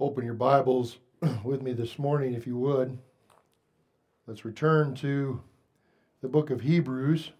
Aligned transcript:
Open 0.00 0.24
your 0.24 0.34
Bibles 0.34 0.96
with 1.44 1.62
me 1.62 1.74
this 1.74 1.98
morning, 1.98 2.34
if 2.34 2.46
you 2.46 2.56
would. 2.56 2.98
Let's 4.26 4.44
return 4.44 4.94
to 4.96 5.40
the 6.22 6.28
book 6.28 6.50
of 6.50 6.62
Hebrews, 6.62 7.30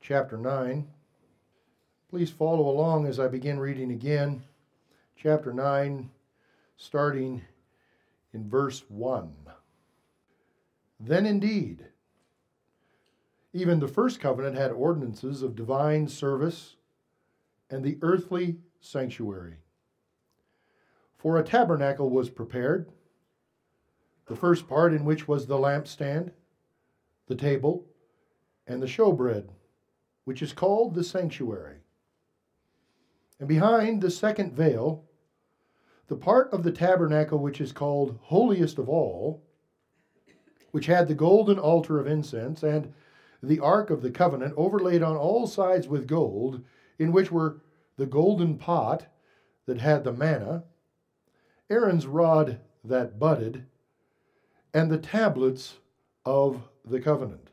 chapter 0.00 0.38
9. 0.38 0.86
Please 2.08 2.30
follow 2.30 2.68
along 2.68 3.06
as 3.06 3.18
I 3.18 3.26
begin 3.26 3.58
reading 3.58 3.90
again. 3.90 4.44
Chapter 5.16 5.52
9, 5.52 6.08
starting 6.76 7.42
in 8.32 8.48
verse 8.48 8.84
1. 8.88 9.34
Then 11.00 11.26
indeed, 11.26 11.84
even 13.52 13.80
the 13.80 13.88
first 13.88 14.20
covenant 14.20 14.56
had 14.56 14.70
ordinances 14.70 15.42
of 15.42 15.56
divine 15.56 16.06
service 16.06 16.76
and 17.68 17.84
the 17.84 17.98
earthly 18.00 18.58
sanctuary. 18.80 19.56
For 21.24 21.38
a 21.38 21.42
tabernacle 21.42 22.10
was 22.10 22.28
prepared, 22.28 22.92
the 24.26 24.36
first 24.36 24.68
part 24.68 24.92
in 24.92 25.06
which 25.06 25.26
was 25.26 25.46
the 25.46 25.56
lampstand, 25.56 26.32
the 27.28 27.34
table, 27.34 27.86
and 28.66 28.82
the 28.82 28.86
showbread, 28.86 29.48
which 30.26 30.42
is 30.42 30.52
called 30.52 30.94
the 30.94 31.02
sanctuary. 31.02 31.78
And 33.40 33.48
behind 33.48 34.02
the 34.02 34.10
second 34.10 34.52
veil, 34.52 35.06
the 36.08 36.16
part 36.16 36.52
of 36.52 36.62
the 36.62 36.70
tabernacle 36.70 37.38
which 37.38 37.58
is 37.58 37.72
called 37.72 38.18
holiest 38.24 38.78
of 38.78 38.90
all, 38.90 39.42
which 40.72 40.84
had 40.84 41.08
the 41.08 41.14
golden 41.14 41.58
altar 41.58 41.98
of 41.98 42.06
incense 42.06 42.62
and 42.62 42.92
the 43.42 43.60
ark 43.60 43.88
of 43.88 44.02
the 44.02 44.10
covenant 44.10 44.52
overlaid 44.58 45.02
on 45.02 45.16
all 45.16 45.46
sides 45.46 45.88
with 45.88 46.06
gold, 46.06 46.62
in 46.98 47.12
which 47.12 47.32
were 47.32 47.62
the 47.96 48.04
golden 48.04 48.58
pot 48.58 49.06
that 49.64 49.80
had 49.80 50.04
the 50.04 50.12
manna, 50.12 50.64
Aaron's 51.74 52.06
rod 52.06 52.60
that 52.84 53.18
budded, 53.18 53.66
and 54.72 54.88
the 54.88 54.98
tablets 54.98 55.74
of 56.24 56.62
the 56.84 57.00
covenant. 57.00 57.48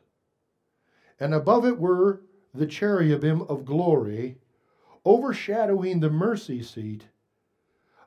And 1.18 1.34
above 1.34 1.66
it 1.66 1.76
were 1.76 2.22
the 2.54 2.68
cherubim 2.68 3.42
of 3.42 3.64
glory, 3.64 4.38
overshadowing 5.04 5.98
the 5.98 6.10
mercy 6.10 6.62
seat. 6.62 7.08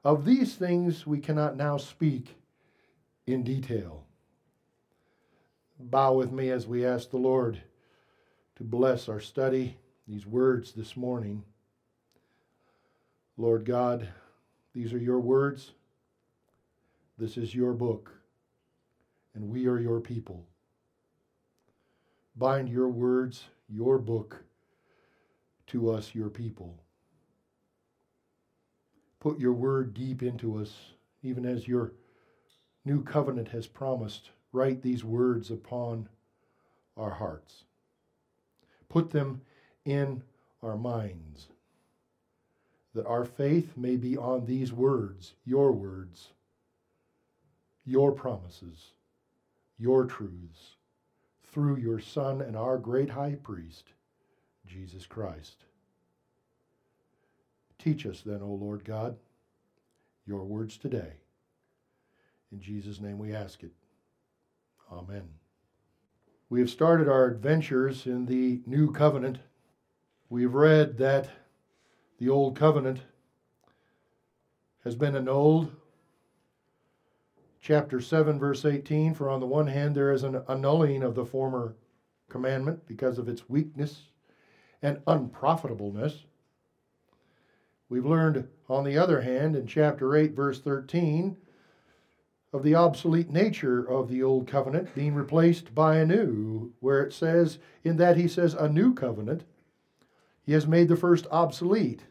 Of 0.06 0.24
these 0.24 0.56
things 0.56 1.06
we 1.06 1.20
cannot 1.20 1.58
now 1.58 1.76
speak 1.76 2.38
in 3.28 3.44
detail. 3.44 4.06
Bow 5.78 6.14
with 6.14 6.32
me 6.32 6.50
as 6.50 6.66
we 6.66 6.86
ask 6.86 7.10
the 7.10 7.18
Lord 7.18 7.62
to 8.56 8.64
bless 8.64 9.10
our 9.10 9.20
study, 9.20 9.76
these 10.08 10.26
words 10.26 10.72
this 10.72 10.96
morning. 10.96 11.44
Lord 13.36 13.66
God, 13.66 14.08
these 14.74 14.94
are 14.94 14.98
your 14.98 15.20
words. 15.20 15.74
This 17.18 17.38
is 17.38 17.56
your 17.56 17.72
book, 17.72 18.12
and 19.34 19.48
we 19.48 19.68
are 19.68 19.80
your 19.80 20.02
people. 20.02 20.46
Bind 22.36 22.68
your 22.68 22.90
words, 22.90 23.46
your 23.70 23.98
book, 23.98 24.44
to 25.68 25.92
us, 25.92 26.14
your 26.14 26.30
people. 26.30 26.78
Put 29.22 29.40
your 29.40 29.54
word 29.54 29.94
deep 29.94 30.24
into 30.24 30.58
us, 30.58 30.76
even 31.24 31.46
as 31.46 31.70
your 31.70 31.94
new 32.84 33.02
covenant 33.02 33.48
has 33.48 33.66
promised. 33.66 34.32
Write 34.52 34.82
these 34.82 35.06
words 35.06 35.50
upon 35.50 36.10
our 36.98 37.12
hearts. 37.12 37.64
Put 38.90 39.12
them 39.12 39.40
in 39.86 40.22
our 40.62 40.76
minds, 40.76 41.48
that 42.94 43.06
our 43.06 43.24
faith 43.24 43.78
may 43.78 43.96
be 43.96 44.18
on 44.18 44.46
these 44.46 44.74
words, 44.74 45.34
your 45.46 45.72
words 45.72 46.28
your 47.86 48.12
promises, 48.12 48.94
your 49.78 50.06
truths, 50.06 50.76
through 51.44 51.78
your 51.78 52.00
Son 52.00 52.42
and 52.42 52.56
our 52.56 52.78
great 52.78 53.10
high 53.12 53.36
priest, 53.42 53.86
Jesus 54.66 55.06
Christ. 55.06 55.64
Teach 57.80 58.06
us 58.06 58.22
then, 58.26 58.42
O 58.42 58.48
Lord 58.48 58.84
God, 58.84 59.16
your 60.26 60.44
words 60.44 60.78
today. 60.78 61.14
In 62.52 62.60
Jesus' 62.60 63.00
name 63.00 63.20
we 63.20 63.34
ask 63.34 63.64
it. 63.64 63.72
Amen. 64.92 65.30
We 66.50 66.60
have 66.60 66.70
started 66.70 67.08
our 67.08 67.26
adventures 67.26 68.06
in 68.06 68.26
the 68.26 68.62
new 68.66 68.92
covenant. 68.92 69.40
We've 70.30 70.54
read 70.54 70.98
that 70.98 71.30
the 72.18 72.30
old 72.30 72.56
covenant 72.56 73.00
has 74.84 74.96
been 74.96 75.16
annulled 75.16 75.72
chapter 77.66 78.00
7, 78.00 78.38
verse 78.38 78.64
18 78.64 79.16
For 79.16 79.28
on 79.28 79.40
the 79.40 79.48
one 79.48 79.66
hand, 79.66 79.96
there 79.96 80.12
is 80.12 80.22
an 80.22 80.44
annulling 80.48 81.02
of 81.02 81.16
the 81.16 81.26
former 81.26 81.76
commandment 82.30 82.86
because 82.86 83.18
of 83.18 83.28
its 83.28 83.50
weakness 83.50 84.04
and 84.84 85.02
unprofitableness. 85.08 86.26
We've 87.90 88.06
learned, 88.06 88.48
on 88.70 88.84
the 88.84 89.00
other 89.00 89.22
hand, 89.22 89.56
in 89.56 89.66
chapter 89.66 90.16
8, 90.16 90.34
verse 90.34 90.60
13, 90.60 91.38
of 92.54 92.62
the 92.62 92.76
obsolete 92.76 93.32
nature 93.32 93.84
of 93.84 94.10
the 94.10 94.22
old 94.22 94.48
covenant 94.48 94.94
being 94.94 95.16
replaced 95.16 95.74
by 95.74 95.98
a 95.98 96.06
new, 96.06 96.72
where 96.82 97.02
it 97.02 97.14
says, 97.14 97.58
in 97.84 97.98
that 97.98 98.16
he 98.16 98.28
says, 98.28 98.54
a 98.54 98.70
new 98.70 98.94
covenant, 98.94 99.44
he 100.44 100.54
has 100.54 100.68
made 100.68 100.88
the 100.88 100.96
first 100.96 101.26
obsolete. 101.32 102.04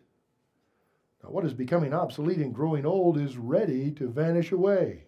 Now, 1.23 1.31
what 1.31 1.45
is 1.45 1.55
becoming 1.55 1.95
obsolete 1.95 2.39
and 2.39 2.53
growing 2.53 2.85
old 2.85 3.17
is 3.17 3.37
ready 3.37 3.93
to 3.93 4.09
vanish 4.09 4.51
away. 4.51 5.05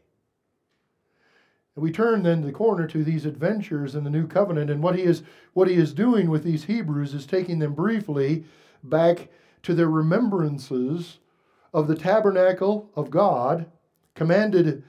And 1.77 1.83
we 1.83 1.93
turn 1.93 2.23
then 2.23 2.41
the 2.41 2.53
corner 2.53 2.87
to 2.87 3.05
these 3.05 3.27
adventures 3.27 3.95
in 3.95 4.03
the 4.03 4.11
new 4.11 4.27
covenant, 4.27 4.71
and 4.71 4.83
what 4.83 4.97
he 4.97 5.03
is 5.03 5.23
what 5.53 5.69
he 5.69 5.75
is 5.75 5.93
doing 5.93 6.31
with 6.31 6.43
these 6.43 6.65
Hebrews 6.65 7.13
is 7.13 7.27
taking 7.27 7.59
them 7.59 7.75
briefly 7.75 8.45
back 8.83 9.29
to 9.63 9.75
their 9.75 9.89
remembrances 9.89 11.19
of 11.75 11.87
the 11.87 11.95
tabernacle 11.95 12.91
of 12.97 13.11
God, 13.11 13.67
commanded 14.15 14.83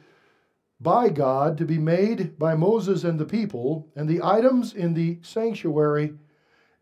by 0.79 1.09
God 1.09 1.57
to 1.57 1.65
be 1.65 1.77
made 1.77 2.39
by 2.39 2.55
Moses 2.55 3.03
and 3.03 3.19
the 3.19 3.25
people, 3.25 3.89
and 3.95 4.07
the 4.07 4.23
items 4.23 4.73
in 4.73 4.93
the 4.93 5.19
sanctuary 5.21 6.13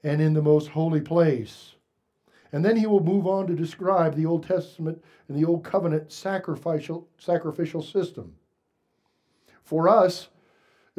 and 0.04 0.22
in 0.22 0.34
the 0.34 0.42
most 0.42 0.68
holy 0.68 1.02
place. 1.02 1.74
And 2.52 2.64
then 2.64 2.76
he 2.78 2.86
will 2.86 3.04
move 3.04 3.26
on 3.26 3.48
to 3.48 3.56
describe 3.56 4.16
the 4.16 4.28
Old 4.28 4.46
Testament 4.46 5.04
and 5.28 5.36
the 5.36 5.46
Old 5.46 5.64
Covenant 5.64 6.12
sacrificial, 6.12 7.08
sacrificial 7.18 7.82
system. 7.82 8.36
For 9.66 9.90
us, 9.90 10.30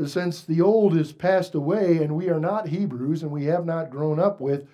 since 0.04 0.42
the 0.42 0.60
old 0.60 0.96
is 0.96 1.12
passed 1.12 1.54
away 1.54 1.98
and 1.98 2.14
we 2.14 2.28
are 2.28 2.40
not 2.40 2.68
Hebrews 2.68 3.22
and 3.22 3.30
we 3.30 3.44
have 3.44 3.64
not 3.64 3.90
grown 3.90 4.18
up 4.18 4.40
with 4.40 4.68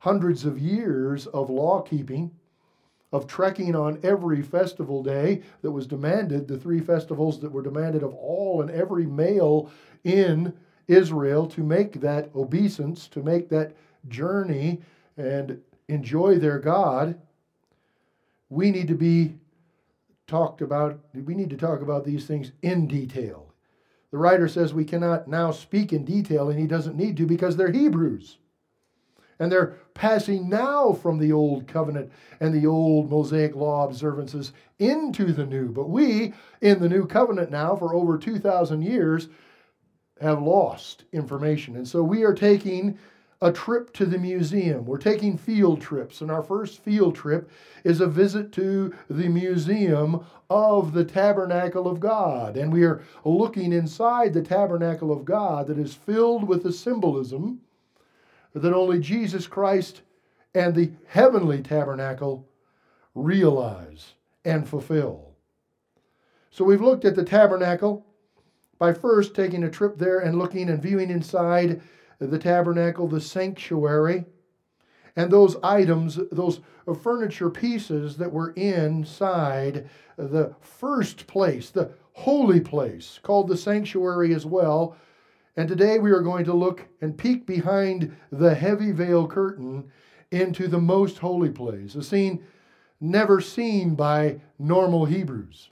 hundreds 0.00 0.44
of 0.44 0.58
years 0.58 1.26
of 1.26 1.50
law 1.50 1.80
keeping, 1.82 2.30
of 3.10 3.26
trekking 3.26 3.74
on 3.74 3.98
every 4.02 4.42
festival 4.42 5.02
day 5.02 5.42
that 5.62 5.70
was 5.70 5.86
demanded, 5.86 6.46
the 6.46 6.58
three 6.58 6.80
festivals 6.80 7.40
that 7.40 7.50
were 7.50 7.62
demanded 7.62 8.02
of 8.02 8.14
all 8.14 8.60
and 8.60 8.70
every 8.70 9.06
male 9.06 9.70
in 10.04 10.52
Israel 10.86 11.46
to 11.46 11.62
make 11.62 12.00
that 12.00 12.30
obeisance, 12.36 13.08
to 13.08 13.22
make 13.22 13.48
that 13.48 13.74
journey 14.08 14.80
and 15.16 15.60
enjoy 15.88 16.38
their 16.38 16.58
God, 16.58 17.18
we 18.50 18.70
need 18.70 18.88
to 18.88 18.94
be 18.94 19.34
talked 20.28 20.60
about, 20.60 21.00
we 21.12 21.34
need 21.34 21.50
to 21.50 21.56
talk 21.56 21.80
about 21.82 22.04
these 22.04 22.26
things 22.26 22.52
in 22.62 22.86
detail. 22.86 23.52
The 24.12 24.18
writer 24.18 24.46
says 24.46 24.72
we 24.72 24.84
cannot 24.84 25.26
now 25.26 25.50
speak 25.50 25.92
in 25.92 26.04
detail, 26.04 26.48
and 26.48 26.58
he 26.58 26.66
doesn't 26.66 26.96
need 26.96 27.16
to 27.16 27.26
because 27.26 27.56
they're 27.56 27.72
Hebrews. 27.72 28.38
And 29.40 29.50
they're 29.50 29.76
passing 29.94 30.48
now 30.48 30.92
from 30.92 31.18
the 31.18 31.32
old 31.32 31.66
covenant 31.68 32.10
and 32.40 32.52
the 32.52 32.66
old 32.66 33.10
Mosaic 33.10 33.54
law 33.54 33.86
observances 33.86 34.52
into 34.78 35.32
the 35.32 35.46
new. 35.46 35.68
But 35.68 35.88
we, 35.88 36.34
in 36.60 36.80
the 36.80 36.88
new 36.88 37.06
covenant 37.06 37.50
now, 37.50 37.76
for 37.76 37.94
over 37.94 38.18
2,000 38.18 38.82
years, 38.82 39.28
have 40.20 40.42
lost 40.42 41.04
information. 41.12 41.76
And 41.76 41.86
so 41.86 42.02
we 42.02 42.24
are 42.24 42.34
taking 42.34 42.98
a 43.40 43.52
trip 43.52 43.92
to 43.92 44.04
the 44.04 44.18
museum. 44.18 44.84
We're 44.84 44.98
taking 44.98 45.38
field 45.38 45.80
trips, 45.80 46.20
and 46.20 46.30
our 46.30 46.42
first 46.42 46.82
field 46.82 47.14
trip 47.14 47.50
is 47.84 48.00
a 48.00 48.06
visit 48.06 48.52
to 48.52 48.92
the 49.08 49.28
museum 49.28 50.24
of 50.50 50.92
the 50.92 51.04
tabernacle 51.04 51.86
of 51.86 52.00
God. 52.00 52.56
And 52.56 52.72
we 52.72 52.84
are 52.84 53.02
looking 53.24 53.72
inside 53.72 54.34
the 54.34 54.42
tabernacle 54.42 55.12
of 55.12 55.24
God 55.24 55.68
that 55.68 55.78
is 55.78 55.94
filled 55.94 56.48
with 56.48 56.64
the 56.64 56.72
symbolism 56.72 57.60
that 58.54 58.74
only 58.74 58.98
Jesus 58.98 59.46
Christ 59.46 60.02
and 60.54 60.74
the 60.74 60.90
heavenly 61.06 61.62
tabernacle 61.62 62.48
realize 63.14 64.14
and 64.44 64.68
fulfill. 64.68 65.34
So 66.50 66.64
we've 66.64 66.80
looked 66.80 67.04
at 67.04 67.14
the 67.14 67.24
tabernacle 67.24 68.04
by 68.78 68.92
first 68.92 69.34
taking 69.34 69.64
a 69.64 69.70
trip 69.70 69.98
there 69.98 70.20
and 70.20 70.38
looking 70.38 70.70
and 70.70 70.82
viewing 70.82 71.10
inside 71.10 71.80
the 72.18 72.38
tabernacle, 72.38 73.08
the 73.08 73.20
sanctuary. 73.20 74.24
And 75.16 75.30
those 75.30 75.56
items, 75.62 76.18
those 76.30 76.60
furniture 77.02 77.50
pieces 77.50 78.16
that 78.18 78.32
were 78.32 78.52
inside 78.52 79.88
the 80.16 80.54
first 80.60 81.26
place, 81.26 81.70
the 81.70 81.90
holy 82.12 82.60
place, 82.60 83.18
called 83.22 83.48
the 83.48 83.56
sanctuary 83.56 84.34
as 84.34 84.46
well. 84.46 84.96
And 85.56 85.68
today 85.68 85.98
we 85.98 86.12
are 86.12 86.20
going 86.20 86.44
to 86.44 86.54
look 86.54 86.86
and 87.00 87.18
peek 87.18 87.46
behind 87.46 88.16
the 88.30 88.54
heavy 88.54 88.92
veil 88.92 89.26
curtain 89.26 89.90
into 90.30 90.68
the 90.68 90.80
most 90.80 91.18
holy 91.18 91.50
place, 91.50 91.94
a 91.94 92.02
scene 92.02 92.44
never 93.00 93.40
seen 93.40 93.94
by 93.94 94.40
normal 94.58 95.04
Hebrews. 95.04 95.70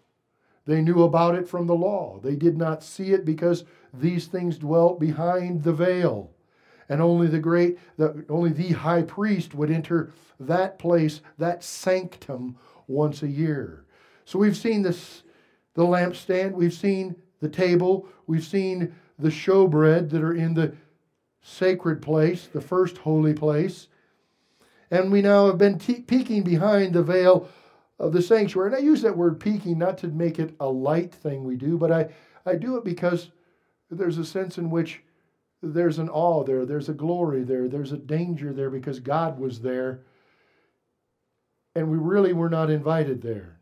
They 0.64 0.80
knew 0.80 1.02
about 1.02 1.36
it 1.36 1.48
from 1.48 1.66
the 1.66 1.74
law. 1.74 2.18
They 2.22 2.34
did 2.34 2.56
not 2.56 2.82
see 2.82 3.12
it 3.12 3.24
because 3.24 3.64
these 3.94 4.26
things 4.26 4.58
dwelt 4.58 4.98
behind 4.98 5.62
the 5.62 5.72
veil. 5.72 6.32
And 6.88 7.00
only 7.00 7.26
the 7.26 7.38
great, 7.38 7.78
the, 7.96 8.24
only 8.28 8.50
the 8.50 8.72
high 8.72 9.02
priest 9.02 9.54
would 9.54 9.70
enter 9.70 10.12
that 10.38 10.78
place, 10.78 11.20
that 11.38 11.64
sanctum, 11.64 12.56
once 12.86 13.22
a 13.22 13.28
year. 13.28 13.84
So 14.24 14.38
we've 14.38 14.56
seen 14.56 14.82
this, 14.82 15.22
the 15.74 15.82
lampstand, 15.82 16.52
we've 16.52 16.72
seen 16.72 17.16
the 17.40 17.48
table, 17.48 18.08
we've 18.26 18.44
seen 18.44 18.94
the 19.18 19.28
showbread 19.28 20.10
that 20.10 20.22
are 20.22 20.34
in 20.34 20.54
the 20.54 20.74
sacred 21.42 22.02
place, 22.02 22.48
the 22.52 22.60
first 22.60 22.98
holy 22.98 23.34
place. 23.34 23.88
And 24.90 25.10
we 25.10 25.22
now 25.22 25.46
have 25.46 25.58
been 25.58 25.78
te- 25.78 26.02
peeking 26.02 26.42
behind 26.42 26.94
the 26.94 27.02
veil 27.02 27.48
of 27.98 28.12
the 28.12 28.22
sanctuary. 28.22 28.68
And 28.68 28.76
I 28.76 28.80
use 28.80 29.02
that 29.02 29.16
word 29.16 29.40
peeking 29.40 29.78
not 29.78 29.98
to 29.98 30.08
make 30.08 30.38
it 30.38 30.54
a 30.60 30.68
light 30.68 31.12
thing 31.12 31.44
we 31.44 31.56
do, 31.56 31.78
but 31.78 31.90
I, 31.90 32.08
I 32.44 32.56
do 32.56 32.76
it 32.76 32.84
because 32.84 33.30
there's 33.90 34.18
a 34.18 34.24
sense 34.24 34.58
in 34.58 34.70
which 34.70 35.02
there's 35.72 35.98
an 35.98 36.08
awe 36.08 36.44
there, 36.44 36.64
there's 36.64 36.88
a 36.88 36.94
glory 36.94 37.42
there, 37.42 37.68
there's 37.68 37.92
a 37.92 37.98
danger 37.98 38.52
there 38.52 38.70
because 38.70 39.00
God 39.00 39.38
was 39.38 39.60
there. 39.60 40.00
And 41.74 41.90
we 41.90 41.98
really 41.98 42.32
were 42.32 42.48
not 42.48 42.70
invited 42.70 43.20
there. 43.20 43.58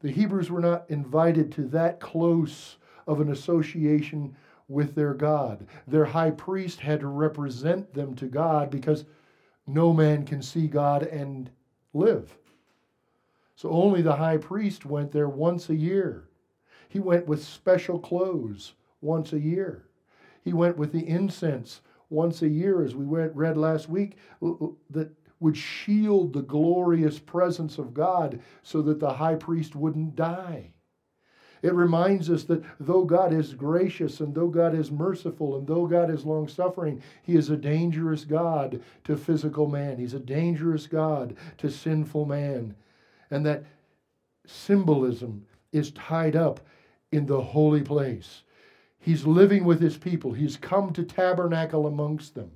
The 0.00 0.10
Hebrews 0.10 0.50
were 0.50 0.60
not 0.60 0.88
invited 0.88 1.52
to 1.52 1.66
that 1.68 2.00
close 2.00 2.76
of 3.06 3.20
an 3.20 3.30
association 3.30 4.34
with 4.68 4.94
their 4.94 5.14
God. 5.14 5.66
Their 5.86 6.04
high 6.04 6.30
priest 6.30 6.80
had 6.80 7.00
to 7.00 7.08
represent 7.08 7.92
them 7.92 8.14
to 8.16 8.26
God 8.26 8.70
because 8.70 9.04
no 9.66 9.92
man 9.92 10.24
can 10.24 10.42
see 10.42 10.66
God 10.66 11.02
and 11.02 11.50
live. 11.94 12.36
So 13.56 13.70
only 13.70 14.02
the 14.02 14.16
high 14.16 14.36
priest 14.36 14.86
went 14.86 15.10
there 15.10 15.28
once 15.28 15.68
a 15.68 15.74
year. 15.74 16.28
He 16.88 17.00
went 17.00 17.26
with 17.26 17.42
special 17.42 17.98
clothes 17.98 18.74
once 19.00 19.32
a 19.32 19.40
year. 19.40 19.87
He 20.42 20.52
went 20.52 20.76
with 20.76 20.92
the 20.92 21.06
incense 21.06 21.80
once 22.10 22.42
a 22.42 22.48
year, 22.48 22.82
as 22.82 22.94
we 22.94 23.04
read 23.04 23.56
last 23.56 23.88
week, 23.88 24.16
uh, 24.42 24.52
uh, 24.52 24.68
that 24.90 25.10
would 25.40 25.56
shield 25.56 26.32
the 26.32 26.42
glorious 26.42 27.18
presence 27.18 27.78
of 27.78 27.94
God 27.94 28.40
so 28.62 28.82
that 28.82 28.98
the 28.98 29.14
high 29.14 29.36
priest 29.36 29.76
wouldn't 29.76 30.16
die. 30.16 30.72
It 31.62 31.74
reminds 31.74 32.30
us 32.30 32.44
that 32.44 32.62
though 32.78 33.04
God 33.04 33.32
is 33.32 33.54
gracious 33.54 34.20
and 34.20 34.34
though 34.34 34.48
God 34.48 34.74
is 34.74 34.90
merciful 34.90 35.56
and 35.56 35.66
though 35.66 35.86
God 35.86 36.10
is 36.10 36.24
long 36.24 36.46
suffering, 36.46 37.02
He 37.22 37.34
is 37.34 37.50
a 37.50 37.56
dangerous 37.56 38.24
God 38.24 38.80
to 39.04 39.16
physical 39.16 39.66
man. 39.66 39.98
He's 39.98 40.14
a 40.14 40.20
dangerous 40.20 40.86
God 40.86 41.36
to 41.58 41.70
sinful 41.70 42.26
man. 42.26 42.76
And 43.30 43.44
that 43.46 43.64
symbolism 44.46 45.46
is 45.72 45.90
tied 45.92 46.36
up 46.36 46.60
in 47.10 47.26
the 47.26 47.40
holy 47.40 47.82
place. 47.82 48.42
He's 48.98 49.26
living 49.26 49.64
with 49.64 49.80
His 49.80 49.96
people, 49.96 50.32
He's 50.32 50.56
come 50.56 50.92
to 50.92 51.02
tabernacle 51.02 51.86
amongst 51.86 52.34
them. 52.34 52.50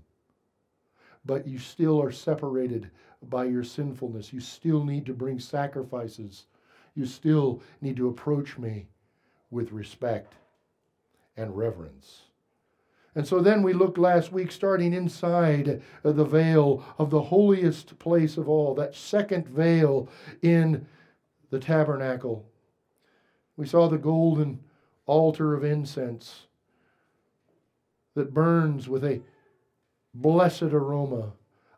But 1.24 1.46
you 1.46 1.58
still 1.58 2.02
are 2.02 2.10
separated 2.10 2.90
by 3.28 3.44
your 3.44 3.62
sinfulness. 3.62 4.32
You 4.32 4.40
still 4.40 4.84
need 4.84 5.06
to 5.06 5.14
bring 5.14 5.38
sacrifices. 5.38 6.46
You 6.94 7.06
still 7.06 7.62
need 7.80 7.96
to 7.96 8.08
approach 8.08 8.58
me 8.58 8.88
with 9.50 9.72
respect 9.72 10.34
and 11.36 11.56
reverence. 11.56 12.22
And 13.14 13.26
so 13.26 13.40
then 13.40 13.62
we 13.62 13.74
looked 13.74 13.98
last 13.98 14.32
week, 14.32 14.50
starting 14.50 14.94
inside 14.94 15.82
the 16.02 16.24
veil 16.24 16.84
of 16.98 17.10
the 17.10 17.22
holiest 17.22 17.98
place 17.98 18.36
of 18.38 18.48
all, 18.48 18.74
that 18.74 18.94
second 18.94 19.46
veil 19.46 20.08
in 20.40 20.86
the 21.50 21.58
tabernacle. 21.58 22.46
We 23.56 23.66
saw 23.66 23.88
the 23.88 23.98
golden 23.98 24.60
altar 25.06 25.54
of 25.54 25.64
incense 25.64 26.46
that 28.14 28.34
burns 28.34 28.88
with 28.88 29.04
a 29.04 29.20
blessed 30.14 30.62
aroma, 30.62 31.32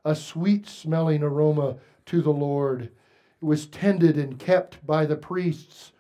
a 0.05 0.15
sweet 0.15 0.69
smelling 0.69 1.23
aroma 1.23 1.77
to 2.07 2.21
the 2.21 2.33
Lord. 2.33 2.83
It 2.83 3.45
was 3.45 3.67
tended 3.67 4.19
and 4.19 4.39
kept 4.39 4.85
by 4.87 5.07
the 5.07 5.17
priests 5.17 5.93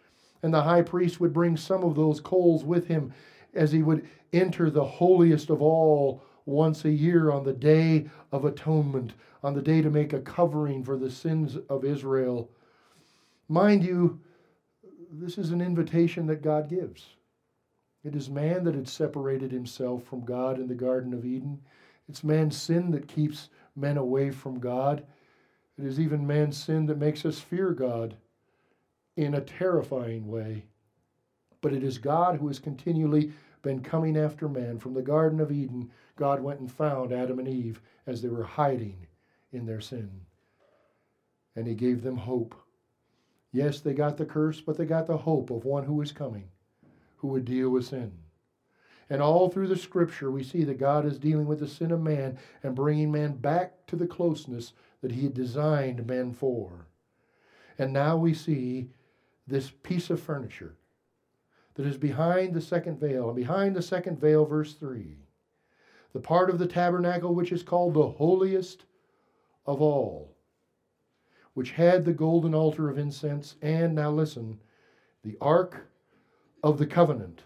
and 0.44 0.52
the 0.52 0.62
high 0.62 0.82
priest 0.82 1.20
would 1.20 1.32
bring 1.32 1.56
some 1.56 1.82
of 1.82 1.96
those 1.96 2.20
coals 2.20 2.64
with 2.64 2.86
him 2.86 3.14
as 3.54 3.72
he 3.72 3.82
would 3.82 4.06
enter 4.34 4.68
the 4.68 4.84
holiest 4.84 5.48
of 5.48 5.62
all 5.62 6.22
once 6.44 6.84
a 6.84 6.90
year 6.90 7.30
on 7.30 7.44
the 7.44 7.52
day 7.54 8.10
of 8.30 8.44
atonement, 8.44 9.14
on 9.42 9.54
the 9.54 9.62
day 9.62 9.80
to 9.80 9.88
make 9.88 10.12
a 10.12 10.20
covering 10.20 10.84
for 10.84 10.98
the 10.98 11.10
sins 11.10 11.56
of 11.70 11.82
Israel. 11.82 12.50
Mind 13.48 13.82
you, 13.82 14.20
this 15.20 15.38
is 15.38 15.50
an 15.50 15.60
invitation 15.60 16.26
that 16.26 16.42
God 16.42 16.68
gives. 16.68 17.06
It 18.04 18.14
is 18.14 18.28
man 18.28 18.64
that 18.64 18.74
had 18.74 18.88
separated 18.88 19.50
himself 19.50 20.04
from 20.04 20.24
God 20.24 20.58
in 20.58 20.68
the 20.68 20.74
Garden 20.74 21.14
of 21.14 21.24
Eden. 21.24 21.60
It's 22.08 22.24
man's 22.24 22.56
sin 22.56 22.90
that 22.90 23.08
keeps 23.08 23.48
men 23.76 23.96
away 23.96 24.30
from 24.30 24.58
God. 24.58 25.04
It 25.78 25.84
is 25.84 25.98
even 25.98 26.26
man's 26.26 26.56
sin 26.56 26.86
that 26.86 26.98
makes 26.98 27.24
us 27.24 27.38
fear 27.38 27.70
God 27.70 28.16
in 29.16 29.34
a 29.34 29.40
terrifying 29.40 30.28
way. 30.28 30.64
But 31.60 31.72
it 31.72 31.82
is 31.82 31.98
God 31.98 32.36
who 32.36 32.48
has 32.48 32.58
continually 32.58 33.32
been 33.62 33.80
coming 33.80 34.18
after 34.18 34.48
man. 34.48 34.78
From 34.78 34.92
the 34.92 35.02
Garden 35.02 35.40
of 35.40 35.50
Eden, 35.50 35.90
God 36.16 36.40
went 36.40 36.60
and 36.60 36.70
found 36.70 37.12
Adam 37.12 37.38
and 37.38 37.48
Eve 37.48 37.80
as 38.06 38.20
they 38.20 38.28
were 38.28 38.44
hiding 38.44 39.06
in 39.52 39.64
their 39.64 39.80
sin. 39.80 40.10
And 41.56 41.66
he 41.66 41.74
gave 41.74 42.02
them 42.02 42.18
hope. 42.18 42.54
Yes, 43.54 43.78
they 43.78 43.94
got 43.94 44.16
the 44.16 44.26
curse, 44.26 44.60
but 44.60 44.76
they 44.76 44.84
got 44.84 45.06
the 45.06 45.16
hope 45.16 45.48
of 45.48 45.64
one 45.64 45.84
who 45.84 45.94
was 45.94 46.10
coming, 46.10 46.48
who 47.18 47.28
would 47.28 47.44
deal 47.44 47.70
with 47.70 47.86
sin. 47.86 48.10
And 49.08 49.22
all 49.22 49.48
through 49.48 49.68
the 49.68 49.76
scripture, 49.76 50.28
we 50.28 50.42
see 50.42 50.64
that 50.64 50.80
God 50.80 51.06
is 51.06 51.20
dealing 51.20 51.46
with 51.46 51.60
the 51.60 51.68
sin 51.68 51.92
of 51.92 52.02
man 52.02 52.36
and 52.64 52.74
bringing 52.74 53.12
man 53.12 53.36
back 53.36 53.86
to 53.86 53.94
the 53.94 54.08
closeness 54.08 54.72
that 55.02 55.12
he 55.12 55.22
had 55.22 55.34
designed 55.34 56.04
man 56.04 56.32
for. 56.32 56.88
And 57.78 57.92
now 57.92 58.16
we 58.16 58.34
see 58.34 58.88
this 59.46 59.70
piece 59.70 60.10
of 60.10 60.20
furniture 60.20 60.74
that 61.74 61.86
is 61.86 61.96
behind 61.96 62.54
the 62.54 62.60
second 62.60 62.98
veil. 62.98 63.28
And 63.28 63.36
behind 63.36 63.76
the 63.76 63.82
second 63.82 64.18
veil, 64.18 64.44
verse 64.44 64.74
3, 64.74 65.16
the 66.12 66.18
part 66.18 66.50
of 66.50 66.58
the 66.58 66.66
tabernacle 66.66 67.36
which 67.36 67.52
is 67.52 67.62
called 67.62 67.94
the 67.94 68.08
holiest 68.08 68.84
of 69.64 69.80
all, 69.80 70.33
which 71.54 71.72
had 71.72 72.04
the 72.04 72.12
golden 72.12 72.54
altar 72.54 72.90
of 72.90 72.98
incense, 72.98 73.56
and 73.62 73.94
now 73.94 74.10
listen, 74.10 74.58
the 75.22 75.36
ark 75.40 75.88
of 76.62 76.78
the 76.78 76.86
covenant, 76.86 77.42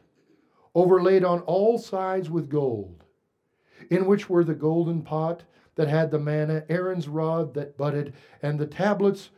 overlaid 0.74 1.24
on 1.24 1.40
all 1.40 1.78
sides 1.78 2.30
with 2.30 2.50
gold, 2.50 3.04
in 3.90 4.06
which 4.06 4.28
were 4.28 4.44
the 4.44 4.54
golden 4.54 5.02
pot 5.02 5.44
that 5.76 5.88
had 5.88 6.10
the 6.10 6.18
manna, 6.18 6.64
Aaron's 6.68 7.08
rod 7.08 7.54
that 7.54 7.76
budded, 7.76 8.12
and 8.42 8.58
the 8.58 8.66
tablets 8.66 9.30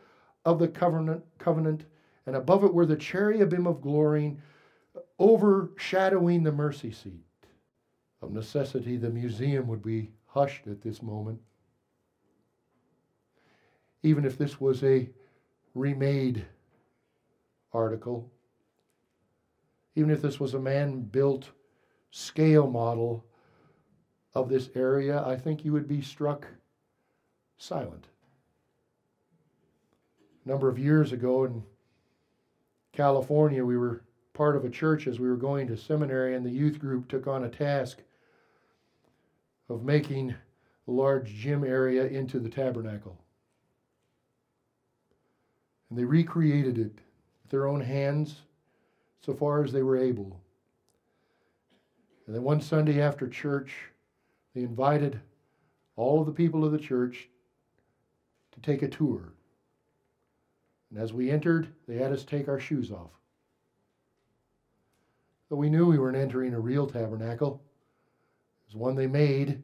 of 0.45 0.57
the 0.57 0.67
covenant, 0.67 1.23
covenant 1.37 1.85
and 2.25 2.35
above 2.35 2.63
it 2.63 2.73
were 2.73 2.85
the 2.85 2.95
cherubim 2.95 3.67
of 3.67 3.81
glory 3.81 4.37
overshadowing 5.19 6.43
the 6.43 6.51
mercy 6.51 6.91
seat. 6.91 7.25
Of 8.21 8.31
necessity, 8.31 8.97
the 8.97 9.09
museum 9.09 9.67
would 9.67 9.81
be 9.81 10.11
hushed 10.27 10.67
at 10.67 10.81
this 10.81 11.01
moment. 11.01 11.39
Even 14.03 14.25
if 14.25 14.37
this 14.37 14.59
was 14.59 14.83
a 14.83 15.09
remade 15.75 16.45
article, 17.73 18.29
even 19.95 20.11
if 20.11 20.21
this 20.21 20.39
was 20.39 20.53
a 20.53 20.59
man 20.59 21.01
built 21.01 21.49
scale 22.11 22.69
model 22.69 23.25
of 24.33 24.49
this 24.49 24.69
area, 24.75 25.23
I 25.25 25.35
think 25.35 25.63
you 25.63 25.73
would 25.73 25.87
be 25.87 26.01
struck 26.01 26.47
silent. 27.57 28.07
A 30.45 30.49
number 30.49 30.67
of 30.69 30.79
years 30.79 31.11
ago, 31.11 31.43
in 31.43 31.63
California, 32.93 33.63
we 33.63 33.77
were 33.77 34.01
part 34.33 34.55
of 34.55 34.65
a 34.65 34.69
church 34.69 35.07
as 35.07 35.19
we 35.19 35.29
were 35.29 35.35
going 35.35 35.67
to 35.67 35.77
seminary, 35.77 36.35
and 36.35 36.45
the 36.45 36.49
youth 36.49 36.79
group 36.79 37.07
took 37.07 37.27
on 37.27 37.43
a 37.43 37.49
task 37.49 37.99
of 39.69 39.83
making 39.83 40.33
the 40.85 40.91
large 40.91 41.33
gym 41.33 41.63
area 41.63 42.07
into 42.07 42.39
the 42.39 42.49
tabernacle. 42.49 43.20
And 45.91 45.99
they 45.99 46.05
recreated 46.05 46.77
it 46.77 46.93
with 47.43 47.51
their 47.51 47.67
own 47.67 47.81
hands 47.81 48.43
so 49.19 49.33
far 49.33 49.61
as 49.61 49.73
they 49.73 49.83
were 49.83 49.97
able. 49.97 50.39
And 52.25 52.33
then 52.33 52.43
one 52.43 52.61
Sunday 52.61 53.01
after 53.01 53.27
church, 53.27 53.73
they 54.55 54.61
invited 54.61 55.19
all 55.97 56.21
of 56.21 56.27
the 56.27 56.31
people 56.31 56.63
of 56.63 56.71
the 56.71 56.77
church 56.79 57.27
to 58.53 58.61
take 58.61 58.83
a 58.83 58.87
tour. 58.87 59.33
And 60.89 60.97
as 60.97 61.11
we 61.11 61.29
entered, 61.29 61.67
they 61.89 61.97
had 61.97 62.13
us 62.13 62.23
take 62.23 62.47
our 62.47 62.59
shoes 62.59 62.89
off. 62.89 63.11
So 65.49 65.57
we 65.57 65.69
knew 65.69 65.87
we 65.87 65.99
weren't 65.99 66.15
entering 66.15 66.53
a 66.53 66.59
real 66.59 66.87
tabernacle. 66.87 67.61
It 68.63 68.73
was 68.73 68.75
one 68.77 68.95
they 68.95 69.07
made 69.07 69.61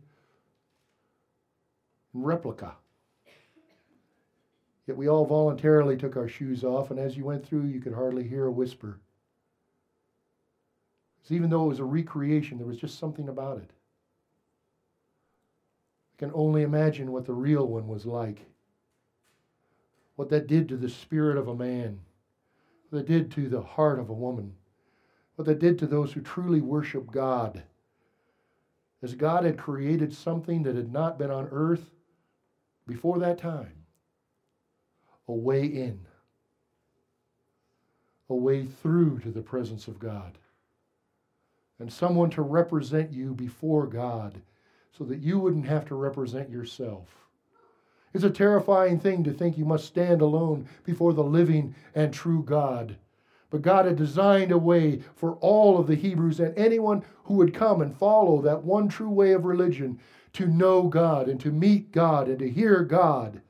in 2.13 2.21
replica. 2.21 2.75
Yet 4.87 4.95
we 4.95 5.09
all 5.09 5.25
voluntarily 5.25 5.97
took 5.97 6.15
our 6.15 6.29
shoes 6.29 6.63
off, 6.63 6.91
and 6.91 6.99
as 6.99 7.17
you 7.17 7.25
went 7.25 7.45
through, 7.45 7.65
you 7.65 7.81
could 7.81 7.93
hardly 7.93 8.25
hear 8.25 8.45
a 8.45 8.51
whisper. 8.51 9.01
Because 11.17 11.33
even 11.33 11.49
though 11.49 11.65
it 11.65 11.69
was 11.69 11.79
a 11.79 11.85
recreation, 11.85 12.57
there 12.57 12.65
was 12.65 12.79
just 12.79 12.97
something 12.97 13.27
about 13.27 13.57
it. 13.57 13.69
I 16.13 16.17
can 16.17 16.31
only 16.33 16.63
imagine 16.63 17.11
what 17.11 17.25
the 17.25 17.33
real 17.33 17.67
one 17.67 17.87
was 17.89 18.05
like. 18.05 18.45
What 20.15 20.29
that 20.29 20.47
did 20.47 20.69
to 20.69 20.77
the 20.77 20.89
spirit 20.89 21.37
of 21.37 21.49
a 21.49 21.55
man, 21.55 21.99
what 22.89 22.99
that 22.99 23.07
did 23.07 23.29
to 23.31 23.49
the 23.49 23.61
heart 23.61 23.99
of 23.99 24.09
a 24.09 24.13
woman, 24.13 24.55
what 25.35 25.45
that 25.45 25.59
did 25.59 25.77
to 25.79 25.85
those 25.85 26.13
who 26.13 26.21
truly 26.21 26.61
worship 26.61 27.11
God. 27.11 27.61
As 29.03 29.13
God 29.13 29.43
had 29.43 29.57
created 29.57 30.13
something 30.13 30.63
that 30.63 30.75
had 30.75 30.91
not 30.91 31.19
been 31.19 31.29
on 31.29 31.49
earth 31.51 31.91
before 32.87 33.19
that 33.19 33.37
time 33.37 33.76
a 35.27 35.33
way 35.33 35.65
in, 35.65 35.99
a 38.29 38.35
way 38.35 38.65
through 38.65 39.19
to 39.19 39.31
the 39.31 39.41
presence 39.41 39.87
of 39.87 39.99
God, 39.99 40.37
and 41.79 41.91
someone 41.91 42.29
to 42.31 42.41
represent 42.41 43.11
you 43.11 43.33
before 43.33 43.85
God 43.85 44.41
so 44.97 45.03
that 45.03 45.19
you 45.19 45.39
wouldn't 45.39 45.67
have 45.67 45.85
to 45.85 45.95
represent 45.95 46.49
yourself. 46.49 47.27
It's 48.13 48.23
a 48.23 48.29
terrifying 48.29 48.99
thing 48.99 49.23
to 49.25 49.33
think 49.33 49.57
you 49.57 49.65
must 49.65 49.85
stand 49.85 50.21
alone 50.21 50.67
before 50.83 51.13
the 51.13 51.23
living 51.23 51.75
and 51.93 52.13
true 52.13 52.41
God. 52.41 52.95
But 53.49 53.61
God 53.61 53.85
had 53.85 53.95
designed 53.95 54.51
a 54.51 54.57
way 54.57 55.01
for 55.15 55.33
all 55.35 55.77
of 55.77 55.87
the 55.87 55.95
Hebrews 55.95 56.39
and 56.39 56.57
anyone 56.57 57.03
who 57.25 57.35
would 57.35 57.53
come 57.53 57.81
and 57.81 57.95
follow 57.95 58.41
that 58.41 58.63
one 58.63 58.89
true 58.89 59.09
way 59.09 59.33
of 59.33 59.45
religion 59.45 59.99
to 60.33 60.47
know 60.47 60.83
God 60.83 61.29
and 61.29 61.39
to 61.41 61.51
meet 61.51 61.91
God 61.91 62.27
and 62.27 62.39
to 62.39 62.49
hear 62.49 62.83
God 62.83 63.41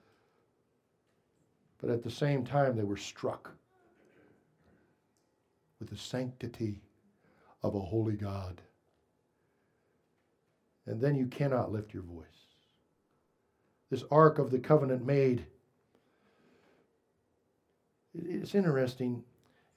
but 1.79 1.89
at 1.89 2.03
the 2.03 2.12
same 2.12 2.43
time, 2.43 2.75
they 2.75 2.84
were 2.84 2.98
struck 2.98 3.51
with 5.79 5.89
the 5.89 5.98
sanctity 5.98 6.81
of 7.63 7.75
a 7.75 7.79
holy 7.79 8.15
God. 8.15 8.62
And 10.86 11.01
then 11.01 11.15
you 11.15 11.27
cannot 11.27 11.72
lift 11.72 11.93
your 11.93 12.03
voice. 12.03 12.25
This 13.89 14.03
Ark 14.10 14.39
of 14.39 14.51
the 14.51 14.60
Covenant 14.60 15.05
made. 15.05 15.46
It's 18.13 18.55
interesting. 18.55 19.24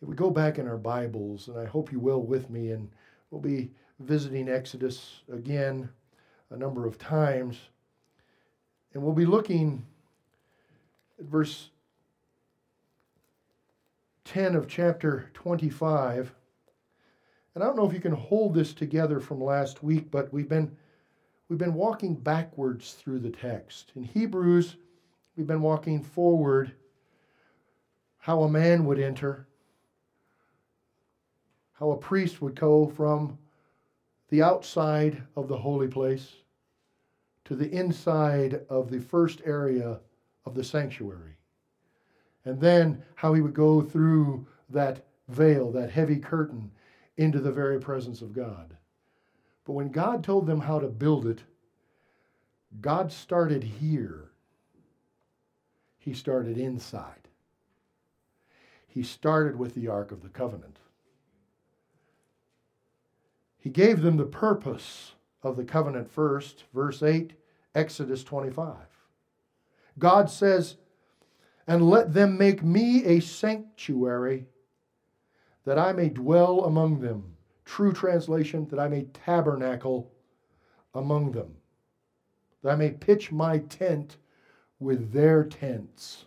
If 0.00 0.09
we 0.09 0.14
go 0.14 0.30
back 0.30 0.59
in 0.59 0.66
our 0.66 0.78
Bibles, 0.78 1.49
and 1.49 1.59
I 1.59 1.66
hope 1.66 1.92
you 1.92 2.00
will 2.00 2.23
with 2.23 2.49
me, 2.49 2.71
and 2.71 2.88
we'll 3.30 3.40
be 3.40 3.71
visiting 3.99 4.49
Exodus 4.49 5.21
again 5.30 5.88
a 6.50 6.57
number 6.57 6.87
of 6.87 6.97
times, 6.99 7.59
and 8.95 9.02
we'll 9.02 9.12
be 9.12 9.26
looking 9.26 9.85
at 11.19 11.26
verse 11.26 11.69
10 14.30 14.54
of 14.54 14.68
chapter 14.68 15.28
25. 15.34 16.32
And 17.52 17.64
I 17.64 17.66
don't 17.66 17.75
know 17.76 17.84
if 17.84 17.92
you 17.92 17.99
can 17.99 18.12
hold 18.12 18.54
this 18.54 18.72
together 18.72 19.18
from 19.18 19.42
last 19.42 19.82
week, 19.82 20.08
but 20.08 20.32
we've 20.32 20.49
been 20.49 20.70
we've 21.49 21.58
been 21.58 21.75
walking 21.75 22.14
backwards 22.14 22.92
through 22.92 23.18
the 23.18 23.30
text. 23.30 23.90
In 23.96 24.04
Hebrews, 24.04 24.76
we've 25.34 25.49
been 25.49 25.62
walking 25.62 26.00
forward 26.00 26.70
how 28.18 28.42
a 28.42 28.49
man 28.49 28.84
would 28.84 29.00
enter, 29.00 29.49
how 31.72 31.90
a 31.90 31.96
priest 31.96 32.40
would 32.40 32.54
go 32.54 32.87
from 32.87 33.37
the 34.28 34.42
outside 34.42 35.25
of 35.34 35.49
the 35.49 35.58
holy 35.58 35.88
place 35.88 36.34
to 37.46 37.56
the 37.56 37.68
inside 37.72 38.60
of 38.68 38.92
the 38.92 39.00
first 39.00 39.42
area 39.44 39.99
of 40.46 40.54
the 40.54 40.62
sanctuary 40.62 41.39
and 42.44 42.61
then 42.61 43.02
how 43.14 43.35
he 43.35 43.40
would 43.40 43.54
go 43.54 43.80
through 43.80 44.47
that 44.70 45.04
veil, 45.28 45.70
that 45.73 45.90
heavy 45.90 46.18
curtain, 46.18 46.70
into 47.16 47.38
the 47.38 47.52
very 47.52 47.80
presence 47.80 48.23
of 48.23 48.32
God. 48.32 48.76
But 49.64 49.73
when 49.73 49.90
God 49.90 50.25
told 50.25 50.47
them 50.47 50.61
how 50.61 50.78
to 50.78 50.88
build 50.88 51.26
it, 51.26 51.42
God 52.80 53.12
started 53.12 53.62
here. 53.62 54.30
He 55.99 56.14
started 56.14 56.56
inside. 56.56 57.28
He 58.87 59.02
started 59.02 59.56
with 59.56 59.75
the 59.75 59.88
Ark 59.88 60.12
of 60.12 60.23
the 60.23 60.28
Covenant. 60.28 60.78
He 63.59 63.70
gave 63.70 64.00
them 64.00 64.16
the 64.16 64.25
purpose 64.25 65.12
of 65.42 65.56
the 65.56 65.64
covenant 65.64 66.11
first, 66.11 66.64
verse 66.73 67.02
8, 67.02 67.35
Exodus 67.75 68.25
25. 68.25 68.76
God 69.99 70.30
says, 70.30 70.76
and 71.70 71.88
let 71.88 72.12
them 72.12 72.36
make 72.36 72.64
me 72.64 73.04
a 73.04 73.20
sanctuary 73.20 74.44
that 75.64 75.78
I 75.78 75.92
may 75.92 76.08
dwell 76.08 76.64
among 76.64 76.98
them. 76.98 77.36
True 77.64 77.92
translation, 77.92 78.66
that 78.70 78.80
I 78.80 78.88
may 78.88 79.04
tabernacle 79.04 80.10
among 80.96 81.30
them, 81.30 81.54
that 82.64 82.70
I 82.70 82.74
may 82.74 82.90
pitch 82.90 83.30
my 83.30 83.58
tent 83.58 84.16
with 84.80 85.12
their 85.12 85.44
tents. 85.44 86.24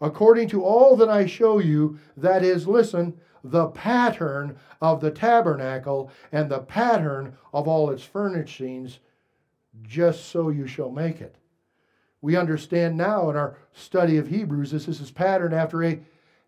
According 0.00 0.48
to 0.48 0.64
all 0.64 0.96
that 0.96 1.08
I 1.08 1.26
show 1.26 1.60
you, 1.60 2.00
that 2.16 2.42
is, 2.42 2.66
listen, 2.66 3.20
the 3.44 3.68
pattern 3.68 4.56
of 4.82 5.00
the 5.00 5.12
tabernacle 5.12 6.10
and 6.32 6.50
the 6.50 6.58
pattern 6.58 7.36
of 7.52 7.68
all 7.68 7.90
its 7.90 8.02
furnishings, 8.02 8.98
just 9.82 10.24
so 10.24 10.48
you 10.48 10.66
shall 10.66 10.90
make 10.90 11.20
it. 11.20 11.36
We 12.24 12.36
understand 12.36 12.96
now 12.96 13.28
in 13.28 13.36
our 13.36 13.58
study 13.74 14.16
of 14.16 14.28
Hebrews 14.28 14.70
this 14.70 14.88
is 14.88 15.10
patterned 15.10 15.52
after 15.52 15.84
a 15.84 16.00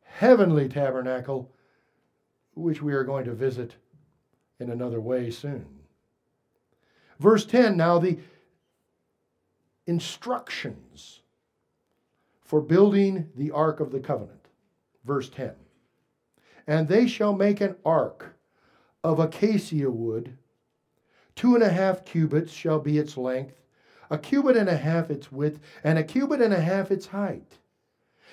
heavenly 0.05 0.71
tabernacle, 0.71 1.53
which 2.55 2.81
we 2.81 2.95
are 2.95 3.05
going 3.05 3.27
to 3.27 3.35
visit 3.35 3.75
in 4.59 4.71
another 4.71 5.03
way 5.03 5.31
soon. 5.31 5.67
Verse 7.21 7.45
10 7.45 7.77
now 7.77 7.99
the 7.99 8.19
instructions 9.87 11.21
for 12.41 12.63
building 12.63 13.29
the 13.37 13.51
ark 13.51 13.79
of 13.79 13.93
the 13.93 14.01
covenant. 14.01 14.49
Verse 15.05 15.29
10 15.29 15.53
And 16.67 16.89
they 16.89 17.07
shall 17.07 17.35
make 17.35 17.61
an 17.61 17.77
ark 17.85 18.35
of 19.05 19.21
acacia 19.21 19.91
wood, 19.91 20.39
two 21.35 21.55
and 21.55 21.63
a 21.63 21.69
half 21.69 22.07
cubits 22.07 22.51
shall 22.51 22.79
be 22.79 22.97
its 22.97 23.19
length 23.19 23.61
a 24.11 24.19
cubit 24.19 24.57
and 24.57 24.69
a 24.69 24.77
half 24.77 25.11
its 25.11 25.31
width, 25.33 25.61
and 25.85 25.99
a 25.99 26.05
cubit 26.05 26.41
and 26.41 26.55
a 26.55 26.61
half 26.61 26.91
its 26.91 27.07
height. 27.07 27.59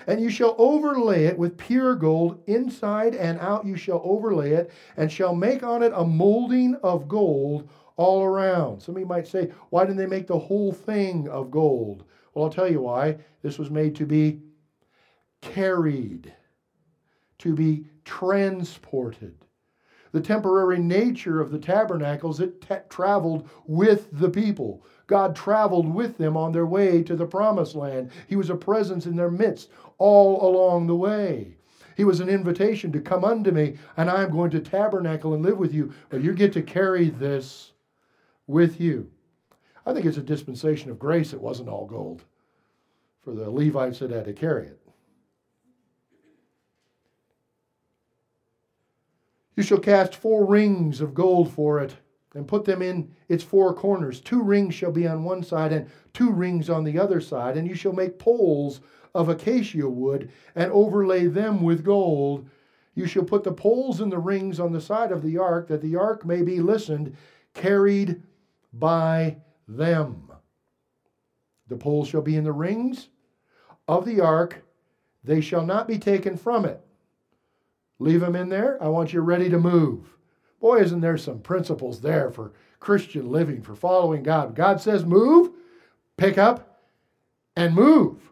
And 0.07 0.19
you 0.19 0.29
shall 0.29 0.55
overlay 0.57 1.25
it 1.25 1.37
with 1.37 1.57
pure 1.57 1.95
gold, 1.95 2.43
inside 2.47 3.15
and 3.15 3.39
out 3.39 3.65
you 3.65 3.77
shall 3.77 4.01
overlay 4.03 4.51
it, 4.51 4.71
and 4.97 5.11
shall 5.11 5.35
make 5.35 5.63
on 5.63 5.83
it 5.83 5.93
a 5.95 6.03
molding 6.03 6.75
of 6.83 7.07
gold 7.07 7.69
all 7.95 8.23
around. 8.23 8.81
Somebody 8.81 9.05
might 9.05 9.27
say, 9.27 9.51
why 9.69 9.85
didn't 9.85 9.97
they 9.97 10.07
make 10.07 10.27
the 10.27 10.39
whole 10.39 10.73
thing 10.73 11.29
of 11.29 11.51
gold? 11.51 12.03
Well, 12.33 12.45
I'll 12.45 12.51
tell 12.51 12.69
you 12.69 12.81
why. 12.81 13.17
This 13.43 13.59
was 13.59 13.69
made 13.69 13.95
to 13.95 14.05
be 14.05 14.41
carried, 15.41 16.33
to 17.39 17.53
be 17.53 17.85
transported. 18.03 19.35
The 20.11 20.21
temporary 20.21 20.79
nature 20.79 21.41
of 21.41 21.51
the 21.51 21.59
tabernacles, 21.59 22.39
it 22.39 22.61
t- 22.61 22.75
traveled 22.89 23.49
with 23.65 24.07
the 24.11 24.29
people. 24.29 24.85
God 25.07 25.35
traveled 25.35 25.93
with 25.93 26.17
them 26.17 26.37
on 26.37 26.51
their 26.51 26.65
way 26.65 27.03
to 27.03 27.15
the 27.15 27.25
promised 27.25 27.75
land. 27.75 28.11
He 28.27 28.35
was 28.35 28.49
a 28.49 28.55
presence 28.55 29.05
in 29.05 29.15
their 29.15 29.31
midst 29.31 29.69
all 29.97 30.47
along 30.47 30.87
the 30.87 30.95
way. 30.95 31.55
He 31.95 32.03
was 32.03 32.19
an 32.19 32.29
invitation 32.29 32.91
to 32.93 32.99
come 32.99 33.23
unto 33.23 33.51
me, 33.51 33.77
and 33.97 34.09
I'm 34.09 34.31
going 34.31 34.51
to 34.51 34.59
tabernacle 34.59 35.33
and 35.33 35.43
live 35.43 35.57
with 35.57 35.73
you, 35.73 35.93
but 36.09 36.21
you 36.21 36.33
get 36.33 36.53
to 36.53 36.61
carry 36.61 37.09
this 37.09 37.71
with 38.47 38.79
you. 38.81 39.09
I 39.85 39.93
think 39.93 40.05
it's 40.05 40.17
a 40.17 40.21
dispensation 40.21 40.89
of 40.89 40.97
grace. 40.97 41.33
It 41.33 41.41
wasn't 41.41 41.69
all 41.69 41.85
gold 41.85 42.23
for 43.23 43.33
the 43.33 43.49
Levites 43.49 43.99
that 43.99 44.11
had 44.11 44.25
to 44.25 44.33
carry 44.33 44.67
it. 44.67 44.79
You 49.55 49.63
shall 49.63 49.79
cast 49.79 50.15
four 50.15 50.45
rings 50.45 50.99
of 50.99 51.13
gold 51.13 51.51
for 51.51 51.79
it 51.79 51.95
and 52.33 52.47
put 52.47 52.65
them 52.65 52.81
in 52.81 53.13
its 53.29 53.43
four 53.43 53.73
corners. 53.73 54.19
Two 54.19 54.41
rings 54.41 54.73
shall 54.73 54.91
be 54.91 55.07
on 55.07 55.23
one 55.23 55.43
side 55.43 55.71
and 55.71 55.89
two 56.13 56.31
rings 56.31 56.69
on 56.69 56.83
the 56.83 56.99
other 56.99 57.21
side, 57.21 57.57
and 57.57 57.67
you 57.67 57.75
shall 57.75 57.93
make 57.93 58.19
poles 58.19 58.81
of 59.13 59.29
acacia 59.29 59.87
wood 59.87 60.31
and 60.55 60.71
overlay 60.71 61.27
them 61.27 61.61
with 61.61 61.83
gold. 61.83 62.49
You 62.95 63.05
shall 63.05 63.23
put 63.23 63.43
the 63.43 63.51
poles 63.51 64.01
and 64.01 64.11
the 64.11 64.19
rings 64.19 64.59
on 64.59 64.71
the 64.71 64.81
side 64.81 65.11
of 65.11 65.21
the 65.21 65.37
ark, 65.37 65.67
that 65.67 65.81
the 65.81 65.95
ark 65.95 66.25
may 66.25 66.41
be 66.41 66.59
listened, 66.59 67.15
carried 67.53 68.21
by 68.71 69.37
them. 69.67 70.31
The 71.67 71.77
poles 71.77 72.07
shall 72.07 72.21
be 72.21 72.35
in 72.35 72.43
the 72.43 72.51
rings 72.51 73.09
of 73.87 74.05
the 74.05 74.21
ark, 74.21 74.63
they 75.23 75.41
shall 75.41 75.65
not 75.65 75.87
be 75.87 75.97
taken 75.97 76.37
from 76.37 76.65
it. 76.65 76.81
Leave 77.99 78.21
them 78.21 78.35
in 78.35 78.49
there. 78.49 78.81
I 78.81 78.89
want 78.89 79.13
you 79.13 79.21
ready 79.21 79.49
to 79.49 79.59
move. 79.59 80.12
Boy, 80.63 80.79
isn't 80.79 81.01
there 81.01 81.17
some 81.17 81.39
principles 81.39 81.99
there 81.99 82.31
for 82.31 82.53
Christian 82.79 83.29
living, 83.29 83.61
for 83.61 83.75
following 83.75 84.23
God? 84.23 84.55
God 84.55 84.79
says 84.79 85.03
move, 85.03 85.51
pick 86.15 86.37
up, 86.37 86.79
and 87.57 87.75
move, 87.75 88.31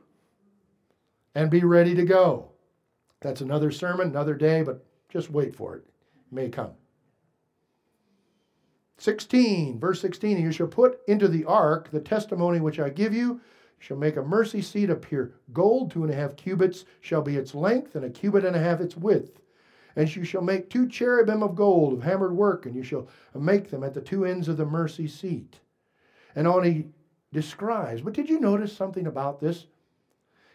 and 1.35 1.51
be 1.51 1.65
ready 1.65 1.93
to 1.93 2.05
go. 2.05 2.47
That's 3.19 3.41
another 3.41 3.69
sermon, 3.69 4.07
another 4.07 4.33
day, 4.33 4.63
but 4.63 4.85
just 5.09 5.29
wait 5.29 5.53
for 5.53 5.75
it. 5.75 5.83
It 5.83 6.33
may 6.33 6.47
come. 6.47 6.71
16, 8.99 9.77
verse 9.77 9.99
16, 9.99 10.39
you 10.39 10.53
shall 10.53 10.67
put 10.67 11.01
into 11.09 11.27
the 11.27 11.43
ark 11.43 11.89
the 11.91 11.99
testimony 11.99 12.61
which 12.61 12.79
I 12.79 12.87
give 12.91 13.13
you. 13.13 13.27
You 13.27 13.41
shall 13.79 13.97
make 13.97 14.15
a 14.15 14.23
mercy 14.23 14.61
seat 14.61 14.89
appear. 14.89 15.33
gold, 15.51 15.91
two 15.91 16.05
and 16.05 16.13
a 16.13 16.15
half 16.15 16.37
cubits 16.37 16.85
shall 17.01 17.23
be 17.23 17.35
its 17.35 17.53
length, 17.53 17.95
and 17.95 18.05
a 18.05 18.09
cubit 18.09 18.45
and 18.45 18.55
a 18.55 18.59
half 18.59 18.79
its 18.79 18.95
width. 18.95 19.41
And 19.95 20.15
you 20.15 20.23
shall 20.23 20.41
make 20.41 20.69
two 20.69 20.87
cherubim 20.87 21.43
of 21.43 21.55
gold 21.55 21.93
of 21.93 22.03
hammered 22.03 22.33
work, 22.33 22.65
and 22.65 22.75
you 22.75 22.83
shall 22.83 23.07
make 23.35 23.69
them 23.69 23.83
at 23.83 23.93
the 23.93 24.01
two 24.01 24.25
ends 24.25 24.47
of 24.47 24.57
the 24.57 24.65
mercy 24.65 25.07
seat. 25.07 25.59
And 26.35 26.47
on 26.47 26.63
he 26.63 26.85
describes, 27.33 28.01
but 28.01 28.13
did 28.13 28.29
you 28.29 28.39
notice 28.39 28.75
something 28.75 29.07
about 29.07 29.39
this? 29.39 29.65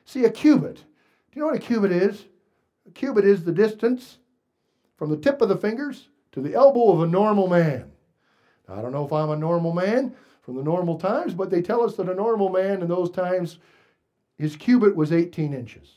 See, 0.05 0.25
a 0.25 0.31
cubit. 0.31 0.77
Do 0.77 0.83
you 1.35 1.41
know 1.41 1.47
what 1.47 1.57
a 1.57 1.61
cubit 1.61 1.93
is? 1.93 2.25
A 2.87 2.91
cubit 2.91 3.25
is 3.25 3.45
the 3.45 3.53
distance 3.53 4.19
from 4.97 5.11
the 5.11 5.17
tip 5.17 5.43
of 5.43 5.49
the 5.49 5.57
fingers 5.57 6.09
to 6.33 6.41
the 6.41 6.55
elbow 6.55 6.93
of 6.93 7.03
a 7.03 7.07
normal 7.07 7.49
man. 7.49 7.91
I 8.69 8.81
don't 8.81 8.93
know 8.93 9.05
if 9.05 9.13
I'm 9.13 9.31
a 9.31 9.37
normal 9.37 9.73
man 9.73 10.15
from 10.43 10.57
the 10.57 10.63
normal 10.63 10.99
times, 10.99 11.35
but 11.35 11.51
they 11.51 11.63
tell 11.63 11.83
us 11.83 11.97
that 11.97 12.09
a 12.09 12.15
normal 12.15 12.49
man 12.49 12.83
in 12.83 12.89
those 12.89 13.11
times, 13.11 13.59
his 14.39 14.57
cubit 14.57 14.95
was 14.95 15.13
18 15.13 15.53
inches. 15.53 15.89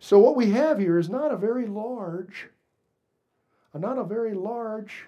So 0.00 0.18
what 0.18 0.36
we 0.36 0.50
have 0.50 0.78
here 0.78 0.98
is 0.98 1.08
not 1.08 1.32
a 1.32 1.36
very 1.36 1.66
large, 1.66 2.48
uh, 3.74 3.78
not 3.78 3.98
a 3.98 4.04
very 4.04 4.34
large 4.34 5.06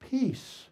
piece. 0.00 0.66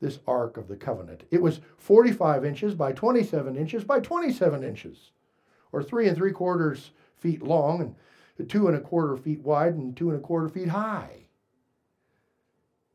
This 0.00 0.18
Ark 0.26 0.56
of 0.56 0.66
the 0.66 0.76
Covenant. 0.76 1.22
It 1.30 1.40
was 1.40 1.60
45 1.78 2.44
inches 2.44 2.74
by 2.74 2.92
27 2.92 3.56
inches 3.56 3.84
by 3.84 4.00
27 4.00 4.64
inches, 4.64 5.12
or 5.70 5.82
three 5.82 6.08
and 6.08 6.16
three 6.16 6.32
quarters 6.32 6.90
feet 7.16 7.42
long 7.42 7.94
and 8.38 8.50
two 8.50 8.66
and 8.66 8.76
a 8.76 8.80
quarter 8.80 9.16
feet 9.16 9.40
wide 9.40 9.74
and 9.74 9.96
two 9.96 10.10
and 10.10 10.18
a 10.18 10.22
quarter 10.22 10.48
feet 10.48 10.68
high. 10.68 11.26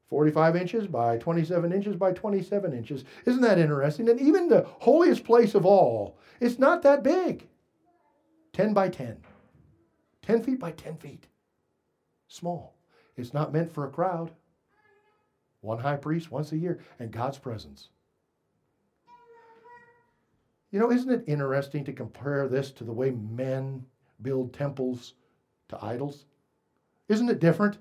45 0.09 0.55
inches 0.55 0.87
by 0.87 1.17
27 1.17 1.71
inches 1.71 1.95
by 1.95 2.11
27 2.11 2.73
inches. 2.73 3.05
Isn't 3.25 3.41
that 3.41 3.57
interesting? 3.57 4.09
And 4.09 4.19
even 4.19 4.49
the 4.49 4.65
holiest 4.79 5.23
place 5.23 5.55
of 5.55 5.65
all, 5.65 6.17
it's 6.39 6.59
not 6.59 6.81
that 6.83 7.03
big 7.03 7.47
10 8.53 8.73
by 8.73 8.89
10. 8.89 9.17
10 10.21 10.43
feet 10.43 10.59
by 10.59 10.71
10 10.71 10.97
feet. 10.97 11.27
Small. 12.27 12.75
It's 13.15 13.33
not 13.33 13.53
meant 13.53 13.71
for 13.71 13.85
a 13.85 13.91
crowd. 13.91 14.31
One 15.61 15.79
high 15.79 15.95
priest 15.95 16.31
once 16.31 16.51
a 16.51 16.57
year 16.57 16.79
and 16.99 17.11
God's 17.11 17.37
presence. 17.37 17.89
You 20.71 20.79
know, 20.79 20.91
isn't 20.91 21.11
it 21.11 21.23
interesting 21.27 21.85
to 21.85 21.93
compare 21.93 22.47
this 22.47 22.71
to 22.71 22.83
the 22.83 22.91
way 22.91 23.11
men 23.11 23.85
build 24.21 24.53
temples 24.53 25.13
to 25.69 25.83
idols? 25.83 26.25
Isn't 27.07 27.29
it 27.29 27.39
different? 27.39 27.77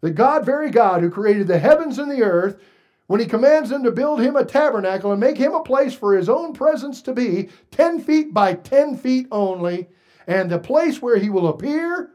The 0.00 0.10
God, 0.10 0.44
very 0.44 0.70
God, 0.70 1.02
who 1.02 1.10
created 1.10 1.46
the 1.46 1.58
heavens 1.58 1.98
and 1.98 2.10
the 2.10 2.22
earth, 2.22 2.60
when 3.06 3.20
he 3.20 3.26
commands 3.26 3.70
them 3.70 3.82
to 3.82 3.90
build 3.90 4.20
him 4.20 4.36
a 4.36 4.44
tabernacle 4.44 5.12
and 5.12 5.20
make 5.20 5.36
him 5.36 5.52
a 5.52 5.62
place 5.62 5.94
for 5.94 6.16
his 6.16 6.28
own 6.28 6.52
presence 6.52 7.02
to 7.02 7.12
be, 7.12 7.50
10 7.70 8.00
feet 8.00 8.32
by 8.32 8.54
10 8.54 8.96
feet 8.96 9.26
only, 9.30 9.88
and 10.26 10.50
the 10.50 10.58
place 10.58 11.02
where 11.02 11.18
he 11.18 11.28
will 11.28 11.48
appear, 11.48 12.10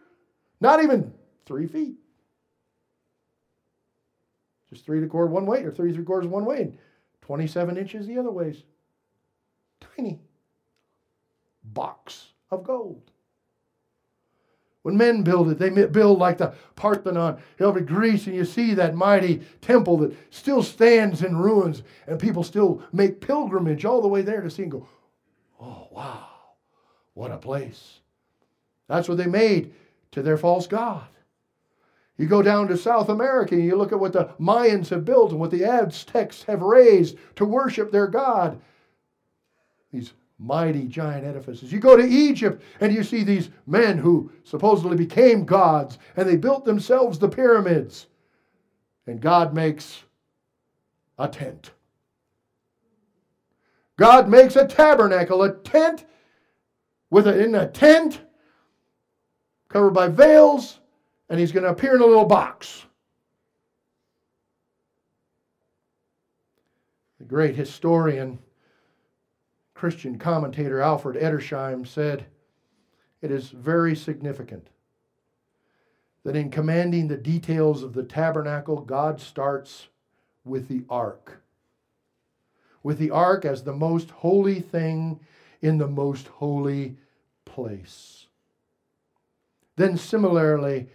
not 0.59 0.83
even 0.83 1.13
three 1.45 1.67
feet. 1.67 1.95
Just 4.69 4.85
three 4.85 4.99
to 4.99 5.07
quarter 5.07 5.31
one 5.31 5.45
way, 5.45 5.63
or 5.63 5.71
three 5.71 5.93
three 5.93 6.03
quarters 6.03 6.27
one 6.27 6.45
way, 6.45 6.61
and 6.61 6.77
27 7.21 7.77
inches 7.77 8.07
the 8.07 8.17
other 8.17 8.31
ways. 8.31 8.63
Tiny 9.95 10.19
box 11.63 12.29
of 12.51 12.63
gold. 12.63 13.11
When 14.83 14.95
men 14.95 15.23
build 15.23 15.49
it, 15.49 15.59
they 15.59 15.69
build 15.69 16.19
like 16.19 16.37
the 16.37 16.53
Parthenon 16.75 17.37
over 17.59 17.81
Greece, 17.81 18.27
and 18.27 18.35
you 18.35 18.45
see 18.45 18.73
that 18.73 18.95
mighty 18.95 19.41
temple 19.61 19.97
that 19.97 20.15
still 20.33 20.63
stands 20.63 21.21
in 21.21 21.35
ruins, 21.35 21.83
and 22.07 22.19
people 22.19 22.43
still 22.43 22.81
make 22.93 23.19
pilgrimage 23.19 23.83
all 23.83 24.01
the 24.01 24.07
way 24.07 24.21
there 24.21 24.41
to 24.41 24.49
see 24.49 24.63
and 24.63 24.71
go, 24.71 24.87
oh, 25.59 25.87
wow, 25.91 26.27
what 27.13 27.31
a 27.31 27.37
place. 27.37 27.99
That's 28.87 29.09
what 29.09 29.17
they 29.17 29.27
made 29.27 29.73
to 30.11 30.21
their 30.21 30.37
false 30.37 30.65
God. 30.65 31.07
You 32.17 32.27
go 32.27 32.41
down 32.41 32.67
to 32.67 32.77
South 32.77 33.07
America 33.07 33.55
and 33.55 33.63
you 33.63 33.77
look 33.77 33.93
at 33.93 33.99
what 33.99 34.11
the 34.11 34.31
Mayans 34.39 34.89
have 34.89 35.05
built 35.05 35.31
and 35.31 35.39
what 35.39 35.51
the 35.51 35.63
Aztecs 35.63 36.43
have 36.43 36.61
raised 36.61 37.17
to 37.37 37.45
worship 37.45 37.91
their 37.91 38.07
God. 38.07 38.59
These 39.93 40.11
mighty 40.39 40.85
giant 40.85 41.25
edifices. 41.25 41.71
You 41.71 41.79
go 41.79 41.97
to 41.97 42.07
Egypt 42.07 42.63
and 42.79 42.93
you 42.93 43.03
see 43.03 43.23
these 43.23 43.49
men 43.67 43.97
who 43.97 44.31
supposedly 44.43 44.95
became 44.95 45.43
gods 45.45 45.99
and 46.15 46.27
they 46.27 46.37
built 46.37 46.65
themselves 46.65 47.19
the 47.19 47.27
pyramids. 47.27 48.07
And 49.05 49.19
God 49.19 49.53
makes 49.53 50.03
a 51.17 51.27
tent. 51.27 51.71
God 53.97 54.29
makes 54.29 54.55
a 54.55 54.65
tabernacle, 54.65 55.43
a 55.43 55.53
tent 55.55 56.05
with 57.09 57.27
a, 57.27 57.43
in 57.43 57.53
a 57.55 57.67
tent 57.67 58.21
covered 59.67 59.91
by 59.91 60.07
veils, 60.07 60.79
and 61.29 61.39
he's 61.39 61.51
going 61.51 61.63
to 61.63 61.69
appear 61.69 61.95
in 61.95 62.01
a 62.01 62.05
little 62.05 62.25
box. 62.25 62.85
The 67.19 67.25
great 67.25 67.55
historian 67.55 68.39
Christian 69.79 70.17
commentator 70.19 70.81
Alfred 70.81 71.15
Edersheim 71.15 71.87
said, 71.87 72.25
It 73.21 73.31
is 73.31 73.47
very 73.51 73.95
significant 73.95 74.67
that 76.25 76.35
in 76.35 76.51
commanding 76.51 77.07
the 77.07 77.15
details 77.15 77.81
of 77.81 77.93
the 77.93 78.03
tabernacle, 78.03 78.81
God 78.81 79.21
starts 79.21 79.87
with 80.43 80.67
the 80.67 80.83
ark. 80.89 81.41
With 82.83 82.97
the 82.97 83.11
ark 83.11 83.45
as 83.45 83.63
the 83.63 83.71
most 83.71 84.09
holy 84.09 84.59
thing 84.59 85.21
in 85.61 85.77
the 85.77 85.87
most 85.87 86.27
holy 86.27 86.97
place. 87.45 88.27
Then, 89.77 89.95
similarly, 89.95 90.89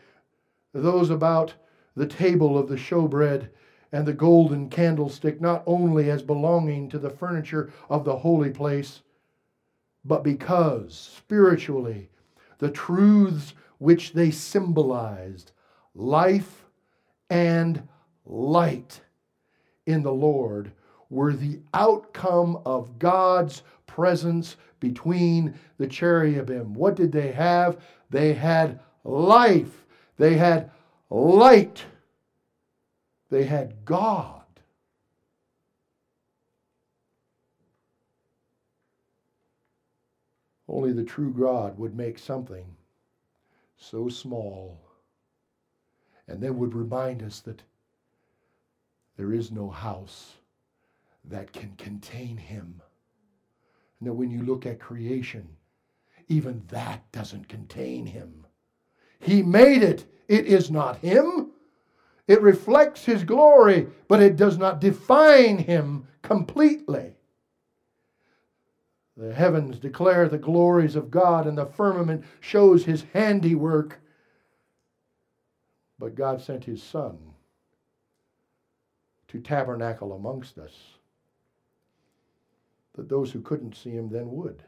those 0.74 1.08
about 1.08 1.54
the 1.96 2.06
table 2.06 2.58
of 2.58 2.68
the 2.68 2.76
showbread 2.76 3.48
and 3.94 4.04
the 4.04 4.12
golden 4.12 4.68
candlestick 4.68 5.40
not 5.40 5.62
only 5.66 6.11
as 6.11 6.20
belonging 6.20 6.88
to 6.88 6.98
the 6.98 7.09
furniture 7.09 7.72
of 7.88 8.04
the 8.04 8.16
holy 8.16 8.50
place, 8.50 9.02
but 10.04 10.24
because 10.24 11.12
spiritually 11.16 12.11
the 12.59 12.72
truths 12.72 13.54
which 13.78 14.12
they 14.12 14.33
symbolized, 14.33 15.52
life 15.94 16.64
and 17.30 17.87
light 18.26 19.00
in 19.87 20.02
the 20.02 20.12
Lord, 20.12 20.72
were 21.09 21.33
the 21.33 21.61
outcome 21.72 22.61
of 22.66 22.98
God's 22.98 23.62
presence 23.87 24.57
between 24.80 25.54
the 25.78 25.87
cherubim. 25.87 26.74
What 26.74 26.96
did 26.96 27.12
they 27.12 27.30
have? 27.30 27.80
They 28.11 28.33
had 28.33 28.80
life, 29.04 29.87
they 30.16 30.35
had 30.35 30.72
light 31.11 31.85
they 33.34 33.42
had 33.42 33.84
God. 33.84 34.44
Only 40.68 40.92
the 40.92 41.02
true 41.02 41.32
God 41.32 41.76
would 41.76 41.96
make 41.96 42.16
something 42.16 42.64
so 43.76 44.08
small 44.08 44.80
and 46.28 46.40
then 46.40 46.58
would 46.58 46.76
remind 46.76 47.24
us 47.24 47.40
that 47.40 47.60
there 49.16 49.32
is 49.32 49.50
no 49.50 49.68
house 49.68 50.34
that 51.24 51.52
can 51.52 51.74
contain 51.76 52.36
him. 52.36 52.80
And 53.98 54.08
that 54.08 54.14
when 54.14 54.30
you 54.30 54.44
look 54.44 54.64
at 54.64 54.78
creation, 54.78 55.48
even 56.28 56.62
that 56.68 57.10
doesn't 57.10 57.48
contain 57.48 58.06
him. 58.06 58.46
He 59.18 59.42
made 59.42 59.82
it. 59.82 60.04
It 60.28 60.46
is 60.46 60.70
not 60.70 60.98
him. 60.98 61.50
It 62.26 62.40
reflects 62.42 63.04
his 63.04 63.24
glory, 63.24 63.88
but 64.08 64.22
it 64.22 64.37
does 64.37 64.58
not 64.58 64.80
define 64.80 65.58
him 65.58 66.06
completely. 66.22 67.14
The 69.16 69.32
heavens 69.32 69.78
declare 69.78 70.28
the 70.28 70.38
glories 70.38 70.96
of 70.96 71.10
God, 71.10 71.46
and 71.46 71.56
the 71.56 71.66
firmament 71.66 72.24
shows 72.40 72.84
his 72.84 73.04
handiwork. 73.12 74.00
But 75.98 76.14
God 76.14 76.40
sent 76.40 76.64
his 76.64 76.82
Son 76.82 77.18
to 79.28 79.40
tabernacle 79.40 80.12
amongst 80.14 80.58
us. 80.58 80.72
that 82.94 83.08
those 83.08 83.32
who 83.32 83.40
couldn't 83.40 83.76
see 83.76 83.90
him 83.90 84.08
then 84.08 84.30
would. 84.30 84.62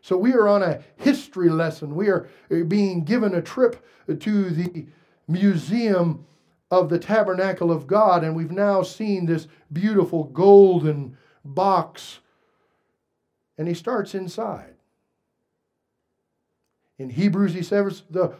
So 0.00 0.16
we 0.16 0.32
are 0.34 0.48
on 0.48 0.62
a 0.62 0.82
history 0.96 1.48
lesson. 1.48 1.94
We 1.94 2.08
are 2.08 2.28
being 2.68 3.04
given 3.04 3.34
a 3.34 3.42
trip 3.42 3.84
to 4.06 4.50
the 4.50 4.86
museum 5.26 6.26
of 6.70 6.88
the 6.88 6.98
tabernacle 6.98 7.70
of 7.70 7.86
God, 7.86 8.24
and 8.24 8.34
we've 8.34 8.50
now 8.50 8.82
seen 8.82 9.26
this 9.26 9.46
beautiful 9.72 10.24
golden 10.24 11.16
box. 11.44 12.20
And 13.56 13.68
he 13.68 13.74
starts 13.74 14.14
inside. 14.14 14.74
In 16.98 17.10
Hebrews, 17.10 17.54
he 17.54 17.62
says 17.62 18.02
the 18.10 18.34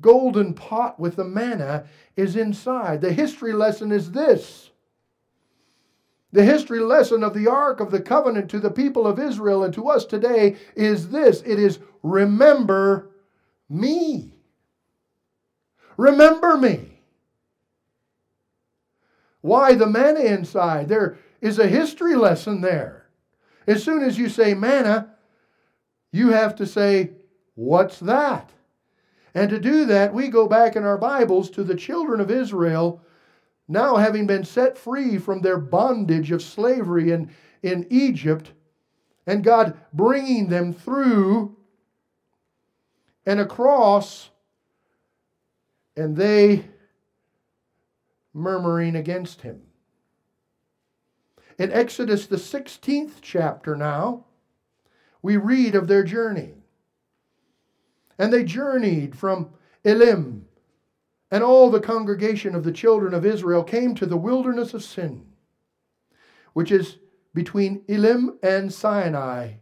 golden 0.00 0.54
pot 0.54 1.00
with 1.00 1.16
the 1.16 1.24
manna 1.24 1.86
is 2.16 2.36
inside. 2.36 3.00
The 3.00 3.12
history 3.12 3.52
lesson 3.52 3.92
is 3.92 4.12
this. 4.12 4.70
The 6.32 6.44
history 6.44 6.78
lesson 6.78 7.24
of 7.24 7.34
the 7.34 7.48
Ark 7.48 7.80
of 7.80 7.90
the 7.90 8.00
Covenant 8.00 8.50
to 8.50 8.60
the 8.60 8.70
people 8.70 9.06
of 9.06 9.18
Israel 9.18 9.64
and 9.64 9.74
to 9.74 9.88
us 9.88 10.04
today 10.04 10.56
is 10.76 11.08
this 11.08 11.42
it 11.42 11.58
is 11.58 11.80
remember 12.02 13.10
me. 13.68 14.39
Remember 16.00 16.56
me. 16.56 17.02
Why 19.42 19.74
the 19.74 19.86
manna 19.86 20.20
inside? 20.20 20.88
There 20.88 21.18
is 21.42 21.58
a 21.58 21.66
history 21.66 22.14
lesson 22.14 22.62
there. 22.62 23.10
As 23.66 23.84
soon 23.84 24.02
as 24.02 24.16
you 24.16 24.30
say 24.30 24.54
manna, 24.54 25.14
you 26.10 26.30
have 26.30 26.56
to 26.56 26.66
say, 26.66 27.10
What's 27.54 28.00
that? 28.00 28.50
And 29.34 29.50
to 29.50 29.60
do 29.60 29.84
that, 29.84 30.14
we 30.14 30.28
go 30.28 30.48
back 30.48 30.74
in 30.74 30.84
our 30.84 30.96
Bibles 30.96 31.50
to 31.50 31.62
the 31.62 31.74
children 31.74 32.18
of 32.18 32.30
Israel, 32.30 33.02
now 33.68 33.96
having 33.96 34.26
been 34.26 34.44
set 34.44 34.78
free 34.78 35.18
from 35.18 35.42
their 35.42 35.58
bondage 35.58 36.30
of 36.32 36.40
slavery 36.40 37.12
in, 37.12 37.30
in 37.62 37.86
Egypt, 37.90 38.52
and 39.26 39.44
God 39.44 39.76
bringing 39.92 40.48
them 40.48 40.72
through 40.72 41.54
and 43.26 43.38
across, 43.38 44.30
and 45.96 46.16
they 46.16 46.64
murmuring 48.32 48.96
against 48.96 49.42
him. 49.42 49.62
In 51.58 51.72
Exodus, 51.72 52.26
the 52.26 52.36
16th 52.36 53.14
chapter, 53.20 53.76
now, 53.76 54.24
we 55.20 55.36
read 55.36 55.74
of 55.74 55.88
their 55.88 56.04
journey. 56.04 56.54
And 58.18 58.32
they 58.32 58.44
journeyed 58.44 59.16
from 59.16 59.50
Elim, 59.84 60.46
and 61.30 61.42
all 61.44 61.70
the 61.70 61.80
congregation 61.80 62.54
of 62.54 62.64
the 62.64 62.72
children 62.72 63.14
of 63.14 63.26
Israel 63.26 63.62
came 63.62 63.94
to 63.94 64.06
the 64.06 64.16
wilderness 64.16 64.74
of 64.74 64.82
Sin, 64.82 65.26
which 66.52 66.72
is 66.72 66.98
between 67.34 67.82
Elim 67.88 68.38
and 68.42 68.72
Sinai, 68.72 69.52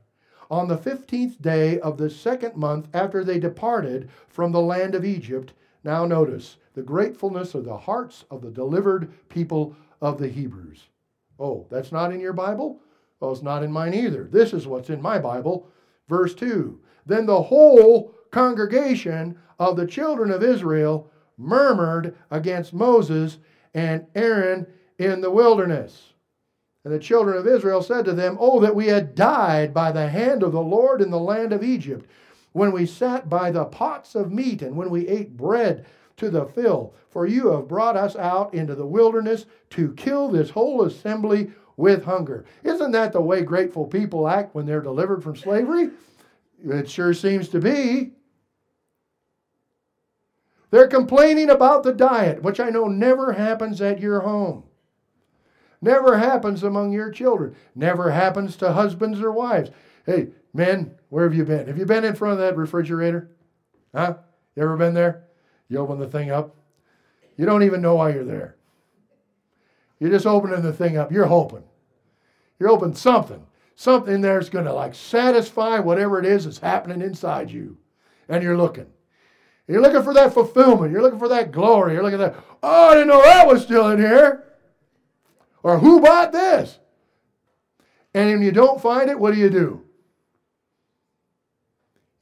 on 0.50 0.68
the 0.68 0.78
fifteenth 0.78 1.40
day 1.42 1.78
of 1.80 1.98
the 1.98 2.08
second 2.08 2.56
month 2.56 2.88
after 2.94 3.22
they 3.22 3.38
departed 3.38 4.08
from 4.28 4.52
the 4.52 4.60
land 4.60 4.94
of 4.94 5.04
Egypt. 5.04 5.52
Now, 5.84 6.04
notice 6.04 6.56
the 6.74 6.82
gratefulness 6.82 7.54
of 7.54 7.64
the 7.64 7.76
hearts 7.76 8.24
of 8.30 8.42
the 8.42 8.50
delivered 8.50 9.12
people 9.28 9.76
of 10.00 10.18
the 10.18 10.28
Hebrews. 10.28 10.88
Oh, 11.38 11.66
that's 11.70 11.92
not 11.92 12.12
in 12.12 12.20
your 12.20 12.32
Bible? 12.32 12.80
Well, 13.20 13.32
it's 13.32 13.42
not 13.42 13.62
in 13.62 13.72
mine 13.72 13.94
either. 13.94 14.24
This 14.24 14.52
is 14.52 14.66
what's 14.66 14.90
in 14.90 15.02
my 15.02 15.18
Bible. 15.18 15.68
Verse 16.08 16.34
2 16.34 16.80
Then 17.06 17.26
the 17.26 17.42
whole 17.42 18.14
congregation 18.30 19.38
of 19.58 19.76
the 19.76 19.86
children 19.86 20.30
of 20.30 20.42
Israel 20.42 21.10
murmured 21.36 22.14
against 22.30 22.74
Moses 22.74 23.38
and 23.74 24.06
Aaron 24.14 24.66
in 24.98 25.20
the 25.20 25.30
wilderness. 25.30 26.12
And 26.84 26.92
the 26.92 26.98
children 26.98 27.36
of 27.36 27.46
Israel 27.46 27.82
said 27.82 28.04
to 28.04 28.14
them, 28.14 28.36
Oh, 28.40 28.60
that 28.60 28.74
we 28.74 28.86
had 28.86 29.14
died 29.14 29.74
by 29.74 29.92
the 29.92 30.08
hand 30.08 30.42
of 30.42 30.52
the 30.52 30.60
Lord 30.60 31.00
in 31.02 31.10
the 31.10 31.18
land 31.18 31.52
of 31.52 31.62
Egypt, 31.62 32.08
when 32.58 32.72
we 32.72 32.84
sat 32.84 33.30
by 33.30 33.50
the 33.50 33.64
pots 33.64 34.14
of 34.14 34.32
meat 34.32 34.60
and 34.60 34.76
when 34.76 34.90
we 34.90 35.08
ate 35.08 35.36
bread 35.36 35.86
to 36.16 36.28
the 36.28 36.44
fill. 36.44 36.94
For 37.08 37.26
you 37.26 37.52
have 37.52 37.68
brought 37.68 37.96
us 37.96 38.16
out 38.16 38.52
into 38.52 38.74
the 38.74 38.86
wilderness 38.86 39.46
to 39.70 39.94
kill 39.94 40.28
this 40.28 40.50
whole 40.50 40.82
assembly 40.82 41.52
with 41.76 42.04
hunger. 42.04 42.44
Isn't 42.64 42.90
that 42.90 43.12
the 43.12 43.20
way 43.20 43.42
grateful 43.42 43.86
people 43.86 44.28
act 44.28 44.54
when 44.54 44.66
they're 44.66 44.80
delivered 44.80 45.22
from 45.22 45.36
slavery? 45.36 45.90
It 46.64 46.90
sure 46.90 47.14
seems 47.14 47.48
to 47.50 47.60
be. 47.60 48.12
They're 50.70 50.88
complaining 50.88 51.48
about 51.48 51.82
the 51.82 51.92
diet, 51.92 52.42
which 52.42 52.60
I 52.60 52.68
know 52.68 52.88
never 52.88 53.32
happens 53.32 53.80
at 53.80 54.00
your 54.00 54.20
home. 54.20 54.64
Never 55.80 56.18
happens 56.18 56.64
among 56.64 56.92
your 56.92 57.10
children. 57.10 57.54
Never 57.74 58.10
happens 58.10 58.56
to 58.56 58.72
husbands 58.72 59.20
or 59.20 59.30
wives. 59.30 59.70
Hey, 60.08 60.28
men, 60.54 60.94
where 61.10 61.24
have 61.24 61.34
you 61.34 61.44
been? 61.44 61.66
Have 61.66 61.76
you 61.76 61.84
been 61.84 62.02
in 62.02 62.14
front 62.14 62.32
of 62.32 62.38
that 62.38 62.56
refrigerator? 62.56 63.30
Huh? 63.94 64.14
You 64.56 64.62
ever 64.62 64.78
been 64.78 64.94
there? 64.94 65.24
You 65.68 65.80
open 65.80 65.98
the 65.98 66.06
thing 66.06 66.30
up. 66.30 66.56
You 67.36 67.44
don't 67.44 67.62
even 67.62 67.82
know 67.82 67.96
why 67.96 68.14
you're 68.14 68.24
there. 68.24 68.56
You're 70.00 70.08
just 70.08 70.24
opening 70.24 70.62
the 70.62 70.72
thing 70.72 70.96
up. 70.96 71.12
You're 71.12 71.26
hoping. 71.26 71.62
You're 72.58 72.70
hoping 72.70 72.94
something, 72.94 73.46
something 73.74 74.22
there's 74.22 74.48
going 74.48 74.64
to 74.64 74.72
like 74.72 74.94
satisfy 74.94 75.78
whatever 75.78 76.18
it 76.18 76.24
is 76.24 76.46
that's 76.46 76.58
happening 76.58 77.02
inside 77.02 77.50
you. 77.50 77.76
And 78.30 78.42
you're 78.42 78.56
looking. 78.56 78.86
You're 79.66 79.82
looking 79.82 80.02
for 80.02 80.14
that 80.14 80.32
fulfillment. 80.32 80.90
You're 80.90 81.02
looking 81.02 81.18
for 81.18 81.28
that 81.28 81.52
glory. 81.52 81.92
You're 81.92 82.02
looking 82.02 82.22
at 82.22 82.32
that, 82.32 82.44
oh, 82.62 82.88
I 82.88 82.94
didn't 82.94 83.08
know 83.08 83.20
that 83.20 83.46
was 83.46 83.62
still 83.62 83.90
in 83.90 83.98
here. 83.98 84.44
Or 85.62 85.78
who 85.78 86.00
bought 86.00 86.32
this? 86.32 86.78
And 88.14 88.30
if 88.30 88.40
you 88.40 88.52
don't 88.52 88.80
find 88.80 89.10
it, 89.10 89.20
what 89.20 89.34
do 89.34 89.38
you 89.38 89.50
do? 89.50 89.84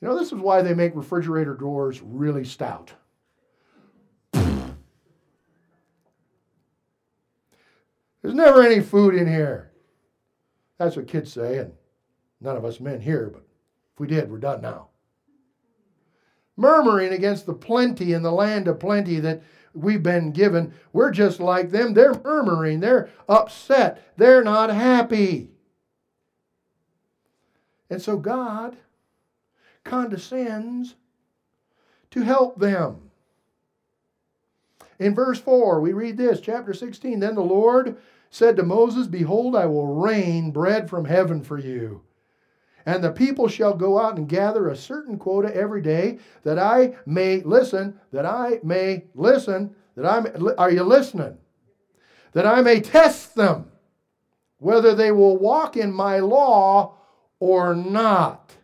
You 0.00 0.08
know, 0.08 0.18
this 0.18 0.32
is 0.32 0.38
why 0.38 0.62
they 0.62 0.74
make 0.74 0.94
refrigerator 0.94 1.54
drawers 1.54 2.02
really 2.02 2.44
stout. 2.44 2.92
There's 4.32 4.74
never 8.34 8.62
any 8.62 8.80
food 8.80 9.14
in 9.14 9.26
here. 9.26 9.70
That's 10.78 10.96
what 10.96 11.06
kids 11.06 11.32
say, 11.32 11.58
and 11.58 11.72
none 12.40 12.56
of 12.56 12.64
us 12.64 12.80
men 12.80 13.00
here, 13.00 13.30
but 13.32 13.46
if 13.94 14.00
we 14.00 14.06
did, 14.06 14.30
we're 14.30 14.38
done 14.38 14.60
now 14.60 14.88
murmuring 16.56 17.12
against 17.12 17.46
the 17.46 17.54
plenty 17.54 18.12
in 18.12 18.22
the 18.22 18.32
land 18.32 18.66
of 18.66 18.80
plenty 18.80 19.20
that 19.20 19.42
we've 19.74 20.02
been 20.02 20.32
given. 20.32 20.72
We're 20.92 21.10
just 21.10 21.38
like 21.38 21.70
them. 21.70 21.94
They're 21.94 22.20
murmuring, 22.24 22.80
they're 22.80 23.10
upset, 23.28 24.14
they're 24.16 24.42
not 24.42 24.70
happy. 24.70 25.50
And 27.90 28.02
so 28.02 28.16
God 28.16 28.76
condescends 29.86 30.94
to 32.10 32.20
help 32.22 32.58
them. 32.58 33.10
In 34.98 35.14
verse 35.14 35.40
4, 35.40 35.80
we 35.80 35.92
read 35.92 36.16
this, 36.16 36.40
chapter 36.40 36.74
16 36.74 37.20
Then 37.20 37.34
the 37.34 37.40
Lord 37.40 37.96
said 38.30 38.56
to 38.56 38.62
Moses, 38.62 39.06
Behold, 39.06 39.56
I 39.56 39.66
will 39.66 39.94
rain 39.94 40.50
bread 40.50 40.90
from 40.90 41.04
heaven 41.04 41.42
for 41.42 41.58
you 41.58 42.02
and 42.86 43.02
the 43.02 43.10
people 43.10 43.48
shall 43.48 43.74
go 43.74 43.98
out 43.98 44.16
and 44.16 44.28
gather 44.28 44.68
a 44.68 44.76
certain 44.76 45.18
quota 45.18 45.54
every 45.54 45.82
day, 45.82 46.20
that 46.44 46.58
I 46.58 46.94
may 47.04 47.40
listen, 47.40 47.98
that 48.12 48.24
I 48.24 48.60
may 48.62 49.06
listen, 49.14 49.74
that 49.96 50.06
I 50.06 50.20
may, 50.20 50.54
are 50.56 50.70
you 50.70 50.84
listening? 50.84 51.36
That 52.32 52.46
I 52.46 52.62
may 52.62 52.80
test 52.80 53.34
them, 53.34 53.72
whether 54.58 54.94
they 54.94 55.10
will 55.10 55.36
walk 55.36 55.76
in 55.76 55.92
my 55.92 56.20
law 56.20 56.94
or 57.40 57.74
not. 57.74 58.55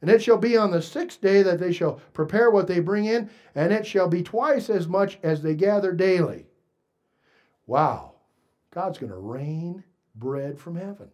And 0.00 0.10
it 0.10 0.22
shall 0.22 0.38
be 0.38 0.56
on 0.56 0.70
the 0.70 0.80
sixth 0.80 1.20
day 1.20 1.42
that 1.42 1.58
they 1.58 1.72
shall 1.72 2.00
prepare 2.12 2.50
what 2.50 2.68
they 2.68 2.78
bring 2.78 3.04
in, 3.04 3.30
and 3.54 3.72
it 3.72 3.86
shall 3.86 4.08
be 4.08 4.22
twice 4.22 4.70
as 4.70 4.86
much 4.86 5.18
as 5.22 5.42
they 5.42 5.54
gather 5.54 5.92
daily. 5.92 6.46
Wow. 7.66 8.14
God's 8.70 8.98
going 8.98 9.12
to 9.12 9.18
rain 9.18 9.82
bread 10.14 10.58
from 10.58 10.76
heaven. 10.76 11.10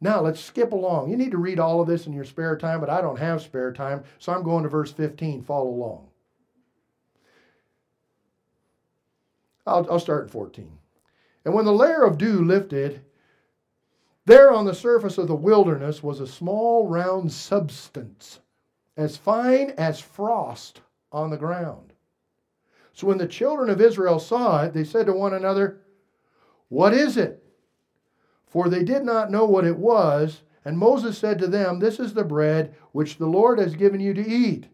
Now 0.00 0.22
let's 0.22 0.40
skip 0.40 0.72
along. 0.72 1.10
You 1.10 1.16
need 1.16 1.32
to 1.32 1.38
read 1.38 1.58
all 1.58 1.80
of 1.80 1.86
this 1.86 2.06
in 2.06 2.12
your 2.14 2.24
spare 2.24 2.56
time, 2.56 2.80
but 2.80 2.88
I 2.88 3.02
don't 3.02 3.18
have 3.18 3.42
spare 3.42 3.72
time, 3.72 4.04
so 4.18 4.32
I'm 4.32 4.42
going 4.42 4.62
to 4.62 4.68
verse 4.70 4.92
15. 4.92 5.42
Follow 5.42 5.68
along. 5.68 6.08
I'll, 9.66 9.86
I'll 9.90 10.00
start 10.00 10.24
in 10.24 10.28
14. 10.30 10.78
And 11.44 11.54
when 11.54 11.66
the 11.66 11.72
layer 11.72 12.02
of 12.02 12.18
dew 12.18 12.42
lifted, 12.44 13.02
there 14.26 14.52
on 14.52 14.64
the 14.64 14.74
surface 14.74 15.18
of 15.18 15.28
the 15.28 15.34
wilderness 15.34 16.02
was 16.02 16.20
a 16.20 16.26
small 16.26 16.86
round 16.86 17.32
substance, 17.32 18.40
as 18.96 19.16
fine 19.16 19.70
as 19.78 20.00
frost 20.00 20.80
on 21.10 21.30
the 21.30 21.36
ground. 21.36 21.92
So 22.92 23.06
when 23.06 23.18
the 23.18 23.26
children 23.26 23.70
of 23.70 23.80
Israel 23.80 24.18
saw 24.18 24.64
it, 24.64 24.74
they 24.74 24.84
said 24.84 25.06
to 25.06 25.12
one 25.12 25.34
another, 25.34 25.80
What 26.68 26.92
is 26.92 27.16
it? 27.16 27.40
for 28.50 28.68
they 28.68 28.82
did 28.82 29.04
not 29.04 29.30
know 29.30 29.46
what 29.46 29.64
it 29.64 29.76
was. 29.76 30.42
And 30.64 30.76
Moses 30.76 31.16
said 31.16 31.38
to 31.38 31.46
them, 31.46 31.78
This 31.78 31.98
is 31.98 32.12
the 32.12 32.24
bread 32.24 32.74
which 32.92 33.16
the 33.16 33.26
Lord 33.26 33.58
has 33.58 33.74
given 33.74 34.00
you 34.00 34.12
to 34.12 34.28
eat. 34.28 34.66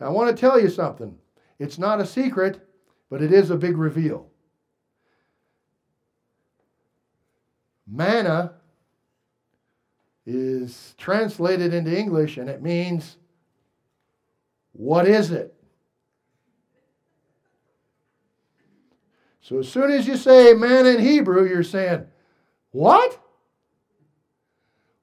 Now, 0.00 0.06
I 0.06 0.10
want 0.10 0.34
to 0.34 0.40
tell 0.40 0.58
you 0.58 0.68
something. 0.68 1.16
It's 1.58 1.78
not 1.78 2.00
a 2.00 2.06
secret, 2.06 2.66
but 3.10 3.22
it 3.22 3.32
is 3.32 3.50
a 3.50 3.56
big 3.56 3.76
reveal. 3.76 4.26
Manna 7.86 8.54
is 10.26 10.94
translated 10.98 11.74
into 11.74 11.96
English 11.96 12.36
and 12.36 12.48
it 12.48 12.62
means, 12.62 13.16
What 14.72 15.06
is 15.06 15.30
it? 15.30 15.54
So 19.40 19.58
as 19.58 19.68
soon 19.68 19.90
as 19.90 20.06
you 20.06 20.16
say 20.16 20.54
man 20.54 20.86
in 20.86 21.00
Hebrew, 21.00 21.48
you're 21.48 21.62
saying, 21.62 22.06
What? 22.70 23.18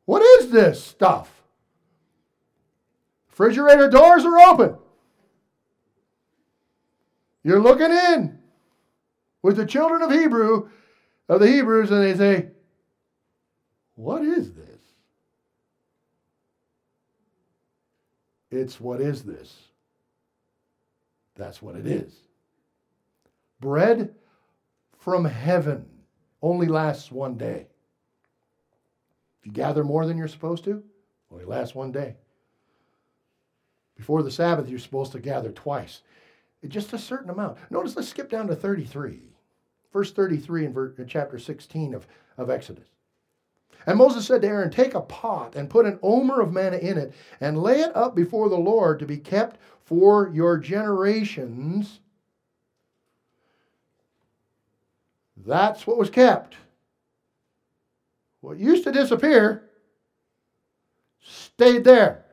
What 0.05 0.21
is 0.21 0.51
this 0.51 0.81
stuff? 0.81 1.29
Refrigerator 3.29 3.89
doors 3.89 4.23
are 4.25 4.39
open. 4.39 4.77
You're 7.43 7.61
looking 7.61 7.91
in 7.91 8.39
with 9.43 9.57
the 9.57 9.65
children 9.65 10.01
of 10.01 10.11
Hebrew, 10.11 10.69
of 11.29 11.39
the 11.39 11.47
Hebrews, 11.47 11.91
and 11.91 12.01
they 12.01 12.15
say, 12.15 12.47
What 13.95 14.23
is 14.23 14.53
this? 14.53 14.56
It's 18.57 18.79
what 18.79 19.01
is 19.01 19.23
this? 19.23 19.55
That's 21.35 21.61
what 21.61 21.75
it 21.75 21.85
is. 21.85 22.13
Bread 23.59 24.13
from 24.97 25.25
heaven 25.25 25.85
only 26.41 26.67
lasts 26.67 27.11
one 27.11 27.37
day. 27.37 27.67
If 29.39 29.45
you 29.45 29.51
gather 29.51 29.83
more 29.83 30.05
than 30.05 30.17
you're 30.17 30.27
supposed 30.27 30.63
to, 30.65 30.83
only 31.31 31.45
lasts 31.45 31.75
one 31.75 31.91
day. 31.91 32.15
Before 33.95 34.23
the 34.23 34.31
Sabbath, 34.31 34.69
you're 34.69 34.79
supposed 34.79 35.11
to 35.13 35.19
gather 35.19 35.51
twice. 35.51 36.01
Just 36.67 36.93
a 36.93 36.99
certain 36.99 37.29
amount. 37.29 37.57
Notice, 37.69 37.95
let's 37.95 38.09
skip 38.09 38.29
down 38.29 38.47
to 38.47 38.55
33. 38.55 39.21
Verse 39.93 40.11
33 40.11 40.65
in, 40.65 41.05
chapter 41.07 41.39
16 41.39 41.93
of, 41.93 42.07
of 42.37 42.49
Exodus. 42.49 42.87
And 43.87 43.97
Moses 43.97 44.27
said 44.27 44.41
to 44.41 44.47
Aaron, 44.47 44.69
Take 44.69 44.93
a 44.93 45.01
pot 45.01 45.55
and 45.55 45.69
put 45.69 45.85
an 45.85 45.97
omer 46.03 46.41
of 46.41 46.51
manna 46.51 46.77
in 46.77 46.97
it, 46.97 47.13
and 47.39 47.63
lay 47.63 47.79
it 47.79 47.95
up 47.95 48.15
before 48.15 48.49
the 48.49 48.57
Lord 48.57 48.99
to 48.99 49.05
be 49.05 49.17
kept 49.17 49.59
for 49.85 50.29
your 50.33 50.57
generations. 50.57 52.01
That's 55.37 55.87
what 55.87 55.97
was 55.97 56.09
kept. 56.09 56.57
What 58.41 58.57
used 58.59 58.83
to 58.83 58.91
disappear 58.91 59.63
stayed 61.21 61.85
there. 61.85 62.25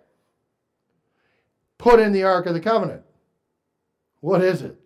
Put 1.78 2.00
in 2.00 2.12
the 2.12 2.24
Ark 2.24 2.46
of 2.46 2.54
the 2.54 2.60
Covenant. 2.60 3.02
What 4.20 4.42
is 4.42 4.62
it? 4.62 4.80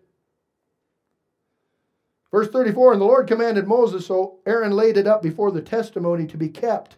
Verse 2.31 2.47
34 2.49 2.93
And 2.93 3.01
the 3.01 3.05
Lord 3.05 3.27
commanded 3.27 3.67
Moses, 3.67 4.05
so 4.05 4.39
Aaron 4.45 4.71
laid 4.71 4.97
it 4.97 5.07
up 5.07 5.21
before 5.21 5.51
the 5.51 5.61
testimony 5.61 6.25
to 6.27 6.37
be 6.37 6.49
kept. 6.49 6.97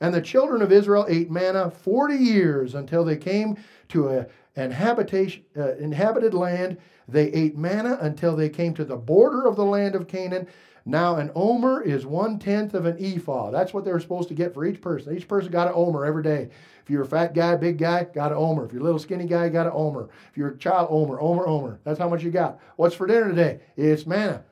And 0.00 0.12
the 0.12 0.20
children 0.20 0.62
of 0.62 0.72
Israel 0.72 1.06
ate 1.08 1.30
manna 1.30 1.70
40 1.70 2.16
years 2.16 2.74
until 2.74 3.04
they 3.04 3.16
came 3.16 3.56
to 3.88 4.08
a, 4.08 4.26
an 4.56 4.72
uh, 4.72 5.74
inhabited 5.78 6.34
land. 6.34 6.78
They 7.08 7.28
ate 7.32 7.56
manna 7.56 7.98
until 8.00 8.34
they 8.34 8.48
came 8.48 8.74
to 8.74 8.84
the 8.84 8.96
border 8.96 9.46
of 9.46 9.56
the 9.56 9.64
land 9.64 9.94
of 9.94 10.08
Canaan. 10.08 10.48
Now, 10.84 11.16
an 11.16 11.30
omer 11.36 11.80
is 11.80 12.04
one 12.04 12.40
tenth 12.40 12.74
of 12.74 12.86
an 12.86 12.96
ephah. 12.98 13.52
That's 13.52 13.72
what 13.72 13.84
they 13.84 13.92
were 13.92 14.00
supposed 14.00 14.28
to 14.28 14.34
get 14.34 14.52
for 14.52 14.64
each 14.64 14.80
person. 14.80 15.16
Each 15.16 15.28
person 15.28 15.52
got 15.52 15.68
an 15.68 15.74
omer 15.76 16.04
every 16.04 16.24
day. 16.24 16.50
If 16.82 16.90
you're 16.90 17.02
a 17.02 17.06
fat 17.06 17.34
guy, 17.34 17.54
big 17.54 17.78
guy, 17.78 18.04
got 18.12 18.32
an 18.32 18.38
omer. 18.38 18.64
If 18.64 18.72
you're 18.72 18.80
a 18.80 18.84
little 18.84 18.98
skinny 18.98 19.26
guy, 19.26 19.48
got 19.48 19.66
an 19.66 19.72
omer. 19.72 20.08
If 20.30 20.36
you're 20.36 20.48
a 20.48 20.58
child, 20.58 20.88
omer, 20.90 21.20
omer, 21.20 21.46
omer. 21.46 21.78
That's 21.84 22.00
how 22.00 22.08
much 22.08 22.24
you 22.24 22.32
got. 22.32 22.58
What's 22.74 22.96
for 22.96 23.06
dinner 23.06 23.28
today? 23.28 23.60
It's 23.76 24.04
manna. 24.04 24.42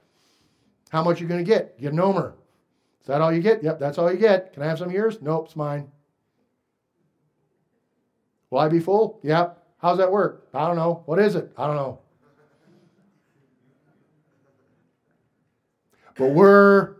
How 0.90 1.02
much 1.02 1.20
you 1.20 1.26
going 1.26 1.42
to 1.42 1.48
get? 1.48 1.80
Get 1.80 1.92
an 1.92 2.00
omer. 2.00 2.34
Is 3.00 3.06
that 3.06 3.20
all 3.22 3.32
you 3.32 3.40
get? 3.40 3.62
Yep, 3.62 3.78
that's 3.78 3.96
all 3.96 4.12
you 4.12 4.18
get. 4.18 4.52
Can 4.52 4.62
I 4.62 4.66
have 4.66 4.78
some 4.78 4.90
yours? 4.90 5.18
Nope, 5.22 5.46
it's 5.46 5.56
mine. 5.56 5.90
Will 8.50 8.58
I 8.58 8.68
be 8.68 8.80
full? 8.80 9.20
Yep. 9.22 9.56
How's 9.78 9.98
that 9.98 10.10
work? 10.12 10.48
I 10.52 10.66
don't 10.66 10.76
know. 10.76 11.02
What 11.06 11.18
is 11.18 11.36
it? 11.36 11.52
I 11.56 11.66
don't 11.66 11.76
know. 11.76 12.00
But 16.16 16.32
we're 16.32 16.96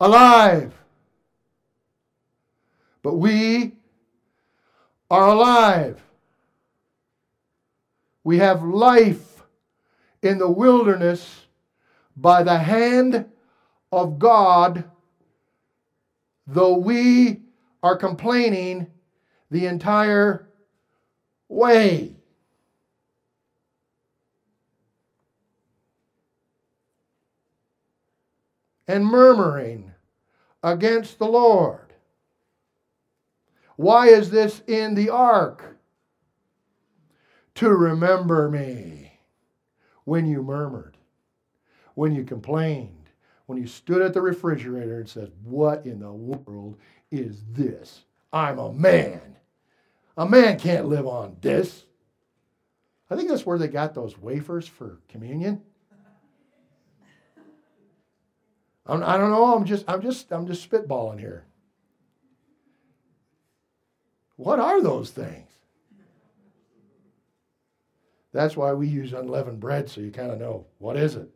alive. 0.00 0.74
But 3.02 3.16
we 3.16 3.74
are 5.10 5.28
alive. 5.28 6.02
We 8.24 8.38
have 8.38 8.64
life 8.64 9.42
in 10.22 10.38
the 10.38 10.50
wilderness 10.50 11.45
by 12.16 12.42
the 12.42 12.58
hand 12.58 13.26
of 13.92 14.18
God, 14.18 14.84
though 16.46 16.76
we 16.76 17.42
are 17.82 17.96
complaining 17.96 18.88
the 19.50 19.66
entire 19.66 20.48
way. 21.48 22.16
And 28.88 29.04
murmuring 29.04 29.92
against 30.62 31.18
the 31.18 31.26
Lord. 31.26 31.92
Why 33.74 34.08
is 34.08 34.30
this 34.30 34.62
in 34.66 34.94
the 34.94 35.10
ark? 35.10 35.76
To 37.56 37.70
remember 37.70 38.48
me 38.48 39.18
when 40.04 40.26
you 40.26 40.42
murmured 40.42 40.95
when 41.96 42.14
you 42.14 42.22
complained, 42.22 43.10
when 43.46 43.58
you 43.58 43.66
stood 43.66 44.02
at 44.02 44.12
the 44.12 44.20
refrigerator 44.20 45.00
and 45.00 45.08
said, 45.08 45.32
What 45.42 45.84
in 45.86 45.98
the 45.98 46.12
world 46.12 46.76
is 47.10 47.42
this? 47.50 48.04
I'm 48.32 48.58
a 48.58 48.72
man. 48.72 49.36
A 50.16 50.26
man 50.26 50.58
can't 50.58 50.86
live 50.86 51.06
on 51.06 51.36
this. 51.40 51.84
I 53.10 53.16
think 53.16 53.28
that's 53.28 53.46
where 53.46 53.58
they 53.58 53.68
got 53.68 53.94
those 53.94 54.18
wafers 54.18 54.68
for 54.68 55.00
communion. 55.08 55.62
I'm, 58.86 59.02
I 59.02 59.16
do 59.16 59.22
not 59.22 59.30
know. 59.30 59.56
I'm 59.56 59.64
just, 59.64 59.84
I'm 59.88 60.02
just, 60.02 60.30
I'm 60.32 60.46
just 60.46 60.68
spitballing 60.68 61.18
here. 61.18 61.44
What 64.36 64.60
are 64.60 64.82
those 64.82 65.10
things? 65.10 65.48
That's 68.32 68.56
why 68.56 68.74
we 68.74 68.86
use 68.86 69.14
unleavened 69.14 69.60
bread, 69.60 69.88
so 69.88 70.02
you 70.02 70.10
kind 70.10 70.30
of 70.30 70.38
know 70.38 70.66
what 70.78 70.98
is 70.98 71.16
it 71.16 71.30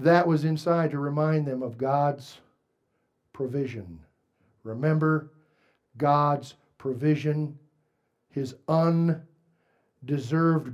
that 0.00 0.26
was 0.26 0.44
inside 0.44 0.90
to 0.90 0.98
remind 0.98 1.46
them 1.46 1.62
of 1.62 1.78
God's 1.78 2.38
provision. 3.32 4.00
Remember 4.62 5.30
God's 5.96 6.54
provision, 6.78 7.58
His 8.30 8.54
undeserved 8.68 9.24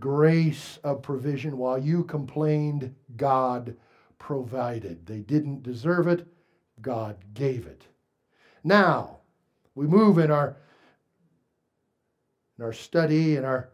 grace 0.01 0.79
of 0.85 1.03
provision. 1.03 1.59
While 1.59 1.79
you 1.79 2.05
complained, 2.05 2.95
God 3.17 3.77
provided. 4.19 5.07
They 5.07 5.21
didn't 5.21 5.63
deserve 5.63 6.07
it, 6.09 6.27
God 6.81 7.17
gave 7.35 7.67
it. 7.67 7.87
Now, 8.65 9.19
we 9.75 9.87
move 9.87 10.19
in 10.19 10.31
our, 10.31 10.57
in 12.59 12.65
our 12.65 12.73
study 12.73 13.37
and 13.37 13.45
our 13.45 13.71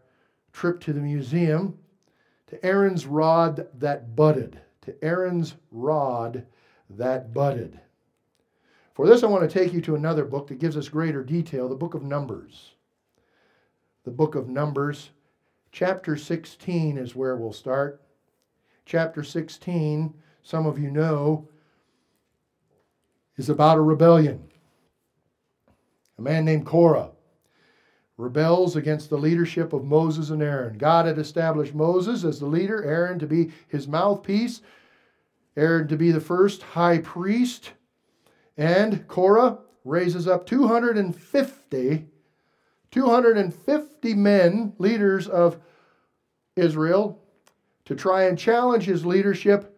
trip 0.51 0.79
to 0.81 0.93
the 0.93 0.99
museum 0.99 1.77
to 2.47 2.65
Aaron's 2.65 3.05
rod 3.05 3.67
that 3.79 4.15
budded 4.15 4.59
to 4.83 5.03
Aaron's 5.03 5.55
rod 5.71 6.45
that 6.89 7.33
budded. 7.33 7.79
For 8.93 9.07
this, 9.07 9.23
I 9.23 9.27
want 9.27 9.49
to 9.49 9.59
take 9.59 9.73
you 9.73 9.81
to 9.81 9.95
another 9.95 10.25
book 10.25 10.47
that 10.47 10.59
gives 10.59 10.77
us 10.77 10.87
greater 10.87 11.23
detail 11.23 11.67
the 11.67 11.75
book 11.75 11.93
of 11.93 12.03
Numbers. 12.03 12.73
The 14.03 14.11
book 14.11 14.35
of 14.35 14.49
Numbers, 14.49 15.09
chapter 15.71 16.15
16 16.15 16.97
is 16.97 17.15
where 17.15 17.35
we'll 17.35 17.53
start. 17.53 18.01
Chapter 18.85 19.23
16, 19.23 20.13
some 20.43 20.65
of 20.65 20.77
you 20.77 20.91
know, 20.91 21.47
is 23.37 23.49
about 23.49 23.77
a 23.77 23.81
rebellion. 23.81 24.43
A 26.19 26.21
man 26.21 26.45
named 26.45 26.65
Korah 26.65 27.12
rebels 28.17 28.75
against 28.75 29.09
the 29.09 29.17
leadership 29.17 29.73
of 29.73 29.83
Moses 29.83 30.29
and 30.29 30.41
Aaron. 30.41 30.77
God 30.77 31.05
had 31.05 31.17
established 31.17 31.73
Moses 31.73 32.23
as 32.23 32.39
the 32.39 32.45
leader, 32.45 32.83
Aaron 32.83 33.19
to 33.19 33.27
be 33.27 33.51
his 33.67 33.87
mouthpiece, 33.87 34.61
Aaron 35.57 35.87
to 35.87 35.97
be 35.97 36.11
the 36.11 36.21
first 36.21 36.61
high 36.61 36.99
priest, 36.99 37.71
and 38.57 39.07
Korah 39.07 39.59
raises 39.83 40.27
up 40.27 40.45
250 40.45 42.05
250 42.93 44.13
men, 44.13 44.73
leaders 44.77 45.27
of 45.27 45.59
Israel, 46.55 47.19
to 47.85 47.95
try 47.95 48.25
and 48.25 48.37
challenge 48.37 48.83
his 48.83 49.03
leadership 49.03 49.75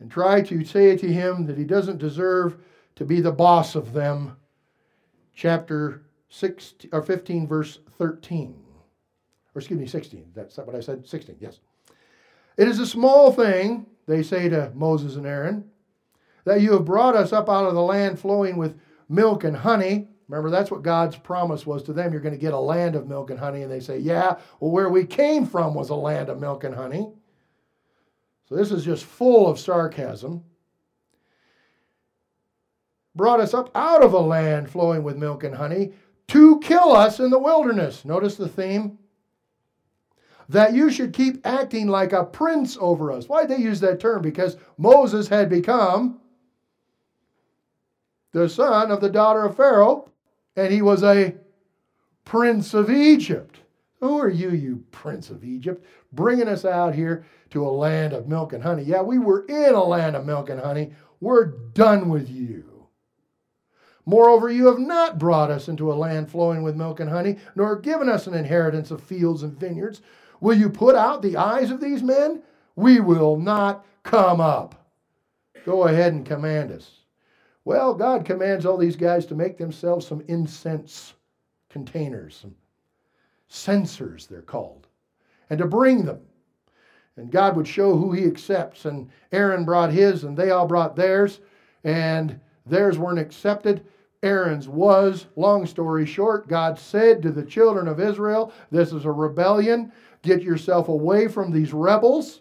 and 0.00 0.10
try 0.10 0.40
to 0.40 0.64
say 0.64 0.96
to 0.96 1.12
him 1.12 1.44
that 1.44 1.58
he 1.58 1.64
doesn't 1.64 1.98
deserve 1.98 2.56
to 2.96 3.04
be 3.04 3.20
the 3.20 3.30
boss 3.30 3.74
of 3.74 3.92
them. 3.92 4.36
Chapter 5.34 6.01
16, 6.32 6.90
or 6.94 7.02
15, 7.02 7.46
verse 7.46 7.80
13. 7.98 8.54
Or 9.54 9.58
excuse 9.58 9.78
me, 9.78 9.86
16. 9.86 10.32
That's 10.34 10.56
what 10.56 10.74
I 10.74 10.80
said. 10.80 11.06
16, 11.06 11.36
yes. 11.38 11.60
It 12.56 12.68
is 12.68 12.78
a 12.78 12.86
small 12.86 13.32
thing, 13.32 13.84
they 14.06 14.22
say 14.22 14.48
to 14.48 14.72
Moses 14.74 15.16
and 15.16 15.26
Aaron, 15.26 15.64
that 16.44 16.62
you 16.62 16.72
have 16.72 16.86
brought 16.86 17.14
us 17.14 17.34
up 17.34 17.50
out 17.50 17.66
of 17.66 17.74
the 17.74 17.82
land 17.82 18.18
flowing 18.18 18.56
with 18.56 18.80
milk 19.10 19.44
and 19.44 19.54
honey. 19.54 20.08
Remember, 20.26 20.48
that's 20.48 20.70
what 20.70 20.82
God's 20.82 21.16
promise 21.16 21.66
was 21.66 21.82
to 21.82 21.92
them. 21.92 22.12
You're 22.12 22.22
going 22.22 22.34
to 22.34 22.40
get 22.40 22.54
a 22.54 22.58
land 22.58 22.96
of 22.96 23.06
milk 23.06 23.28
and 23.28 23.38
honey. 23.38 23.62
And 23.62 23.70
they 23.70 23.80
say, 23.80 23.98
Yeah, 23.98 24.36
well, 24.58 24.70
where 24.70 24.88
we 24.88 25.04
came 25.04 25.44
from 25.46 25.74
was 25.74 25.90
a 25.90 25.94
land 25.94 26.30
of 26.30 26.40
milk 26.40 26.64
and 26.64 26.74
honey. 26.74 27.12
So 28.48 28.56
this 28.56 28.72
is 28.72 28.84
just 28.84 29.04
full 29.04 29.46
of 29.46 29.58
sarcasm. 29.58 30.44
Brought 33.14 33.40
us 33.40 33.52
up 33.52 33.70
out 33.74 34.02
of 34.02 34.14
a 34.14 34.18
land 34.18 34.70
flowing 34.70 35.02
with 35.02 35.18
milk 35.18 35.44
and 35.44 35.54
honey 35.54 35.92
to 36.32 36.58
kill 36.60 36.92
us 36.92 37.20
in 37.20 37.28
the 37.28 37.38
wilderness. 37.38 38.06
Notice 38.06 38.36
the 38.36 38.48
theme 38.48 38.98
that 40.48 40.72
you 40.72 40.90
should 40.90 41.12
keep 41.12 41.46
acting 41.46 41.88
like 41.88 42.14
a 42.14 42.24
prince 42.24 42.78
over 42.80 43.12
us. 43.12 43.28
Why'd 43.28 43.50
they 43.50 43.58
use 43.58 43.80
that 43.80 44.00
term? 44.00 44.22
Because 44.22 44.56
Moses 44.78 45.28
had 45.28 45.50
become 45.50 46.20
the 48.32 48.48
son 48.48 48.90
of 48.90 49.02
the 49.02 49.10
daughter 49.10 49.44
of 49.44 49.58
Pharaoh, 49.58 50.10
and 50.56 50.72
he 50.72 50.80
was 50.80 51.02
a 51.02 51.34
prince 52.24 52.72
of 52.72 52.90
Egypt. 52.90 53.58
Who 54.00 54.18
are 54.18 54.30
you, 54.30 54.52
you 54.52 54.82
prince 54.90 55.28
of 55.28 55.44
Egypt, 55.44 55.84
bringing 56.14 56.48
us 56.48 56.64
out 56.64 56.94
here 56.94 57.26
to 57.50 57.66
a 57.66 57.70
land 57.70 58.14
of 58.14 58.26
milk 58.26 58.54
and 58.54 58.62
honey? 58.62 58.84
Yeah, 58.84 59.02
we 59.02 59.18
were 59.18 59.44
in 59.48 59.74
a 59.74 59.84
land 59.84 60.16
of 60.16 60.24
milk 60.24 60.48
and 60.48 60.60
honey. 60.60 60.94
We're 61.20 61.44
done 61.44 62.08
with 62.08 62.30
you. 62.30 62.71
Moreover, 64.04 64.50
you 64.50 64.66
have 64.66 64.78
not 64.78 65.18
brought 65.18 65.50
us 65.50 65.68
into 65.68 65.92
a 65.92 65.94
land 65.94 66.30
flowing 66.30 66.62
with 66.62 66.76
milk 66.76 67.00
and 67.00 67.08
honey, 67.08 67.38
nor 67.54 67.78
given 67.78 68.08
us 68.08 68.26
an 68.26 68.34
inheritance 68.34 68.90
of 68.90 69.02
fields 69.02 69.42
and 69.42 69.58
vineyards. 69.58 70.02
Will 70.40 70.56
you 70.56 70.68
put 70.68 70.96
out 70.96 71.22
the 71.22 71.36
eyes 71.36 71.70
of 71.70 71.80
these 71.80 72.02
men? 72.02 72.42
We 72.74 73.00
will 73.00 73.36
not 73.36 73.86
come 74.02 74.40
up. 74.40 74.74
Go 75.64 75.84
ahead 75.84 76.12
and 76.12 76.26
command 76.26 76.72
us. 76.72 76.90
Well, 77.64 77.94
God 77.94 78.24
commands 78.24 78.66
all 78.66 78.76
these 78.76 78.96
guys 78.96 79.24
to 79.26 79.36
make 79.36 79.56
themselves 79.56 80.06
some 80.06 80.24
incense 80.26 81.14
containers, 81.68 82.36
some 82.36 82.56
censers, 83.46 84.26
they're 84.26 84.42
called, 84.42 84.88
and 85.48 85.58
to 85.60 85.66
bring 85.66 86.04
them. 86.04 86.20
And 87.16 87.30
God 87.30 87.56
would 87.56 87.68
show 87.68 87.96
who 87.96 88.12
he 88.12 88.24
accepts. 88.24 88.84
And 88.84 89.10
Aaron 89.30 89.64
brought 89.64 89.92
his, 89.92 90.24
and 90.24 90.36
they 90.36 90.50
all 90.50 90.66
brought 90.66 90.96
theirs, 90.96 91.40
and 91.84 92.40
theirs 92.66 92.98
weren't 92.98 93.18
accepted. 93.18 93.84
Aaron's 94.22 94.68
was. 94.68 95.26
Long 95.36 95.66
story 95.66 96.06
short, 96.06 96.48
God 96.48 96.78
said 96.78 97.22
to 97.22 97.30
the 97.30 97.44
children 97.44 97.88
of 97.88 98.00
Israel, 98.00 98.52
This 98.70 98.92
is 98.92 99.04
a 99.04 99.10
rebellion. 99.10 99.92
Get 100.22 100.42
yourself 100.42 100.88
away 100.88 101.26
from 101.28 101.50
these 101.50 101.72
rebels. 101.72 102.40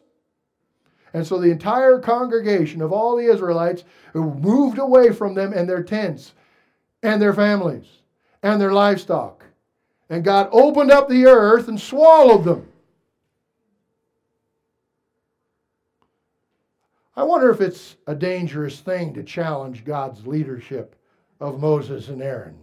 And 1.14 1.26
so 1.26 1.40
the 1.40 1.52
entire 1.52 2.00
congregation 2.00 2.82
of 2.82 2.94
all 2.94 3.18
the 3.18 3.26
Israelites 3.26 3.84
moved 4.14 4.78
away 4.78 5.12
from 5.12 5.34
them 5.34 5.52
and 5.54 5.68
their 5.68 5.84
tents 5.84 6.34
and 7.04 7.22
their 7.22 7.34
families 7.34 7.88
and 8.44 8.62
their 8.62 8.72
livestock. 8.72 9.44
And 10.10 10.24
God 10.24 10.50
opened 10.52 10.92
up 10.92 11.10
the 11.10 11.26
earth 11.26 11.68
and 11.68 11.80
swallowed 11.80 12.44
them. 12.44 12.68
I 17.16 17.24
wonder 17.24 17.50
if 17.50 17.60
it's 17.60 17.98
a 18.08 18.16
dangerous 18.16 18.80
thing 18.80 19.14
to 19.14 19.24
challenge 19.24 19.84
God's 19.84 20.26
leadership 20.26 20.96
of 21.40 21.60
Moses 21.60 22.08
and 22.08 22.22
Aaron. 22.22 22.58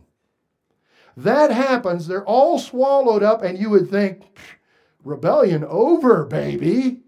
That 1.17 1.51
happens, 1.51 2.07
they're 2.07 2.25
all 2.25 2.59
swallowed 2.59 3.23
up, 3.23 3.43
and 3.43 3.59
you 3.59 3.71
would 3.71 3.91
think, 3.91 4.23
rebellion 5.05 5.65
over, 5.65 6.25
baby. 6.25 7.01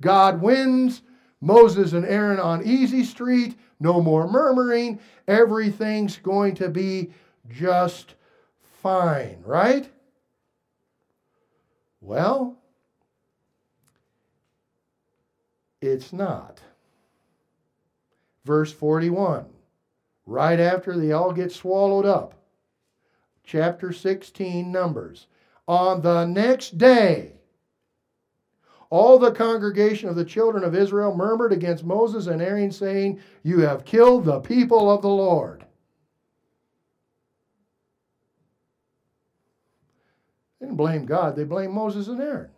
God 0.00 0.40
wins. 0.40 1.02
Moses 1.40 1.92
and 1.94 2.04
Aaron 2.04 2.38
on 2.38 2.64
easy 2.64 3.02
street. 3.02 3.58
No 3.80 4.00
more 4.00 4.28
murmuring. 4.28 5.00
Everything's 5.26 6.18
going 6.18 6.54
to 6.56 6.68
be 6.68 7.12
just 7.48 8.14
fine, 8.82 9.42
right? 9.44 9.90
Well, 12.00 12.56
it's 15.80 16.12
not. 16.12 16.60
Verse 18.44 18.72
41, 18.72 19.44
right 20.26 20.60
after 20.60 20.96
they 20.96 21.12
all 21.12 21.32
get 21.32 21.52
swallowed 21.52 22.06
up. 22.06 22.34
Chapter 23.44 23.92
16, 23.92 24.70
Numbers. 24.70 25.26
On 25.66 26.00
the 26.00 26.24
next 26.24 26.78
day, 26.78 27.34
all 28.90 29.18
the 29.18 29.32
congregation 29.32 30.08
of 30.08 30.16
the 30.16 30.24
children 30.24 30.64
of 30.64 30.74
Israel 30.74 31.14
murmured 31.14 31.52
against 31.52 31.84
Moses 31.84 32.26
and 32.26 32.42
Aaron, 32.42 32.72
saying, 32.72 33.20
You 33.42 33.60
have 33.60 33.84
killed 33.84 34.24
the 34.24 34.40
people 34.40 34.90
of 34.90 35.02
the 35.02 35.08
Lord. 35.08 35.64
They 40.58 40.66
didn't 40.66 40.76
blame 40.76 41.06
God, 41.06 41.36
they 41.36 41.44
blame 41.44 41.72
Moses 41.72 42.08
and 42.08 42.20
Aaron. 42.20 42.50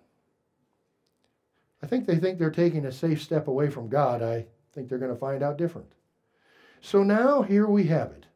I 1.83 1.87
think 1.87 2.07
they 2.07 2.17
think 2.17 2.39
they're 2.39 2.51
taking 2.51 2.87
a 2.87 2.93
safe 2.93 3.23
step 3.23 3.49
away 3.49 3.69
from 3.69 3.89
God. 3.89 4.23
I 4.73 4.75
think 4.75 4.89
they're 4.89 4.99
going 4.99 5.13
to 5.13 5.19
find 5.19 5.43
out 5.43 5.59
different. 5.59 5.93
So 6.81 7.03
now 7.03 7.43
here 7.43 7.67
we 7.67 7.85
have 7.85 8.11
it. 8.13 8.27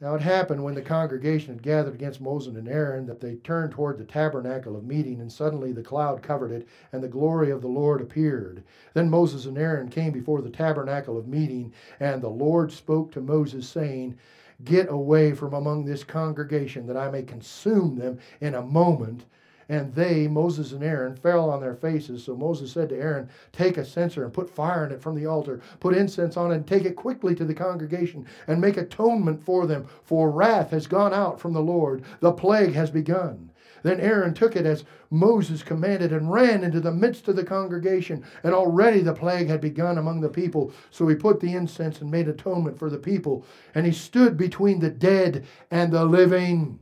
Now 0.00 0.16
it 0.16 0.22
happened 0.22 0.64
when 0.64 0.74
the 0.74 0.82
congregation 0.82 1.54
had 1.54 1.62
gathered 1.62 1.94
against 1.94 2.20
Moses 2.20 2.56
and 2.56 2.68
Aaron 2.68 3.06
that 3.06 3.20
they 3.20 3.36
turned 3.36 3.70
toward 3.70 3.98
the 3.98 4.04
tabernacle 4.04 4.74
of 4.74 4.84
meeting, 4.84 5.20
and 5.20 5.30
suddenly 5.30 5.70
the 5.70 5.80
cloud 5.80 6.22
covered 6.22 6.50
it, 6.50 6.66
and 6.90 7.00
the 7.00 7.08
glory 7.08 7.52
of 7.52 7.62
the 7.62 7.68
Lord 7.68 8.00
appeared. 8.00 8.64
Then 8.94 9.08
Moses 9.08 9.46
and 9.46 9.56
Aaron 9.56 9.88
came 9.88 10.10
before 10.10 10.42
the 10.42 10.50
tabernacle 10.50 11.16
of 11.16 11.28
meeting, 11.28 11.72
and 12.00 12.20
the 12.20 12.28
Lord 12.28 12.72
spoke 12.72 13.12
to 13.12 13.20
Moses, 13.20 13.68
saying, 13.68 14.18
Get 14.64 14.90
away 14.90 15.34
from 15.34 15.54
among 15.54 15.84
this 15.84 16.02
congregation, 16.02 16.84
that 16.88 16.96
I 16.96 17.08
may 17.08 17.22
consume 17.22 17.94
them 17.94 18.18
in 18.40 18.56
a 18.56 18.62
moment. 18.62 19.24
And 19.72 19.94
they, 19.94 20.28
Moses 20.28 20.72
and 20.72 20.84
Aaron, 20.84 21.16
fell 21.16 21.48
on 21.48 21.62
their 21.62 21.74
faces. 21.74 22.22
So 22.22 22.36
Moses 22.36 22.70
said 22.70 22.90
to 22.90 22.94
Aaron, 22.94 23.30
Take 23.52 23.78
a 23.78 23.86
censer 23.86 24.22
and 24.22 24.30
put 24.30 24.50
fire 24.50 24.84
in 24.84 24.92
it 24.92 25.00
from 25.00 25.14
the 25.14 25.24
altar. 25.24 25.62
Put 25.80 25.96
incense 25.96 26.36
on 26.36 26.52
it 26.52 26.56
and 26.56 26.66
take 26.66 26.84
it 26.84 26.94
quickly 26.94 27.34
to 27.34 27.44
the 27.46 27.54
congregation 27.54 28.26
and 28.46 28.60
make 28.60 28.76
atonement 28.76 29.42
for 29.42 29.66
them. 29.66 29.86
For 30.04 30.30
wrath 30.30 30.72
has 30.72 30.86
gone 30.86 31.14
out 31.14 31.40
from 31.40 31.54
the 31.54 31.62
Lord. 31.62 32.04
The 32.20 32.32
plague 32.32 32.74
has 32.74 32.90
begun. 32.90 33.50
Then 33.82 33.98
Aaron 33.98 34.34
took 34.34 34.56
it 34.56 34.66
as 34.66 34.84
Moses 35.08 35.62
commanded 35.62 36.12
and 36.12 36.30
ran 36.30 36.64
into 36.64 36.80
the 36.80 36.92
midst 36.92 37.26
of 37.28 37.36
the 37.36 37.42
congregation. 37.42 38.26
And 38.42 38.52
already 38.52 39.00
the 39.00 39.14
plague 39.14 39.48
had 39.48 39.62
begun 39.62 39.96
among 39.96 40.20
the 40.20 40.28
people. 40.28 40.70
So 40.90 41.08
he 41.08 41.14
put 41.14 41.40
the 41.40 41.54
incense 41.54 42.02
and 42.02 42.10
made 42.10 42.28
atonement 42.28 42.78
for 42.78 42.90
the 42.90 42.98
people. 42.98 43.46
And 43.74 43.86
he 43.86 43.92
stood 43.92 44.36
between 44.36 44.80
the 44.80 44.90
dead 44.90 45.46
and 45.70 45.90
the 45.90 46.04
living. 46.04 46.78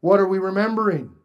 What 0.00 0.20
are 0.20 0.28
we 0.28 0.38
remembering? 0.38 1.16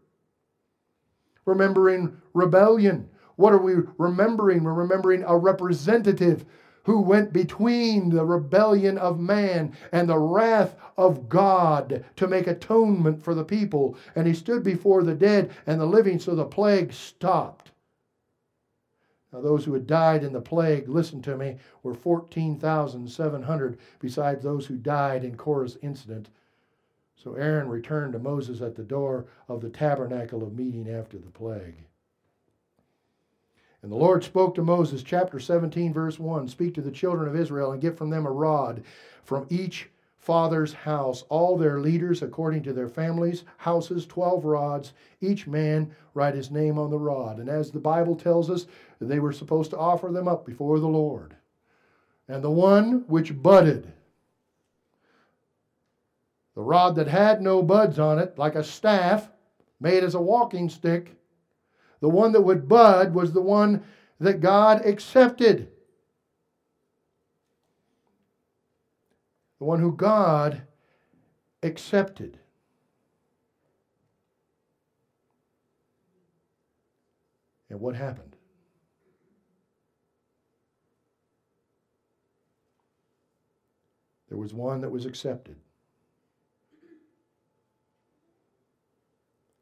Remembering 1.48 2.16
rebellion. 2.34 3.10
What 3.38 3.54
are 3.54 3.58
we 3.58 3.76
remembering? 3.98 4.64
We're 4.64 4.74
remembering 4.74 5.24
a 5.24 5.36
representative 5.36 6.46
who 6.84 7.02
went 7.02 7.34
between 7.34 8.10
the 8.10 8.24
rebellion 8.24 8.98
of 8.98 9.20
man 9.20 9.76
and 9.92 10.08
the 10.08 10.20
wrath 10.20 10.76
of 10.98 11.28
God 11.28 12.06
to 12.16 12.28
make 12.28 12.48
atonement 12.48 13.22
for 13.22 13.34
the 13.34 13.44
people. 13.44 13.98
And 14.16 14.28
he 14.28 14.34
stood 14.34 14.64
before 14.64 15.04
the 15.04 15.16
dead 15.16 15.52
and 15.66 15.82
the 15.82 15.86
living, 15.86 16.20
so 16.20 16.36
the 16.36 16.46
plague 16.46 16.94
stopped. 16.94 17.72
Now, 19.34 19.42
those 19.42 19.66
who 19.66 19.74
had 19.74 19.86
died 19.86 20.24
in 20.24 20.32
the 20.32 20.40
plague, 20.40 20.88
listen 20.88 21.22
to 21.24 21.36
me, 21.36 21.58
were 21.84 21.94
14,700, 21.94 23.78
besides 24.00 24.42
those 24.42 24.66
who 24.66 24.78
died 24.78 25.26
in 25.26 25.36
Korah's 25.36 25.78
incident 25.82 26.30
so 27.18 27.34
Aaron 27.34 27.68
returned 27.68 28.14
to 28.14 28.20
Moses 28.20 28.62
at 28.62 28.76
the 28.76 28.84
door 28.84 29.26
of 29.50 29.62
the 29.62 29.70
tabernacle 29.70 30.44
of 30.44 30.56
meeting 30.56 30.90
after 30.90 31.18
the 31.18 31.32
plague. 31.32 31.84
And 33.82 33.92
the 33.92 33.96
Lord 33.96 34.24
spoke 34.24 34.56
to 34.56 34.64
Moses, 34.64 35.04
chapter 35.04 35.40
17, 35.40 35.94
verse 35.94 36.20
1 36.20 36.48
Speak 36.48 36.74
to 36.76 36.82
the 36.82 36.92
children 36.92 37.28
of 37.28 37.36
Israel 37.36 37.72
and 37.72 37.82
get 37.82 37.98
from 37.98 38.10
them 38.10 38.26
a 38.26 38.32
rod 38.32 38.84
from 39.24 39.46
each 39.50 39.90
father's 40.18 40.74
house, 40.74 41.24
all 41.30 41.58
their 41.58 41.80
leaders 41.80 42.22
according 42.22 42.62
to 42.64 42.74
their 42.74 42.90
families' 42.90 43.46
houses, 43.58 44.06
12 44.06 44.46
rods, 44.46 44.94
each 45.22 45.48
man 45.48 45.90
write 46.14 46.36
his 46.36 46.52
name 46.52 46.78
on 46.78 46.90
the 46.90 47.00
rod. 47.00 47.40
And 47.40 47.48
as 47.50 47.72
the 47.72 47.80
Bible 47.80 48.16
tells 48.16 48.50
us, 48.50 48.66
they 49.00 49.20
were 49.20 49.32
supposed 49.32 49.72
to 49.72 49.78
offer 49.78 50.12
them 50.12 50.28
up 50.28 50.46
before 50.46 50.80
the 50.80 50.88
Lord. 50.88 51.36
And 52.28 52.44
the 52.44 52.52
one 52.52 53.06
which 53.08 53.42
budded, 53.42 53.94
the 56.58 56.64
rod 56.64 56.96
that 56.96 57.08
had 57.08 57.40
no 57.40 57.62
buds 57.62 58.00
on 58.00 58.18
it, 58.18 58.40
like 58.40 58.56
a 58.56 58.64
staff, 58.64 59.30
made 59.80 60.04
as 60.04 60.16
a 60.16 60.20
walking 60.20 60.70
stick. 60.70 61.16
The 62.00 62.10
one 62.10 62.32
that 62.32 62.42
would 62.42 62.68
bud 62.68 63.14
was 63.14 63.32
the 63.32 63.44
one 63.44 63.84
that 64.20 64.42
God 64.42 64.84
accepted. 64.84 65.70
The 69.60 69.66
one 69.66 69.80
who 69.80 69.96
God 69.96 70.64
accepted. 71.62 72.40
And 77.70 77.80
what 77.80 77.96
happened? 77.96 78.36
There 84.30 84.40
was 84.40 84.56
one 84.56 84.82
that 84.82 84.90
was 84.90 85.06
accepted. 85.06 85.58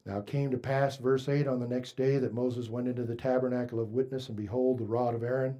Now 0.05 0.19
it 0.19 0.27
came 0.27 0.51
to 0.51 0.57
pass, 0.57 0.97
verse 0.97 1.27
8, 1.27 1.47
on 1.47 1.59
the 1.59 1.67
next 1.67 1.97
day 1.97 2.19
that 2.19 2.33
Moses 2.33 2.69
went 2.69 2.87
into 2.87 3.03
the 3.03 3.15
tabernacle 3.15 3.79
of 3.79 3.93
witness, 3.93 4.27
and 4.27 4.37
behold, 4.37 4.77
the 4.77 4.85
rod 4.85 5.15
of 5.15 5.23
Aaron 5.23 5.57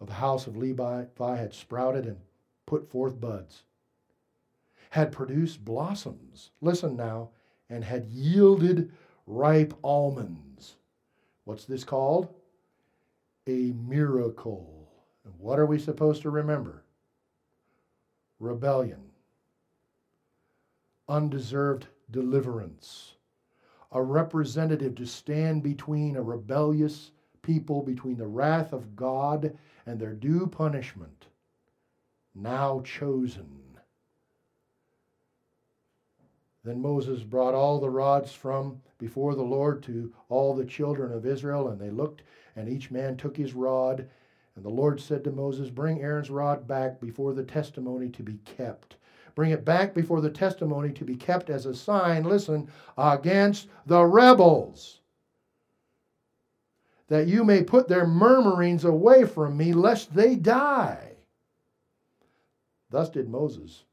of 0.00 0.06
the 0.06 0.14
house 0.14 0.46
of 0.46 0.56
Levi 0.56 1.04
had 1.18 1.54
sprouted 1.54 2.06
and 2.06 2.18
put 2.66 2.90
forth 2.90 3.20
buds, 3.20 3.64
had 4.90 5.10
produced 5.10 5.64
blossoms. 5.64 6.50
Listen 6.60 6.96
now, 6.96 7.30
and 7.68 7.82
had 7.82 8.04
yielded 8.06 8.92
ripe 9.26 9.74
almonds. 9.82 10.76
What's 11.44 11.64
this 11.64 11.82
called? 11.82 12.28
A 13.46 13.72
miracle. 13.72 14.88
And 15.24 15.34
what 15.38 15.58
are 15.58 15.66
we 15.66 15.78
supposed 15.78 16.22
to 16.22 16.30
remember? 16.30 16.84
Rebellion, 18.38 19.00
undeserved 21.08 21.86
deliverance, 22.10 23.15
a 23.96 24.02
representative 24.02 24.94
to 24.94 25.06
stand 25.06 25.62
between 25.62 26.16
a 26.16 26.22
rebellious 26.22 27.12
people, 27.40 27.82
between 27.82 28.18
the 28.18 28.26
wrath 28.26 28.74
of 28.74 28.94
God 28.94 29.56
and 29.86 29.98
their 29.98 30.12
due 30.12 30.46
punishment, 30.46 31.28
now 32.34 32.82
chosen. 32.82 33.62
Then 36.62 36.82
Moses 36.82 37.22
brought 37.22 37.54
all 37.54 37.80
the 37.80 37.88
rods 37.88 38.32
from 38.32 38.82
before 38.98 39.34
the 39.34 39.42
Lord 39.42 39.82
to 39.84 40.12
all 40.28 40.54
the 40.54 40.66
children 40.66 41.10
of 41.10 41.24
Israel, 41.24 41.68
and 41.68 41.80
they 41.80 41.90
looked, 41.90 42.22
and 42.54 42.68
each 42.68 42.90
man 42.90 43.16
took 43.16 43.34
his 43.34 43.54
rod. 43.54 44.06
And 44.56 44.64
the 44.64 44.68
Lord 44.68 45.00
said 45.00 45.24
to 45.24 45.32
Moses, 45.32 45.70
Bring 45.70 46.02
Aaron's 46.02 46.28
rod 46.28 46.68
back 46.68 47.00
before 47.00 47.32
the 47.32 47.44
testimony 47.44 48.10
to 48.10 48.22
be 48.22 48.40
kept. 48.44 48.96
Bring 49.36 49.50
it 49.50 49.66
back 49.66 49.94
before 49.94 50.22
the 50.22 50.30
testimony 50.30 50.92
to 50.94 51.04
be 51.04 51.14
kept 51.14 51.50
as 51.50 51.66
a 51.66 51.74
sign, 51.74 52.24
listen, 52.24 52.68
against 52.96 53.68
the 53.84 54.02
rebels 54.02 55.00
that 57.08 57.28
you 57.28 57.44
may 57.44 57.62
put 57.62 57.86
their 57.86 58.06
murmurings 58.06 58.84
away 58.84 59.24
from 59.24 59.56
me, 59.56 59.74
lest 59.74 60.14
they 60.14 60.34
die. 60.36 61.12
Thus 62.90 63.10
did 63.10 63.28
Moses, 63.28 63.84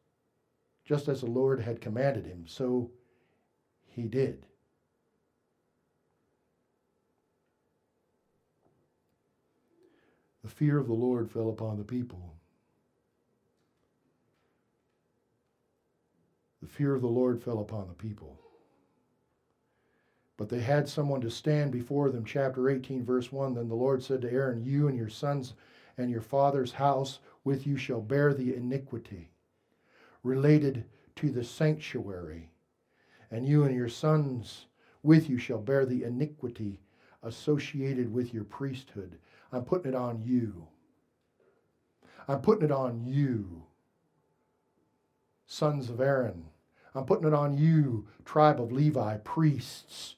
just 0.86 1.10
as 1.10 1.20
the 1.20 1.28
Lord 1.28 1.60
had 1.60 1.82
commanded 1.82 2.26
him, 2.26 2.46
so 2.48 2.90
he 3.86 4.04
did. 4.04 4.46
The 10.42 10.50
fear 10.50 10.78
of 10.78 10.88
the 10.88 10.94
Lord 10.94 11.30
fell 11.30 11.50
upon 11.50 11.78
the 11.78 11.84
people. 11.84 12.33
The 16.64 16.70
fear 16.70 16.96
of 16.96 17.02
the 17.02 17.08
Lord 17.08 17.44
fell 17.44 17.60
upon 17.60 17.90
the 17.90 17.94
people. 17.94 18.40
But 20.38 20.48
they 20.48 20.62
had 20.62 20.88
someone 20.88 21.20
to 21.20 21.30
stand 21.30 21.74
before 21.74 22.10
them. 22.10 22.24
Chapter 22.24 22.70
18, 22.70 23.04
verse 23.04 23.34
1 23.34 23.54
Then 23.54 23.68
the 23.68 23.76
Lord 23.76 24.02
said 24.02 24.22
to 24.22 24.32
Aaron, 24.32 24.64
You 24.64 24.88
and 24.88 24.98
your 24.98 25.10
sons 25.10 25.56
and 25.98 26.10
your 26.10 26.22
father's 26.22 26.72
house 26.72 27.20
with 27.44 27.68
you 27.68 27.76
shall 27.76 28.00
bear 28.00 28.34
the 28.34 28.56
iniquity 28.56 29.30
related 30.24 30.86
to 31.18 31.32
the 31.32 31.44
sanctuary, 31.44 32.50
and 33.30 33.46
you 33.46 33.66
and 33.66 33.76
your 33.76 33.90
sons 33.90 34.68
with 35.04 35.30
you 35.30 35.38
shall 35.38 35.60
bear 35.60 35.86
the 35.86 36.06
iniquity 36.06 36.80
associated 37.24 38.12
with 38.12 38.34
your 38.34 38.46
priesthood. 38.46 39.20
I'm 39.52 39.66
putting 39.66 39.92
it 39.92 39.96
on 39.96 40.22
you. 40.24 40.66
I'm 42.30 42.40
putting 42.40 42.64
it 42.64 42.72
on 42.72 43.04
you, 43.06 43.64
sons 45.46 45.90
of 45.90 46.00
Aaron. 46.00 46.46
I'm 46.96 47.06
putting 47.06 47.28
it 47.28 47.34
on 47.34 47.58
you, 47.58 48.08
tribe 48.26 48.62
of 48.62 48.72
Levi, 48.72 49.18
priests 49.18 50.16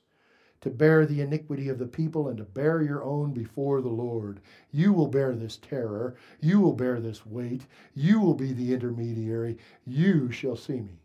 to 0.65 0.71
bear 0.71 1.05
the 1.05 1.21
iniquity 1.21 1.69
of 1.69 1.77
the 1.77 1.85
people 1.85 2.27
and 2.27 2.39
to 2.39 2.43
bear 2.43 2.81
your 2.81 3.03
own 3.03 3.31
before 3.31 3.81
the 3.81 3.87
Lord. 3.87 4.39
You 4.71 4.93
will 4.93 5.05
bear 5.05 5.35
this 5.35 5.57
terror. 5.57 6.15
You 6.41 6.59
will 6.59 6.73
bear 6.73 6.99
this 6.99 7.23
weight. 7.23 7.67
You 7.93 8.19
will 8.19 8.33
be 8.33 8.51
the 8.51 8.73
intermediary. 8.73 9.59
You 9.85 10.31
shall 10.31 10.55
see 10.55 10.81
me. 10.81 10.97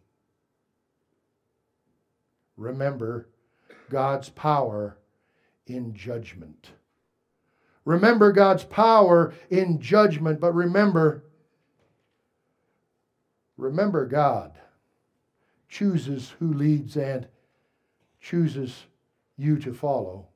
Remember 2.56 3.28
God's 3.90 4.30
power 4.30 4.96
in 5.66 5.94
judgment. 5.94 6.70
Remember 7.84 8.32
God's 8.32 8.64
power 8.64 9.34
in 9.50 9.78
judgment, 9.78 10.40
but 10.40 10.54
remember, 10.54 11.24
remember 13.58 14.06
God 14.06 14.52
chooses 15.70 16.34
who 16.40 16.52
leads 16.52 16.96
and 16.96 17.26
chooses 18.20 18.84
you 19.38 19.56
to 19.60 19.72
follow. 19.72 20.26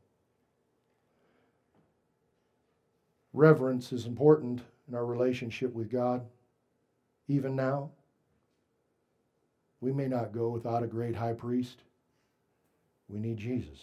Reverence 3.34 3.92
is 3.92 4.06
important 4.06 4.62
in 4.88 4.94
our 4.94 5.04
relationship 5.04 5.74
with 5.74 5.90
God, 5.90 6.24
even 7.28 7.56
now. 7.56 7.90
We 9.80 9.92
may 9.92 10.06
not 10.06 10.32
go 10.32 10.48
without 10.48 10.84
a 10.84 10.86
great 10.86 11.16
high 11.16 11.32
priest. 11.32 11.82
We 13.08 13.18
need 13.18 13.36
Jesus. 13.36 13.80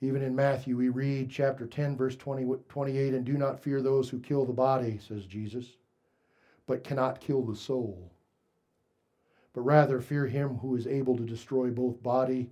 Even 0.00 0.22
in 0.22 0.34
Matthew, 0.34 0.76
we 0.76 0.88
read 0.88 1.28
chapter 1.28 1.66
10, 1.66 1.96
verse 1.96 2.16
20, 2.16 2.46
28, 2.68 3.14
and 3.14 3.24
do 3.24 3.34
not 3.34 3.60
fear 3.60 3.82
those 3.82 4.08
who 4.08 4.18
kill 4.18 4.46
the 4.46 4.52
body, 4.52 4.98
says 5.06 5.26
Jesus, 5.26 5.77
but 6.68 6.84
cannot 6.84 7.20
kill 7.20 7.42
the 7.42 7.56
soul 7.56 8.12
but 9.58 9.64
rather 9.64 10.00
fear 10.00 10.24
him 10.24 10.50
who 10.58 10.76
is 10.76 10.86
able 10.86 11.16
to 11.16 11.24
destroy 11.24 11.68
both 11.68 12.00
body 12.00 12.48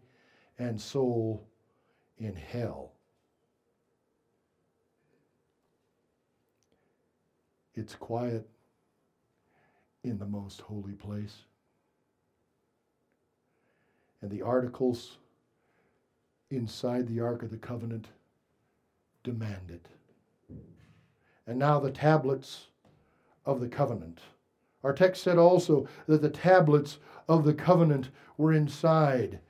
and 0.58 0.80
soul 0.80 1.46
in 2.18 2.34
hell. 2.34 2.90
It's 7.76 7.94
quiet 7.94 8.48
in 10.02 10.18
the 10.18 10.26
most 10.26 10.62
holy 10.62 10.94
place. 10.94 11.44
And 14.20 14.28
the 14.28 14.42
articles 14.42 15.18
inside 16.50 17.06
the 17.06 17.20
Ark 17.20 17.44
of 17.44 17.52
the 17.52 17.56
Covenant 17.56 18.08
demand 19.22 19.70
it. 19.70 19.86
And 21.46 21.56
now 21.56 21.78
the 21.78 21.92
tablets 21.92 22.66
of 23.46 23.60
the 23.60 23.68
covenant 23.68 24.20
our 24.86 24.92
text 24.92 25.24
said 25.24 25.36
also 25.36 25.88
that 26.06 26.22
the 26.22 26.30
tablets 26.30 26.98
of 27.28 27.44
the 27.44 27.54
covenant 27.54 28.10
were 28.36 28.52
inside. 28.52 29.40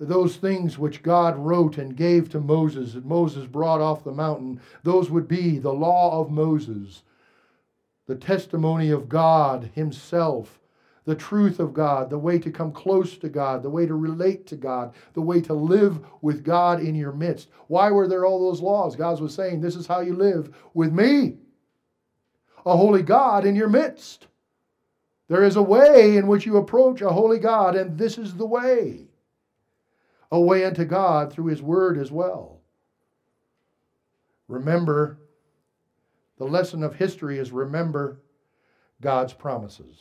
Those 0.00 0.36
things 0.36 0.78
which 0.78 1.02
God 1.02 1.36
wrote 1.36 1.76
and 1.76 1.94
gave 1.94 2.30
to 2.30 2.40
Moses, 2.40 2.94
that 2.94 3.04
Moses 3.04 3.46
brought 3.46 3.82
off 3.82 4.04
the 4.04 4.12
mountain, 4.12 4.58
those 4.84 5.10
would 5.10 5.28
be 5.28 5.58
the 5.58 5.72
law 5.72 6.18
of 6.18 6.30
Moses, 6.30 7.02
the 8.06 8.14
testimony 8.14 8.90
of 8.90 9.10
God 9.10 9.70
Himself, 9.74 10.60
the 11.04 11.14
truth 11.14 11.60
of 11.60 11.74
God, 11.74 12.08
the 12.08 12.18
way 12.18 12.38
to 12.38 12.50
come 12.50 12.72
close 12.72 13.18
to 13.18 13.28
God, 13.28 13.62
the 13.62 13.68
way 13.68 13.84
to 13.84 13.94
relate 13.94 14.46
to 14.46 14.56
God, 14.56 14.94
the 15.12 15.20
way 15.20 15.42
to 15.42 15.52
live 15.52 16.00
with 16.22 16.42
God 16.42 16.80
in 16.80 16.94
your 16.94 17.12
midst. 17.12 17.48
Why 17.66 17.90
were 17.90 18.08
there 18.08 18.24
all 18.24 18.50
those 18.50 18.62
laws? 18.62 18.96
God 18.96 19.20
was 19.20 19.34
saying, 19.34 19.60
This 19.60 19.76
is 19.76 19.86
how 19.86 20.00
you 20.00 20.14
live 20.14 20.56
with 20.72 20.92
me, 20.92 21.36
a 22.66 22.76
holy 22.76 23.02
God 23.02 23.46
in 23.46 23.54
your 23.54 23.68
midst. 23.68 24.26
There 25.28 25.44
is 25.44 25.56
a 25.56 25.62
way 25.62 26.16
in 26.16 26.26
which 26.26 26.44
you 26.44 26.56
approach 26.56 27.00
a 27.00 27.10
holy 27.10 27.38
God, 27.38 27.76
and 27.76 27.96
this 27.96 28.18
is 28.18 28.34
the 28.34 28.46
way. 28.46 29.06
A 30.32 30.40
way 30.40 30.64
unto 30.64 30.84
God 30.84 31.32
through 31.32 31.46
His 31.46 31.62
Word 31.62 31.96
as 31.96 32.10
well. 32.10 32.60
Remember, 34.48 35.18
the 36.38 36.44
lesson 36.44 36.82
of 36.82 36.96
history 36.96 37.38
is 37.38 37.50
remember 37.52 38.20
God's 39.00 39.32
promises. 39.32 39.96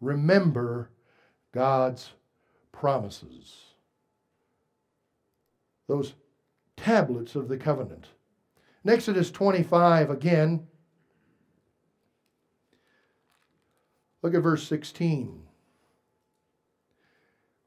Remember 0.00 0.90
God's 1.52 2.10
promises. 2.72 3.54
Those 5.86 6.14
tablets 6.76 7.36
of 7.36 7.48
the 7.48 7.56
covenant. 7.56 8.06
In 8.84 8.90
Exodus 8.90 9.30
25, 9.30 10.10
again, 10.10 10.66
Look 14.24 14.34
at 14.34 14.42
verse 14.42 14.66
16. 14.66 15.38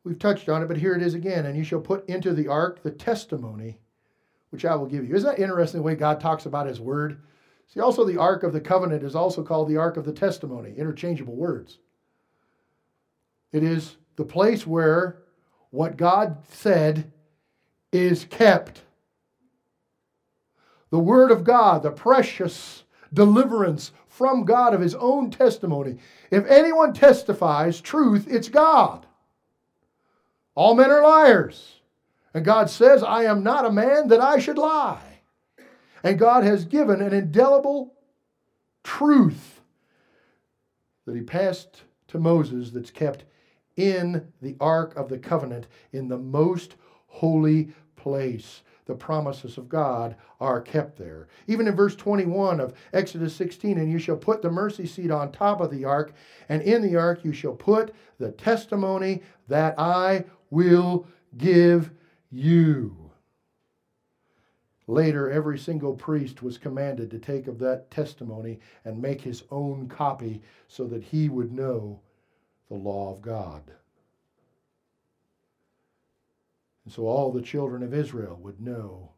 We've 0.03 0.18
touched 0.18 0.49
on 0.49 0.64
it, 0.64 0.68
but 0.68 0.78
here 0.78 0.95
it 0.95 1.03
is 1.03 1.14
again. 1.14 1.45
And 1.45 1.55
you 1.55 1.64
shall 1.64 1.80
put 1.80 2.10
into 2.10 2.34
the 2.34 2.47
ark 2.47 2.82
the 2.82 2.89
testimony 2.89 3.78
which 4.49 4.66
I 4.66 4.74
will 4.74 4.88
give 4.88 5.08
you. 5.08 5.16
Isn't 5.16 5.30
that 5.30 5.39
interesting 5.39 5.82
the 5.82 5.84
way 5.84 5.93
God 5.93 6.20
talks 6.20 6.47
about 6.47 6.66
his 6.66 6.80
word? 6.80 7.22
See, 7.68 7.80
also 7.80 8.03
the 8.03 8.18
ark 8.18 8.41
of 8.41 8.53
the 8.53 8.60
covenant 8.60 9.03
is 9.03 9.14
also 9.14 9.43
called 9.43 9.70
the 9.70 9.78
ark 9.78 9.97
of 9.97 10.05
the 10.05 10.12
testimony, 10.12 10.74
interchangeable 10.76 11.36
words. 11.36 11.78
It 13.51 13.62
is 13.62 13.97
the 14.16 14.26
place 14.26 14.66
where 14.66 15.20
what 15.70 15.95
God 15.95 16.38
said 16.49 17.12
is 17.91 18.26
kept. 18.26 18.82
The 20.89 20.97
word 20.97 21.30
of 21.30 21.43
God, 21.43 21.84
the 21.84 21.91
precious 21.91 22.84
deliverance 23.14 23.91
from 24.18 24.45
God 24.45 24.74
of 24.74 24.82
his 24.82 24.95
own 24.95 25.30
testimony. 25.30 25.97
If 26.32 26.43
anyone 26.47 26.91
testifies 26.91 27.80
truth, 27.80 28.26
it's 28.28 28.49
God. 28.49 29.05
All 30.55 30.74
men 30.74 30.89
are 30.89 31.03
liars. 31.03 31.76
And 32.34 32.43
God 32.43 32.68
says, 32.68 33.03
I 33.03 33.26
am 33.26 33.43
not 33.43 33.65
a 33.65 33.72
man 33.72 34.07
that 34.07 34.20
I 34.20 34.39
should 34.39 34.57
lie. 34.57 35.22
And 36.03 36.18
God 36.18 36.43
has 36.43 36.65
given 36.65 36.99
an 36.99 37.13
indelible 37.13 37.93
truth 38.84 39.61
that 41.05 41.15
he 41.15 41.22
passed 41.22 41.84
to 42.07 42.18
Moses 42.18 42.72
that's 42.72 42.91
kept 42.91 43.24
in 43.76 44.34
the 44.41 44.55
Ark 44.59 44.95
of 44.95 45.09
the 45.09 45.20
Covenant 45.20 45.68
in 45.93 46.07
the 46.07 46.18
most 46.18 46.76
holy 47.05 47.70
place. 47.95 48.63
The 48.88 48.95
promises 48.95 49.57
of 49.57 49.69
God 49.69 50.15
are 50.39 50.61
kept 50.61 50.97
there. 50.97 51.27
Even 51.45 51.67
in 51.67 51.75
verse 51.75 51.95
21 51.95 52.59
of 52.59 52.73
Exodus 52.93 53.35
16, 53.35 53.77
and 53.77 53.91
you 53.91 53.99
shall 53.99 54.17
put 54.17 54.41
the 54.41 54.49
mercy 54.49 54.88
seat 54.88 55.11
on 55.11 55.31
top 55.31 55.59
of 55.59 55.69
the 55.69 55.85
ark, 55.85 56.13
and 56.49 56.61
in 56.61 56.81
the 56.81 56.95
ark 56.95 57.23
you 57.23 57.33
shall 57.33 57.53
put 57.53 57.93
the 58.17 58.31
testimony 58.31 59.21
that 59.49 59.77
I 59.77 60.25
will 60.49 61.05
give 61.38 61.91
you. 62.31 63.11
Later, 64.88 65.29
every 65.29 65.59
single 65.59 65.93
priest 65.93 66.41
was 66.41 66.57
commanded 66.57 67.11
to 67.11 67.19
take 67.19 67.47
of 67.47 67.59
that 67.59 67.91
testimony 67.91 68.61
and 68.85 69.01
make 69.01 69.19
his 69.19 69.43
own 69.51 69.89
copy 69.89 70.41
so 70.69 70.88
that 70.88 71.03
he 71.03 71.27
would 71.27 71.51
know 71.51 71.99
the 72.69 72.75
law 72.75 73.11
of 73.11 73.21
God. 73.21 73.63
And 76.88 76.93
so 76.93 77.05
all 77.05 77.33
the 77.33 77.41
children 77.41 77.83
of 77.83 77.93
Israel 77.93 78.39
would 78.41 78.61
know 78.61 79.11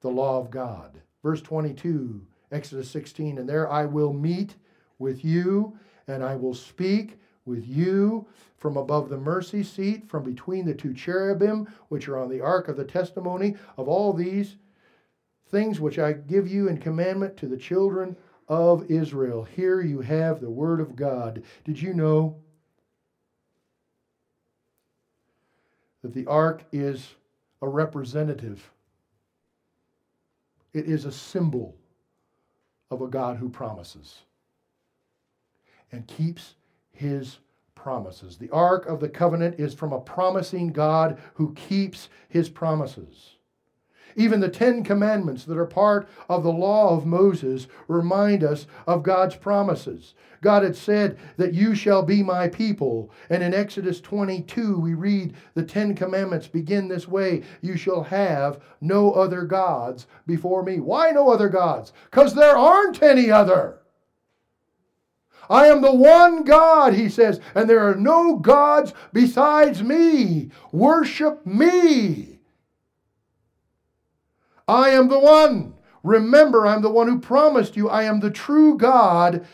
the 0.00 0.08
law 0.08 0.40
of 0.40 0.50
God. 0.50 1.02
Verse 1.22 1.42
22, 1.42 2.26
Exodus 2.50 2.90
16, 2.90 3.36
and 3.36 3.46
there 3.46 3.70
I 3.70 3.84
will 3.84 4.14
meet 4.14 4.54
with 4.98 5.22
you, 5.22 5.76
and 6.08 6.24
I 6.24 6.34
will 6.34 6.54
speak 6.54 7.18
with 7.44 7.68
you 7.68 8.26
from 8.56 8.78
above 8.78 9.10
the 9.10 9.18
mercy 9.18 9.62
seat, 9.62 10.08
from 10.08 10.24
between 10.24 10.64
the 10.64 10.72
two 10.72 10.94
cherubim, 10.94 11.68
which 11.90 12.08
are 12.08 12.16
on 12.16 12.30
the 12.30 12.40
ark 12.40 12.68
of 12.68 12.78
the 12.78 12.86
testimony, 12.86 13.54
of 13.76 13.86
all 13.86 14.14
these 14.14 14.56
things 15.50 15.78
which 15.78 15.98
I 15.98 16.12
give 16.14 16.48
you 16.48 16.68
in 16.68 16.78
commandment 16.78 17.36
to 17.36 17.48
the 17.48 17.58
children 17.58 18.16
of 18.48 18.90
Israel. 18.90 19.44
Here 19.44 19.82
you 19.82 20.00
have 20.00 20.40
the 20.40 20.48
word 20.48 20.80
of 20.80 20.96
God. 20.96 21.42
Did 21.66 21.82
you 21.82 21.92
know 21.92 22.40
that 26.02 26.14
the 26.14 26.26
ark 26.26 26.64
is 26.72 27.14
a 27.62 27.68
representative, 27.68 28.70
it 30.72 30.86
is 30.86 31.04
a 31.04 31.12
symbol 31.12 31.74
of 32.90 33.02
a 33.02 33.08
God 33.08 33.36
who 33.36 33.48
promises 33.48 34.20
and 35.92 36.06
keeps 36.06 36.54
his 36.92 37.38
promises. 37.74 38.36
The 38.36 38.50
Ark 38.50 38.86
of 38.86 39.00
the 39.00 39.08
Covenant 39.08 39.58
is 39.58 39.74
from 39.74 39.92
a 39.92 40.00
promising 40.00 40.68
God 40.68 41.18
who 41.34 41.54
keeps 41.54 42.08
his 42.28 42.48
promises. 42.48 43.36
Even 44.16 44.40
the 44.40 44.48
Ten 44.48 44.82
Commandments 44.82 45.44
that 45.44 45.58
are 45.58 45.66
part 45.66 46.08
of 46.28 46.42
the 46.42 46.52
law 46.52 46.96
of 46.96 47.06
Moses 47.06 47.66
remind 47.88 48.44
us 48.44 48.66
of 48.86 49.02
God's 49.02 49.36
promises. 49.36 50.14
God 50.42 50.62
had 50.62 50.76
said 50.76 51.18
that 51.36 51.52
you 51.52 51.74
shall 51.74 52.02
be 52.02 52.22
my 52.22 52.48
people. 52.48 53.10
And 53.28 53.42
in 53.42 53.52
Exodus 53.52 54.00
22, 54.00 54.78
we 54.78 54.94
read 54.94 55.34
the 55.54 55.62
Ten 55.62 55.94
Commandments 55.94 56.46
begin 56.46 56.88
this 56.88 57.06
way 57.06 57.42
You 57.60 57.76
shall 57.76 58.02
have 58.04 58.60
no 58.80 59.12
other 59.12 59.42
gods 59.42 60.06
before 60.26 60.62
me. 60.62 60.80
Why 60.80 61.10
no 61.10 61.30
other 61.30 61.48
gods? 61.48 61.92
Because 62.10 62.34
there 62.34 62.56
aren't 62.56 63.02
any 63.02 63.30
other. 63.30 63.80
I 65.50 65.66
am 65.66 65.82
the 65.82 65.92
one 65.92 66.44
God, 66.44 66.94
he 66.94 67.08
says, 67.08 67.40
and 67.56 67.68
there 67.68 67.80
are 67.80 67.96
no 67.96 68.36
gods 68.36 68.94
besides 69.12 69.82
me. 69.82 70.50
Worship 70.70 71.44
me. 71.44 72.29
I 74.70 74.90
am 74.90 75.08
the 75.08 75.18
one. 75.18 75.74
Remember, 76.04 76.64
I'm 76.64 76.80
the 76.80 76.90
one 76.90 77.08
who 77.08 77.18
promised 77.18 77.76
you, 77.76 77.90
I 77.90 78.04
am 78.04 78.20
the 78.20 78.30
true 78.30 78.78
God. 78.78 79.44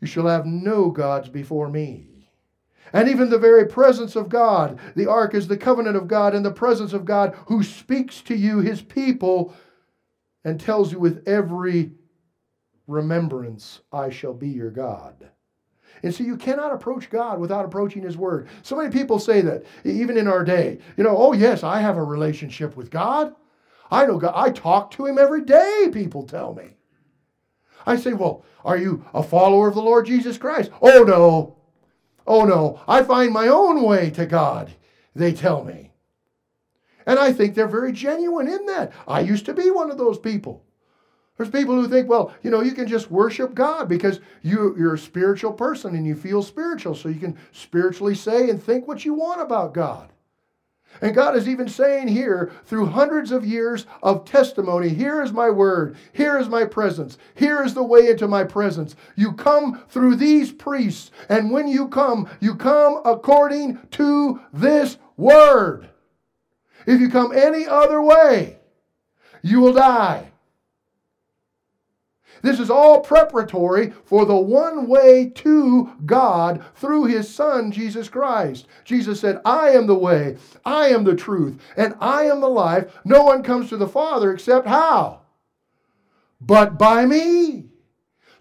You 0.00 0.06
shall 0.06 0.26
have 0.26 0.46
no 0.46 0.90
gods 0.90 1.28
before 1.28 1.68
me. 1.68 2.08
And 2.92 3.08
even 3.08 3.28
the 3.28 3.38
very 3.38 3.66
presence 3.66 4.16
of 4.16 4.28
God, 4.28 4.78
the 4.96 5.06
ark 5.06 5.34
is 5.34 5.48
the 5.48 5.56
covenant 5.56 5.96
of 5.96 6.08
God 6.08 6.34
and 6.34 6.44
the 6.44 6.50
presence 6.50 6.92
of 6.92 7.04
God 7.04 7.36
who 7.46 7.62
speaks 7.62 8.22
to 8.22 8.34
you, 8.34 8.60
his 8.60 8.80
people, 8.80 9.54
and 10.44 10.58
tells 10.58 10.90
you 10.90 10.98
with 10.98 11.26
every 11.28 11.92
remembrance, 12.86 13.80
I 13.92 14.10
shall 14.10 14.34
be 14.34 14.48
your 14.48 14.70
God. 14.70 15.28
And 16.02 16.14
so 16.14 16.24
you 16.24 16.36
cannot 16.36 16.72
approach 16.72 17.10
God 17.10 17.38
without 17.38 17.64
approaching 17.64 18.02
His 18.02 18.16
Word. 18.16 18.48
So 18.62 18.76
many 18.76 18.90
people 18.90 19.18
say 19.18 19.40
that, 19.40 19.64
even 19.84 20.18
in 20.18 20.28
our 20.28 20.44
day. 20.44 20.78
You 20.98 21.04
know, 21.04 21.16
oh, 21.16 21.32
yes, 21.32 21.62
I 21.62 21.80
have 21.80 21.96
a 21.96 22.04
relationship 22.04 22.76
with 22.76 22.90
God. 22.90 23.34
I 23.94 24.06
know 24.06 24.18
God. 24.18 24.32
I 24.34 24.50
talk 24.50 24.90
to 24.92 25.06
him 25.06 25.18
every 25.18 25.44
day, 25.44 25.88
people 25.92 26.24
tell 26.24 26.52
me. 26.52 26.70
I 27.86 27.96
say, 27.96 28.12
Well, 28.12 28.44
are 28.64 28.76
you 28.76 29.04
a 29.14 29.22
follower 29.22 29.68
of 29.68 29.74
the 29.74 29.82
Lord 29.82 30.06
Jesus 30.06 30.36
Christ? 30.36 30.70
Oh, 30.82 31.04
no. 31.04 31.56
Oh, 32.26 32.44
no. 32.44 32.80
I 32.88 33.02
find 33.02 33.32
my 33.32 33.46
own 33.48 33.82
way 33.82 34.10
to 34.10 34.26
God, 34.26 34.74
they 35.14 35.32
tell 35.32 35.62
me. 35.62 35.92
And 37.06 37.18
I 37.18 37.32
think 37.32 37.54
they're 37.54 37.68
very 37.68 37.92
genuine 37.92 38.48
in 38.48 38.66
that. 38.66 38.92
I 39.06 39.20
used 39.20 39.46
to 39.46 39.54
be 39.54 39.70
one 39.70 39.90
of 39.90 39.98
those 39.98 40.18
people. 40.18 40.64
There's 41.36 41.50
people 41.50 41.74
who 41.74 41.88
think, 41.88 42.08
well, 42.08 42.32
you 42.42 42.50
know, 42.50 42.62
you 42.62 42.72
can 42.72 42.86
just 42.86 43.10
worship 43.10 43.54
God 43.54 43.88
because 43.88 44.20
you, 44.42 44.74
you're 44.78 44.94
a 44.94 44.98
spiritual 44.98 45.52
person 45.52 45.94
and 45.94 46.06
you 46.06 46.14
feel 46.14 46.42
spiritual, 46.42 46.94
so 46.94 47.08
you 47.08 47.20
can 47.20 47.36
spiritually 47.52 48.14
say 48.14 48.48
and 48.50 48.62
think 48.62 48.88
what 48.88 49.04
you 49.04 49.14
want 49.14 49.40
about 49.40 49.74
God. 49.74 50.13
And 51.00 51.14
God 51.14 51.36
is 51.36 51.48
even 51.48 51.68
saying 51.68 52.08
here, 52.08 52.52
through 52.64 52.86
hundreds 52.86 53.32
of 53.32 53.44
years 53.44 53.86
of 54.02 54.24
testimony, 54.24 54.88
here 54.88 55.22
is 55.22 55.32
my 55.32 55.50
word, 55.50 55.96
here 56.12 56.38
is 56.38 56.48
my 56.48 56.64
presence, 56.64 57.18
here 57.34 57.62
is 57.62 57.74
the 57.74 57.82
way 57.82 58.08
into 58.08 58.28
my 58.28 58.44
presence. 58.44 58.94
You 59.16 59.32
come 59.32 59.82
through 59.88 60.16
these 60.16 60.52
priests, 60.52 61.10
and 61.28 61.50
when 61.50 61.68
you 61.68 61.88
come, 61.88 62.28
you 62.40 62.54
come 62.54 63.00
according 63.04 63.78
to 63.92 64.40
this 64.52 64.98
word. 65.16 65.88
If 66.86 67.00
you 67.00 67.08
come 67.08 67.32
any 67.32 67.66
other 67.66 68.02
way, 68.02 68.58
you 69.42 69.60
will 69.60 69.72
die. 69.72 70.32
This 72.44 72.60
is 72.60 72.68
all 72.68 73.00
preparatory 73.00 73.94
for 74.04 74.26
the 74.26 74.36
one 74.36 74.86
way 74.86 75.30
to 75.36 75.90
God 76.04 76.62
through 76.74 77.06
his 77.06 77.34
Son, 77.34 77.72
Jesus 77.72 78.10
Christ. 78.10 78.66
Jesus 78.84 79.18
said, 79.18 79.40
I 79.46 79.70
am 79.70 79.86
the 79.86 79.94
way, 79.94 80.36
I 80.62 80.88
am 80.88 81.04
the 81.04 81.16
truth, 81.16 81.58
and 81.74 81.94
I 82.00 82.24
am 82.24 82.42
the 82.42 82.50
life. 82.50 83.00
No 83.02 83.24
one 83.24 83.42
comes 83.42 83.70
to 83.70 83.78
the 83.78 83.88
Father 83.88 84.30
except 84.30 84.66
how? 84.66 85.22
But 86.38 86.78
by 86.78 87.06
me. 87.06 87.70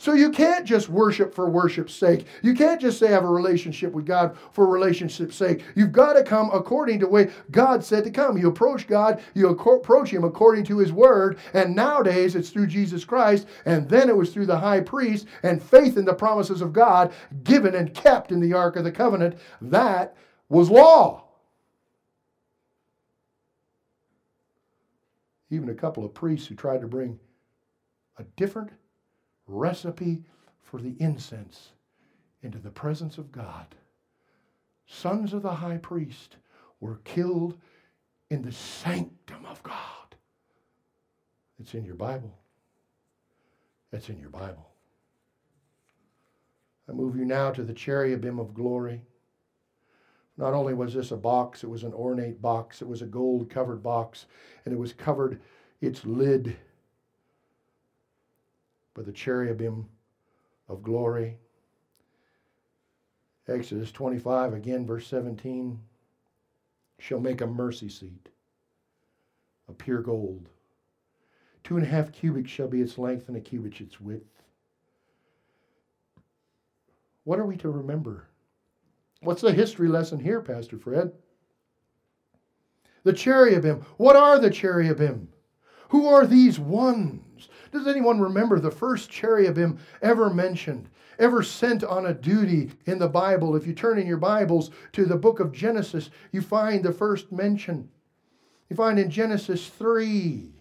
So 0.04 0.12
you 0.12 0.32
can't 0.32 0.66
just 0.66 0.90
worship 0.90 1.34
for 1.34 1.50
worship's 1.50 1.94
sake. 1.94 2.28
You 2.42 2.54
can't 2.54 2.82
just 2.82 3.00
say 3.00 3.08
have 3.08 3.24
a 3.24 3.30
relationship 3.30 3.94
with 3.94 4.06
God 4.06 4.36
for 4.52 4.68
relationship's 4.68 5.38
sake. 5.38 5.64
You've 5.76 5.94
got 5.94 6.16
to 6.16 6.24
come 6.24 6.52
according 6.52 7.00
to 7.00 7.06
the 7.06 7.12
way 7.14 7.32
God 7.52 7.86
said 7.86 8.04
to 8.04 8.12
come. 8.12 8.38
You 8.38 8.50
approach 8.50 8.86
God, 8.86 9.22
you 9.34 9.48
approach 9.48 10.10
Him 10.10 10.26
according 10.26 10.66
to 10.66 10.80
His 10.80 10.92
Word, 10.92 11.38
and 11.54 11.74
nowadays 11.74 12.36
it's 12.36 12.50
through 12.50 12.68
Jesus 12.68 13.06
Christ, 13.06 13.48
and 13.64 13.88
then 13.88 14.10
it 14.10 14.18
was 14.18 14.34
through 14.34 14.48
the 14.48 14.60
high 14.60 14.82
priest 14.82 15.26
and 15.42 15.64
faith 15.64 15.96
in 15.96 16.04
the 16.04 16.14
promises 16.14 16.60
of 16.60 16.74
God 16.74 17.14
given 17.46 17.74
and 17.74 17.94
kept 17.94 18.34
in 18.34 18.42
the 18.42 18.52
Ark 18.52 18.76
of 18.76 18.84
the 18.84 18.92
Covenant. 18.92 19.38
That 19.62 20.18
was 20.50 20.70
law. 20.70 21.30
Even 25.50 25.70
a 25.70 25.74
couple 25.74 26.04
of 26.04 26.14
priests 26.14 26.48
who 26.48 26.56
tried 26.56 26.82
to 26.82 26.88
bring 26.88 27.18
a 28.18 28.24
different 28.36 28.70
recipe 29.48 30.24
for 30.62 30.80
the 30.80 30.96
incense 31.00 31.72
into 32.42 32.58
the 32.58 32.70
presence 32.70 33.18
of 33.18 33.32
God. 33.32 33.76
Sons 34.86 35.34
of 35.34 35.42
the 35.42 35.54
high 35.54 35.78
priest 35.78 36.38
were 36.80 37.00
killed 37.04 37.58
in 38.30 38.42
the 38.42 38.52
sanctum 38.52 39.46
of 39.46 39.62
God. 39.64 40.16
It's 41.60 41.74
in 41.74 41.86
your 41.86 41.96
Bible. 41.96 42.38
It's 43.92 44.10
in 44.10 44.20
your 44.20 44.30
Bible. 44.30 44.70
I 46.90 46.92
move 46.92 47.16
you 47.16 47.26
now 47.26 47.52
to 47.52 47.64
the 47.64 47.74
cherubim 47.74 48.40
of 48.40 48.54
glory. 48.54 49.02
Not 50.36 50.54
only 50.54 50.74
was 50.74 50.94
this 50.94 51.12
a 51.12 51.18
box, 51.18 51.64
it 51.64 51.70
was 51.70 51.84
an 51.84 51.94
ornate 51.94 52.42
box, 52.42 52.82
it 52.82 52.88
was 52.88 53.02
a 53.02 53.06
gold 53.06 53.50
covered 53.50 53.84
box, 53.84 54.26
and 54.66 54.74
it 54.74 54.78
was 54.78 54.92
covered, 54.92 55.40
its 55.80 56.06
lid 56.06 56.58
by 58.94 59.02
the 59.02 59.12
cherubim 59.12 59.88
of 60.68 60.84
glory. 60.84 61.38
Exodus 63.48 63.92
25, 63.92 64.54
again, 64.54 64.86
verse 64.86 65.08
17 65.08 65.80
shall 67.00 67.20
make 67.20 67.42
a 67.42 67.48
mercy 67.48 67.90
seat 67.90 68.30
of 69.68 69.78
pure 69.78 70.02
gold. 70.02 70.48
Two 71.64 71.78
and 71.78 71.86
a 71.86 71.90
half 71.90 72.12
cubits 72.12 72.50
shall 72.50 72.68
be 72.68 72.82
its 72.82 72.98
length, 72.98 73.28
and 73.28 73.38
a 73.38 73.42
cubit 73.42 73.82
its 73.82 74.00
width. 74.00 74.44
What 77.24 77.40
are 77.40 77.46
we 77.46 77.58
to 77.58 77.70
remember? 77.70 78.28
What's 79.22 79.42
the 79.42 79.54
history 79.54 79.88
lesson 79.88 80.20
here, 80.20 80.42
Pastor 80.42 80.78
Fred? 80.78 81.14
The 83.04 83.14
cherubim. 83.14 83.86
What 83.98 84.16
are 84.16 84.40
the 84.40 84.50
cherubim? 84.50 85.30
Who 85.90 86.08
are 86.08 86.26
these 86.26 86.60
ones? 86.60 87.22
Does 87.74 87.88
anyone 87.88 88.22
remember 88.22 88.60
the 88.60 88.70
first 88.70 89.10
cherubim 89.10 89.80
ever 90.04 90.30
mentioned, 90.30 90.90
ever 91.18 91.42
sent 91.42 91.84
on 91.84 92.06
a 92.06 92.14
duty 92.14 92.72
in 92.86 93.00
the 93.00 93.10
Bible? 93.10 93.56
If 93.56 93.66
you 93.66 93.74
turn 93.74 93.98
in 93.98 94.06
your 94.06 94.18
Bibles 94.18 94.70
to 94.92 95.06
the 95.06 95.18
book 95.18 95.40
of 95.40 95.52
Genesis, 95.52 96.12
you 96.32 96.44
find 96.44 96.84
the 96.84 96.94
first 96.94 97.32
mention. 97.32 97.90
You 98.70 98.76
find 98.76 99.00
in 99.00 99.10
Genesis 99.10 99.70
3. 99.70 100.52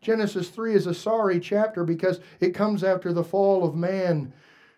Genesis 0.00 0.48
3 0.48 0.74
is 0.74 0.86
a 0.86 0.94
sorry 0.94 1.40
chapter 1.40 1.82
because 1.82 2.20
it 2.38 2.54
comes 2.54 2.84
after 2.84 3.12
the 3.12 3.24
fall 3.24 3.64
of 3.64 3.74
man 3.74 4.32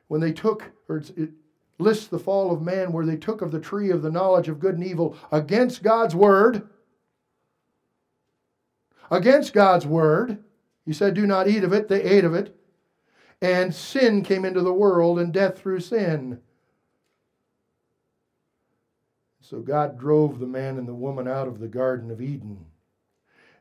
when 0.08 0.22
they 0.22 0.32
took, 0.32 0.70
or 0.88 0.96
it 1.14 1.30
lists 1.78 2.06
the 2.06 2.18
fall 2.18 2.52
of 2.52 2.62
man 2.62 2.90
where 2.90 3.04
they 3.04 3.16
took 3.16 3.42
of 3.42 3.52
the 3.52 3.60
tree 3.60 3.90
of 3.90 4.00
the 4.00 4.10
knowledge 4.10 4.48
of 4.48 4.60
good 4.60 4.76
and 4.76 4.84
evil 4.84 5.14
against 5.30 5.82
God's 5.82 6.14
word. 6.14 6.70
Against 9.10 9.52
God's 9.52 9.86
word. 9.86 10.42
He 10.84 10.92
said, 10.92 11.14
Do 11.14 11.26
not 11.26 11.48
eat 11.48 11.64
of 11.64 11.72
it. 11.72 11.88
They 11.88 12.02
ate 12.02 12.24
of 12.24 12.34
it. 12.34 12.56
And 13.40 13.74
sin 13.74 14.22
came 14.22 14.44
into 14.44 14.62
the 14.62 14.72
world 14.72 15.18
and 15.18 15.32
death 15.32 15.58
through 15.58 15.80
sin. 15.80 16.40
So 19.40 19.60
God 19.60 19.98
drove 19.98 20.38
the 20.38 20.46
man 20.46 20.78
and 20.78 20.88
the 20.88 20.94
woman 20.94 21.28
out 21.28 21.46
of 21.46 21.58
the 21.58 21.68
Garden 21.68 22.10
of 22.10 22.22
Eden. 22.22 22.64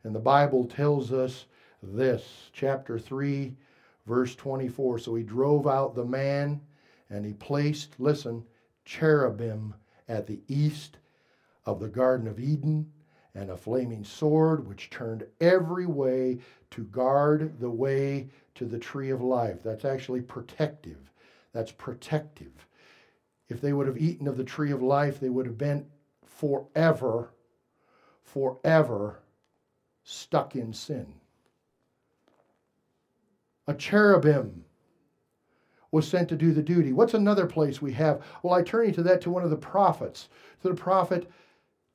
And 0.04 0.16
the 0.16 0.20
Bible 0.20 0.66
tells 0.66 1.12
us 1.12 1.46
this, 1.82 2.50
chapter 2.54 2.98
3, 2.98 3.54
verse 4.06 4.36
24. 4.36 5.00
So 5.00 5.16
he 5.16 5.24
drove 5.24 5.68
out 5.68 5.96
the 5.96 6.06
man 6.06 6.62
and 7.10 7.26
he 7.26 7.34
placed, 7.34 8.00
listen, 8.00 8.46
cherubim 8.86 9.74
at 10.08 10.26
the 10.26 10.40
east 10.48 10.98
of 11.66 11.82
the 11.82 11.90
Garden 11.90 12.28
of 12.28 12.40
Eden 12.40 12.93
and 13.36 13.50
a 13.50 13.58
flaming 13.58 14.04
sword 14.04 14.68
which 14.68 14.90
turned 14.90 15.26
every 15.42 15.86
way 15.86 16.40
to 16.72 16.84
guard 16.86 17.60
the 17.60 17.70
way 17.70 18.30
to 18.56 18.66
the 18.66 18.80
tree 18.80 19.10
of 19.10 19.22
life. 19.22 19.64
That's 19.64 19.86
actually 19.86 20.22
protective. 20.22 21.12
That's 21.54 21.72
protective. 21.72 22.68
If 23.50 23.62
they 23.62 23.74
would 23.74 23.88
have 23.88 23.98
eaten 23.98 24.28
of 24.28 24.38
the 24.38 24.44
tree 24.44 24.72
of 24.72 24.82
life, 24.82 25.20
they 25.20 25.30
would 25.30 25.46
have 25.46 25.58
been 25.58 25.86
forever, 26.26 27.34
forever 28.24 29.20
stuck 30.04 30.56
in 30.56 30.74
sin. 30.74 31.14
A 33.68 33.74
cherubim 33.74 34.66
was 35.92 36.08
sent 36.08 36.28
to 36.30 36.36
do 36.36 36.52
the 36.52 36.62
duty. 36.62 36.92
What's 36.92 37.14
another 37.14 37.46
place 37.46 37.82
we 37.82 37.94
have? 37.94 38.24
Well, 38.42 38.54
I 38.54 38.64
turn 38.64 38.88
you 38.88 38.94
to 38.94 39.04
that 39.04 39.22
to 39.22 39.30
one 39.30 39.44
of 39.44 39.52
the 39.52 39.56
prophets, 39.56 40.28
to 40.62 40.70
the 40.70 40.76
prophet 40.76 41.30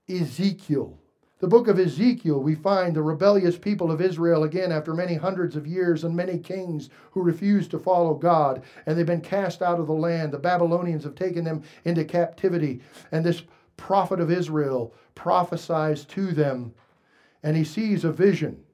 Ezekiel. 0.08 0.98
The 1.40 1.46
book 1.46 1.68
of 1.68 1.78
Ezekiel, 1.78 2.40
we 2.40 2.56
find 2.56 2.96
the 2.96 3.02
rebellious 3.02 3.56
people 3.56 3.92
of 3.92 4.00
Israel 4.00 4.42
again 4.42 4.72
after 4.72 4.92
many 4.92 5.14
hundreds 5.14 5.54
of 5.54 5.68
years 5.68 6.02
and 6.02 6.16
many 6.16 6.38
kings 6.38 6.90
who 7.12 7.22
refused 7.22 7.70
to 7.70 7.78
follow 7.78 8.14
God, 8.14 8.62
and 8.86 8.98
they've 8.98 9.06
been 9.06 9.20
cast 9.20 9.62
out 9.62 9.78
of 9.78 9.86
the 9.86 9.92
land. 9.92 10.32
The 10.32 10.38
Babylonians 10.38 11.04
have 11.04 11.14
taken 11.14 11.44
them 11.44 11.62
into 11.84 12.04
captivity, 12.04 12.80
and 13.12 13.24
this 13.24 13.42
prophet 13.76 14.18
of 14.18 14.32
Israel 14.32 14.92
prophesies 15.14 16.04
to 16.06 16.32
them, 16.32 16.74
and 17.44 17.56
he 17.56 17.62
sees 17.62 18.04
a 18.04 18.10
vision. 18.10 18.64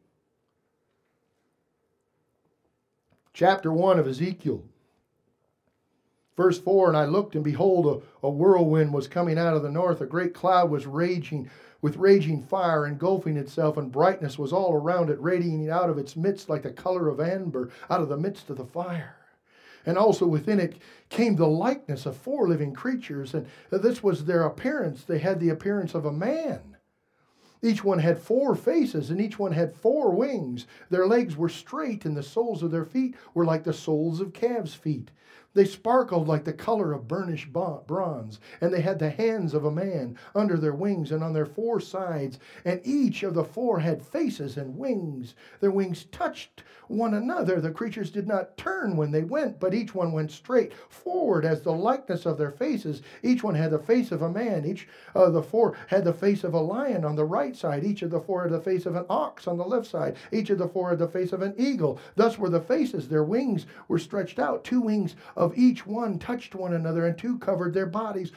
Chapter 3.34 3.72
1 3.72 3.98
of 3.98 4.08
Ezekiel. 4.08 4.64
Verse 6.36 6.58
4 6.58 6.88
And 6.88 6.96
I 6.96 7.04
looked, 7.04 7.34
and 7.34 7.44
behold, 7.44 8.02
a, 8.22 8.26
a, 8.26 8.30
whirlwind 8.30 8.92
was 8.92 9.06
coming 9.06 9.38
out 9.38 9.54
of 9.54 9.62
the 9.62 9.70
north. 9.70 10.00
A 10.00 10.06
great 10.06 10.34
cloud 10.34 10.70
was 10.70 10.86
raging 10.86 11.50
with 11.84 11.98
raging 11.98 12.42
fire, 12.42 12.86
engulfing 12.86 13.36
itself, 13.36 13.76
and 13.76 13.92
brightness 13.92 14.38
was 14.38 14.54
all 14.54 14.72
around 14.72 15.10
it, 15.10 15.20
radiating 15.20 15.68
out 15.68 15.90
of 15.90 15.98
its 15.98 16.16
midst 16.16 16.48
like 16.48 16.62
the 16.62 16.70
color 16.70 17.10
of 17.10 17.20
amber 17.20 17.68
out 17.90 18.00
of 18.00 18.08
the 18.08 18.16
midst 18.16 18.48
of 18.48 18.56
the 18.56 18.64
fire. 18.64 19.16
And 19.84 19.98
also 19.98 20.26
within 20.26 20.58
it 20.58 20.78
came 21.10 21.36
the 21.36 21.46
likeness 21.46 22.06
of 22.06 22.16
four 22.16 22.48
living 22.48 22.72
creatures, 22.72 23.34
and 23.34 23.46
this 23.70 24.02
was 24.02 24.24
their 24.24 24.44
appearance. 24.44 25.04
They 25.04 25.18
had 25.18 25.40
the 25.40 25.50
appearance 25.50 25.94
of 25.94 26.06
a 26.06 26.10
man. 26.10 26.78
Each 27.60 27.84
one 27.84 27.98
had 27.98 28.18
four 28.18 28.54
faces, 28.54 29.10
and 29.10 29.20
each 29.20 29.38
one 29.38 29.52
had 29.52 29.76
four 29.76 30.10
wings. 30.10 30.66
Their 30.88 31.06
legs 31.06 31.36
were 31.36 31.50
straight, 31.50 32.06
and 32.06 32.16
the 32.16 32.22
soles 32.22 32.62
of 32.62 32.70
their 32.70 32.86
feet 32.86 33.14
were 33.34 33.44
like 33.44 33.64
the 33.64 33.74
soles 33.74 34.22
of 34.22 34.32
calves' 34.32 34.72
feet. 34.72 35.10
They 35.54 35.64
sparkled 35.64 36.26
like 36.26 36.42
the 36.42 36.52
color 36.52 36.92
of 36.92 37.06
burnished 37.06 37.52
bronze, 37.52 38.40
and 38.60 38.74
they 38.74 38.80
had 38.80 38.98
the 38.98 39.10
hands 39.10 39.54
of 39.54 39.64
a 39.64 39.70
man 39.70 40.16
under 40.34 40.56
their 40.56 40.74
wings 40.74 41.12
and 41.12 41.22
on 41.22 41.32
their 41.32 41.46
four 41.46 41.78
sides, 41.78 42.40
and 42.64 42.80
each 42.82 43.22
of 43.22 43.34
the 43.34 43.44
four 43.44 43.78
had 43.78 44.02
faces 44.02 44.56
and 44.56 44.76
wings. 44.76 45.36
Their 45.60 45.70
wings 45.70 46.06
touched 46.06 46.64
one 46.88 47.14
another. 47.14 47.60
The 47.60 47.70
creatures 47.70 48.10
did 48.10 48.26
not 48.26 48.56
turn 48.56 48.96
when 48.96 49.12
they 49.12 49.22
went, 49.22 49.60
but 49.60 49.74
each 49.74 49.94
one 49.94 50.12
went 50.12 50.32
straight 50.32 50.72
forward 50.88 51.44
as 51.44 51.62
the 51.62 51.72
likeness 51.72 52.26
of 52.26 52.36
their 52.36 52.50
faces. 52.50 53.00
Each 53.22 53.44
one 53.44 53.54
had 53.54 53.70
the 53.70 53.78
face 53.78 54.10
of 54.10 54.22
a 54.22 54.30
man. 54.30 54.64
Each 54.64 54.88
of 55.14 55.32
the 55.32 55.42
four 55.42 55.76
had 55.86 56.04
the 56.04 56.12
face 56.12 56.42
of 56.42 56.54
a 56.54 56.60
lion 56.60 57.04
on 57.04 57.14
the 57.14 57.24
right 57.24 57.54
side. 57.54 57.84
Each 57.84 58.02
of 58.02 58.10
the 58.10 58.20
four 58.20 58.42
had 58.42 58.52
the 58.52 58.60
face 58.60 58.86
of 58.86 58.96
an 58.96 59.06
ox 59.08 59.46
on 59.46 59.56
the 59.56 59.64
left 59.64 59.86
side. 59.86 60.16
Each 60.32 60.50
of 60.50 60.58
the 60.58 60.68
four 60.68 60.90
had 60.90 60.98
the 60.98 61.06
face 61.06 61.32
of 61.32 61.42
an 61.42 61.54
eagle. 61.56 62.00
Thus 62.16 62.38
were 62.38 62.50
the 62.50 62.60
faces. 62.60 63.08
Their 63.08 63.24
wings 63.24 63.66
were 63.86 63.98
stretched 63.98 64.40
out, 64.40 64.64
two 64.64 64.80
wings 64.80 65.14
of 65.36 65.43
each 65.54 65.86
one 65.86 66.18
touched 66.18 66.54
one 66.54 66.72
another, 66.72 67.06
and 67.06 67.18
two 67.18 67.38
covered 67.38 67.74
their 67.74 67.86
bodies. 67.86 68.32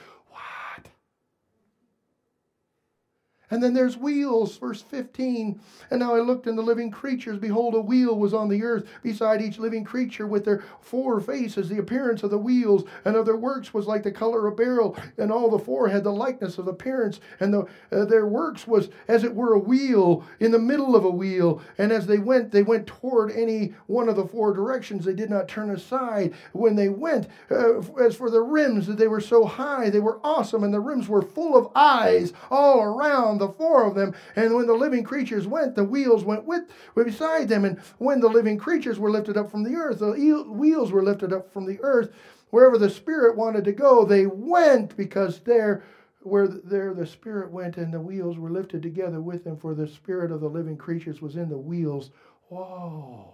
And 3.49 3.63
then 3.63 3.73
there's 3.73 3.95
wheels, 3.95 4.57
verse 4.57 4.81
15. 4.81 5.59
And 5.89 5.99
now 6.01 6.15
I 6.15 6.19
looked, 6.19 6.47
and 6.47 6.57
the 6.57 6.63
living 6.63 6.91
creatures, 6.91 7.37
behold, 7.37 7.75
a 7.75 7.79
wheel 7.79 8.17
was 8.17 8.33
on 8.33 8.49
the 8.49 8.61
earth 8.63 8.85
beside 9.01 9.41
each 9.41 9.57
living 9.57 9.85
creature 9.85 10.27
with 10.27 10.43
their 10.43 10.63
four 10.81 11.21
faces. 11.21 11.69
The 11.69 11.77
appearance 11.77 12.23
of 12.23 12.31
the 12.31 12.37
wheels 12.37 12.83
and 13.05 13.15
of 13.15 13.25
their 13.25 13.37
works 13.37 13.73
was 13.73 13.87
like 13.87 14.03
the 14.03 14.11
color 14.11 14.47
of 14.47 14.57
beryl, 14.57 14.97
and 15.17 15.31
all 15.31 15.49
the 15.49 15.59
four 15.59 15.87
had 15.87 16.03
the 16.03 16.11
likeness 16.11 16.57
of 16.57 16.67
appearance. 16.67 17.21
And 17.39 17.53
the, 17.53 17.67
uh, 17.91 18.05
their 18.05 18.27
works 18.27 18.67
was 18.67 18.89
as 19.07 19.23
it 19.23 19.33
were 19.33 19.53
a 19.53 19.59
wheel 19.59 20.25
in 20.41 20.51
the 20.51 20.59
middle 20.59 20.95
of 20.95 21.05
a 21.05 21.09
wheel. 21.09 21.61
And 21.77 21.93
as 21.93 22.05
they 22.05 22.19
went, 22.19 22.51
they 22.51 22.63
went 22.63 22.85
toward 22.85 23.31
any 23.31 23.73
one 23.85 24.09
of 24.09 24.17
the 24.17 24.27
four 24.27 24.53
directions. 24.53 25.05
They 25.05 25.13
did 25.13 25.29
not 25.29 25.47
turn 25.47 25.69
aside 25.69 26.33
when 26.51 26.75
they 26.75 26.89
went. 26.89 27.27
Uh, 27.49 27.79
as 27.97 28.15
for 28.15 28.29
the 28.29 28.41
rims, 28.41 28.87
they 28.87 29.07
were 29.07 29.21
so 29.21 29.45
high, 29.45 29.89
they 29.89 30.01
were 30.01 30.19
awesome, 30.23 30.65
and 30.65 30.73
the 30.73 30.81
rims 30.81 31.07
were 31.07 31.21
full 31.21 31.55
of 31.55 31.71
eyes 31.75 32.33
all 32.51 32.81
around 32.81 33.36
the 33.38 33.49
four 33.49 33.85
of 33.85 33.95
them. 33.95 34.13
And 34.35 34.55
when 34.55 34.67
the 34.67 34.73
living 34.73 35.03
creatures 35.03 35.47
went, 35.47 35.75
the 35.75 35.83
wheels 35.83 36.23
went 36.23 36.45
with 36.45 36.63
beside 36.95 37.49
them. 37.49 37.65
And 37.65 37.79
when 37.97 38.19
the 38.19 38.29
living 38.29 38.57
creatures 38.57 38.99
were 38.99 39.11
lifted 39.11 39.38
up 39.38 39.51
from 39.51 39.63
the 39.63 39.75
earth, 39.75 39.99
the 39.99 40.43
wheels 40.47 40.91
were 40.91 41.03
lifted 41.03 41.33
up 41.33 41.51
from 41.51 41.65
the 41.65 41.79
earth. 41.81 42.11
Wherever 42.49 42.77
the 42.77 42.89
Spirit 42.89 43.35
wanted 43.35 43.65
to 43.65 43.73
go, 43.73 44.05
they 44.05 44.25
went 44.25 44.95
because 44.95 45.39
there 45.39 45.83
where 46.27 46.47
there 46.47 46.93
the 46.93 47.05
spirit 47.05 47.51
went 47.51 47.77
and 47.77 47.93
the 47.93 47.99
wheels 47.99 48.38
were 48.38 48.49
lifted 48.49 48.81
together 48.81 49.21
with 49.21 49.45
him 49.45 49.55
for 49.55 49.73
the 49.73 49.88
spirit 49.88 50.31
of 50.31 50.41
the 50.41 50.49
living 50.49 50.77
creatures 50.77 51.21
was 51.21 51.35
in 51.35 51.49
the 51.49 51.57
wheels 51.57 52.11
whoa 52.49 53.33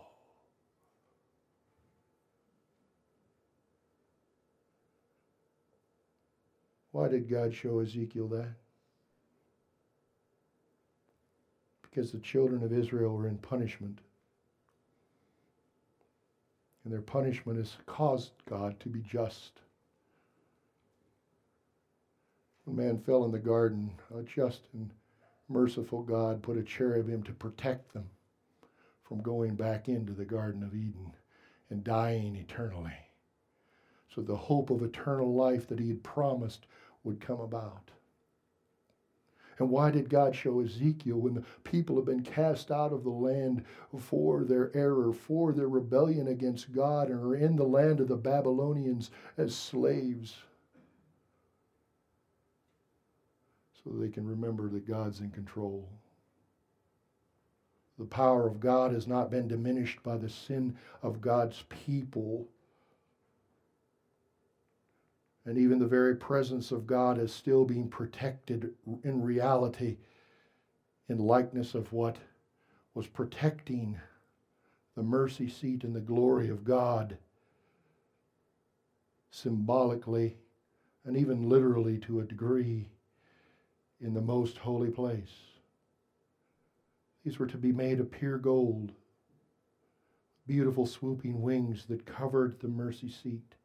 why 6.92 7.08
did 7.08 7.30
god 7.30 7.54
show 7.54 7.80
ezekiel 7.80 8.28
that 8.28 8.54
because 11.94 12.12
the 12.12 12.20
children 12.20 12.64
of 12.64 12.74
Israel 12.74 13.16
were 13.16 13.28
in 13.28 13.38
punishment. 13.38 14.00
And 16.84 16.92
their 16.92 17.02
punishment 17.02 17.60
has 17.60 17.78
caused 17.86 18.32
God 18.50 18.80
to 18.80 18.90
be 18.90 19.02
just. 19.02 19.60
When 22.66 22.78
man 22.78 22.98
fell 23.00 23.26
in 23.26 23.32
the 23.32 23.40
garden, 23.40 23.92
a 24.18 24.24
just 24.24 24.62
and 24.74 24.90
merciful 25.50 26.02
God 26.02 26.42
put 26.42 26.58
a 26.58 26.64
cherubim 26.64 27.22
to 27.24 27.34
protect 27.34 27.94
them 27.94 28.10
from 29.04 29.22
going 29.22 29.56
back 29.56 29.88
into 29.88 30.14
the 30.14 30.26
Garden 30.26 30.64
of 30.64 30.74
Eden 30.74 31.14
and 31.70 31.84
dying 31.84 32.38
eternally. 32.38 32.98
So 34.16 34.22
the 34.22 34.36
hope 34.36 34.70
of 34.72 34.82
eternal 34.82 35.34
life 35.36 35.68
that 35.68 35.80
he 35.80 35.90
had 35.90 36.04
promised 36.04 36.66
would 37.04 37.22
come 37.22 37.42
about. 37.42 37.92
And 39.60 39.70
why 39.70 39.92
did 39.92 40.10
God 40.10 40.36
show 40.36 40.62
Ezekiel 40.62 41.18
when 41.18 41.36
the 41.36 41.44
people 41.64 41.96
have 41.96 42.06
been 42.06 42.24
cast 42.24 42.72
out 42.72 42.92
of 42.92 43.04
the 43.04 43.10
land 43.10 43.64
for 43.98 44.44
their 44.44 44.76
error, 44.76 45.14
for 45.14 45.52
their 45.52 45.70
rebellion 45.70 46.28
against 46.28 46.74
God, 46.74 47.10
and 47.10 47.20
are 47.20 47.36
in 47.36 47.56
the 47.56 47.64
land 47.64 48.00
of 48.00 48.08
the 48.08 48.18
Babylonians 48.18 49.12
as 49.38 49.56
slaves? 49.56 50.36
So 53.84 53.92
they 53.92 54.10
can 54.10 54.26
remember 54.26 54.70
that 54.70 54.88
God's 54.88 55.20
in 55.20 55.30
control. 55.32 55.88
The 58.00 58.06
power 58.06 58.48
of 58.48 58.60
God 58.60 58.92
has 58.94 59.08
not 59.08 59.30
been 59.30 59.48
diminished 59.48 60.02
by 60.02 60.18
the 60.18 60.30
sin 60.30 60.76
of 61.04 61.22
God's 61.22 61.64
people. 61.70 62.48
And 65.46 65.58
even 65.58 65.80
the 65.80 65.88
very 65.88 66.16
presence 66.16 66.72
of 66.72 66.88
God 66.88 67.18
is 67.18 67.34
still 67.34 67.66
being 67.66 67.90
protected 67.90 68.74
in 69.04 69.22
reality, 69.22 69.98
in 71.10 71.18
likeness 71.18 71.76
of 71.76 71.92
what 71.92 72.18
was 72.94 73.08
protecting 73.08 74.00
the 74.96 75.04
mercy 75.04 75.50
seat 75.50 75.84
and 75.84 75.96
the 75.96 76.00
glory 76.00 76.50
of 76.50 76.64
God, 76.64 77.18
symbolically 79.32 80.38
and 81.06 81.18
even 81.18 81.50
literally 81.50 81.98
to 81.98 82.22
a 82.22 82.24
degree, 82.24 82.88
in 84.00 84.14
the 84.14 84.22
most 84.22 84.58
holy 84.58 84.90
place. 84.90 85.34
These 87.24 87.40
were 87.40 87.48
to 87.48 87.58
be 87.58 87.72
made 87.72 88.00
of 88.00 88.12
pure 88.12 88.38
gold, 88.38 88.92
beautiful 90.46 90.86
swooping 90.86 91.42
wings 91.42 91.86
that 91.86 92.06
covered 92.06 92.60
the 92.60 92.68
mercy 92.68 93.10
seat, 93.10 93.56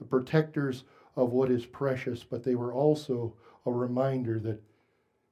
the 0.00 0.04
protectors 0.04 0.82
of 1.14 1.30
what 1.30 1.50
is 1.50 1.64
precious, 1.64 2.24
but 2.24 2.42
they 2.42 2.56
were 2.56 2.72
also 2.72 3.34
a 3.66 3.70
reminder 3.70 4.40
that 4.40 4.60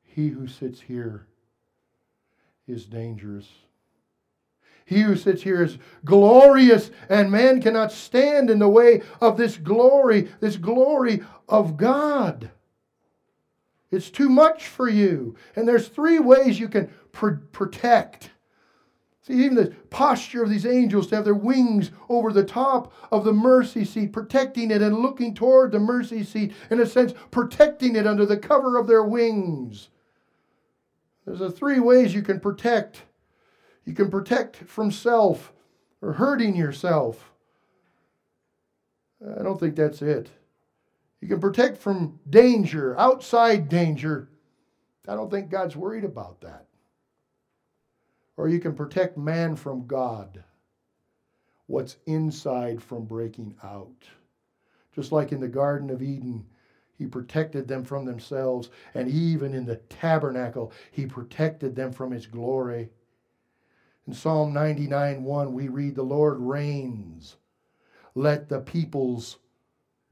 he 0.05 0.29
who 0.29 0.47
sits 0.47 0.81
here 0.81 1.27
is 2.69 2.85
dangerous. 2.85 3.49
He 4.85 5.01
who 5.01 5.17
sits 5.17 5.43
here 5.43 5.63
is 5.63 5.79
glorious, 6.05 6.91
and 7.09 7.31
man 7.31 7.61
cannot 7.61 7.93
stand 7.93 8.49
in 8.51 8.59
the 8.59 8.69
way 8.69 9.03
of 9.21 9.37
this 9.37 9.57
glory, 9.57 10.29
this 10.41 10.57
glory 10.57 11.23
of 11.49 11.77
God. 11.77 12.51
It's 13.91 14.11
too 14.11 14.29
much 14.29 14.67
for 14.67 14.89
you. 14.89 15.37
And 15.57 15.67
there's 15.67 15.89
three 15.89 16.19
ways 16.19 16.61
you 16.61 16.69
can 16.69 16.91
pr- 17.13 17.43
protect. 17.53 18.31
See, 19.29 19.45
even 19.45 19.57
the 19.57 19.75
posture 19.91 20.43
of 20.43 20.49
these 20.49 20.65
angels 20.65 21.09
to 21.09 21.17
have 21.17 21.27
their 21.27 21.35
wings 21.35 21.91
over 22.09 22.33
the 22.33 22.43
top 22.43 22.95
of 23.13 23.25
the 23.27 23.33
mercy 23.33 23.85
seat, 23.85 24.11
protecting 24.11 24.71
it 24.71 24.81
and 24.81 25.01
looking 25.01 25.35
toward 25.35 25.71
the 25.71 25.79
mercy 25.79 26.25
seat, 26.25 26.55
in 26.71 26.81
a 26.81 26.87
sense, 26.87 27.13
protecting 27.31 27.95
it 27.95 28.07
under 28.07 28.25
the 28.25 28.39
cover 28.39 28.79
of 28.79 28.87
their 28.87 29.05
wings. 29.05 29.91
There's 31.27 31.43
a 31.43 31.51
three 31.51 31.79
ways 31.79 32.15
you 32.15 32.23
can 32.23 32.41
protect. 32.41 33.03
You 33.85 33.93
can 33.93 34.11
protect 34.11 34.57
from 34.57 34.91
self 34.91 35.53
or 36.01 36.15
hurting 36.15 36.57
yourself. 36.57 37.31
I 39.39 39.43
don't 39.43 39.61
think 39.61 39.77
that's 39.77 40.01
it. 40.01 40.31
You 41.21 41.29
can 41.29 41.39
protect 41.39 41.77
from 41.77 42.19
danger, 42.31 42.99
outside 42.99 43.69
danger. 43.69 44.31
I 45.07 45.15
don't 45.15 45.31
think 45.31 45.51
God's 45.51 45.77
worried 45.77 46.05
about 46.05 46.41
that. 46.41 46.68
Or 48.39 48.49
you 48.49 48.61
can 48.61 48.77
protect 48.77 49.19
man 49.19 49.57
from 49.57 49.89
God, 49.89 50.45
what's 51.67 51.97
inside 52.07 52.81
from 52.81 53.05
breaking 53.05 53.57
out. 53.65 54.09
Just 54.95 55.11
like 55.11 55.33
in 55.33 55.41
the 55.41 55.49
Garden 55.49 55.91
of 55.91 56.03
Eden, 56.03 56.47
he 56.97 57.07
protected 57.07 57.67
them 57.67 57.85
from 57.85 58.05
themselves, 58.05 58.71
and 58.95 59.09
even 59.09 59.55
in 59.55 59.67
the 59.67 59.77
tabernacle, 59.77 60.73
he 60.93 61.05
protected 61.05 61.75
them 61.75 61.91
from 61.91 62.13
his 62.13 62.27
glory. 62.27 62.91
In 64.07 64.15
Psalm 64.15 64.53
99 64.53 65.25
1, 65.25 65.53
we 65.53 65.67
read, 65.67 65.97
The 65.97 66.03
Lord 66.05 66.39
reigns, 66.39 67.37
let 68.15 68.49
the 68.49 68.61
peoples 68.61 69.39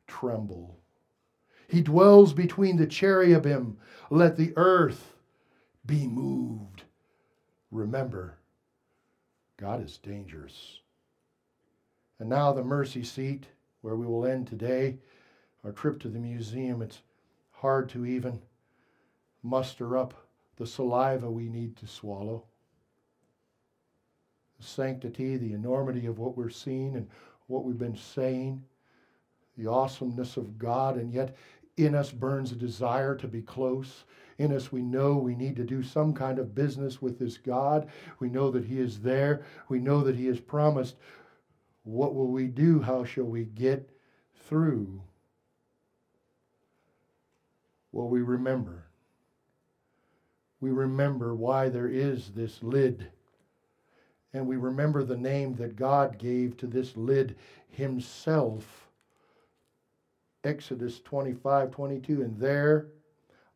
tremble. 0.09 0.81
He 1.69 1.81
dwells 1.81 2.33
between 2.33 2.77
the 2.77 2.89
cherubim. 2.89 3.79
Let 4.11 4.37
the 4.37 4.53
earth 4.57 5.15
be 5.87 6.09
moved. 6.09 6.76
Remember, 7.71 8.39
God 9.57 9.85
is 9.85 9.99
dangerous. 9.99 10.81
And 12.19 12.29
now, 12.29 12.53
the 12.53 12.65
mercy 12.65 13.05
seat, 13.05 13.47
where 13.83 13.97
we 13.97 14.07
will 14.07 14.27
end 14.27 14.47
today, 14.47 14.99
our 15.65 15.73
trip 15.73 15.99
to 16.01 16.09
the 16.09 16.19
museum. 16.19 16.81
It's 16.81 17.03
hard 17.51 17.89
to 17.91 18.07
even 18.07 18.41
muster 19.43 19.97
up 19.97 20.15
the 20.57 20.67
saliva 20.67 21.31
we 21.31 21.49
need 21.49 21.77
to 21.77 21.87
swallow. 21.87 22.45
The 24.59 24.65
sanctity, 24.65 25.37
the 25.37 25.53
enormity 25.53 26.07
of 26.07 26.19
what 26.19 26.37
we're 26.37 26.49
seeing 26.49 26.97
and 26.97 27.09
what 27.49 27.65
we've 27.65 27.79
been 27.79 27.97
saying, 27.97 28.63
the 29.59 29.71
awesomeness 29.71 30.37
of 30.37 30.59
God, 30.59 30.97
and 30.97 31.13
yet 31.13 31.37
in 31.77 31.95
us 31.95 32.11
burns 32.11 32.53
a 32.53 32.57
desire 32.57 33.15
to 33.17 33.29
be 33.29 33.43
close. 33.43 34.05
In 34.39 34.53
us, 34.53 34.71
we 34.71 34.83
know 34.83 35.17
we 35.17 35.35
need 35.35 35.57
to 35.57 35.65
do 35.65 35.83
some 35.83 36.13
kind 36.13 36.39
of 36.39 36.55
business 36.55 37.01
with 37.01 37.19
this 37.19 37.39
God. 37.39 37.89
We 38.19 38.29
know 38.29 38.51
that 38.51 38.65
He 38.65 38.79
is 38.79 39.01
there. 39.01 39.45
We 39.69 39.79
know 39.79 40.03
that 40.03 40.17
He 40.17 40.27
has 40.27 40.41
promised. 40.41 40.97
What 41.85 42.15
will 42.15 42.29
we 42.29 42.47
do? 42.47 42.81
How 42.81 43.05
shall 43.05 43.25
we 43.25 43.45
get 43.45 43.89
through? 44.49 45.01
Well, 47.93 48.09
we 48.09 48.21
remember. 48.21 48.85
We 50.61 50.71
remember 50.71 51.35
why 51.35 51.69
there 51.69 51.89
is 51.89 52.31
this 52.31 52.63
lid. 52.63 53.09
And 54.35 54.47
we 54.47 54.57
remember 54.57 55.03
the 55.03 55.17
name 55.17 55.55
that 55.55 55.77
God 55.77 56.19
gave 56.19 56.57
to 56.59 56.67
this 56.67 56.97
lid 56.97 57.37
Himself 57.71 58.87
Exodus 60.47 61.01
25, 61.01 61.71
22. 61.73 62.23
And 62.23 62.39
there 62.39 62.87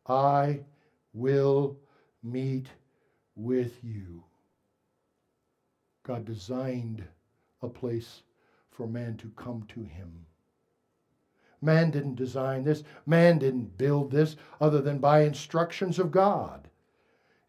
I 0.07 0.59
will 1.13 1.77
meet 2.23 2.67
with 3.35 3.83
you. 3.83 4.23
God 6.03 6.25
designed 6.25 7.03
a 7.61 7.67
place 7.67 8.23
for 8.71 8.87
man 8.87 9.17
to 9.17 9.29
come 9.35 9.65
to 9.69 9.83
him. 9.83 10.25
Man 11.61 11.91
didn't 11.91 12.15
design 12.15 12.63
this, 12.63 12.83
man 13.05 13.37
didn't 13.37 13.77
build 13.77 14.11
this 14.11 14.35
other 14.59 14.81
than 14.81 14.97
by 14.97 15.21
instructions 15.21 15.99
of 15.99 16.11
God. 16.11 16.70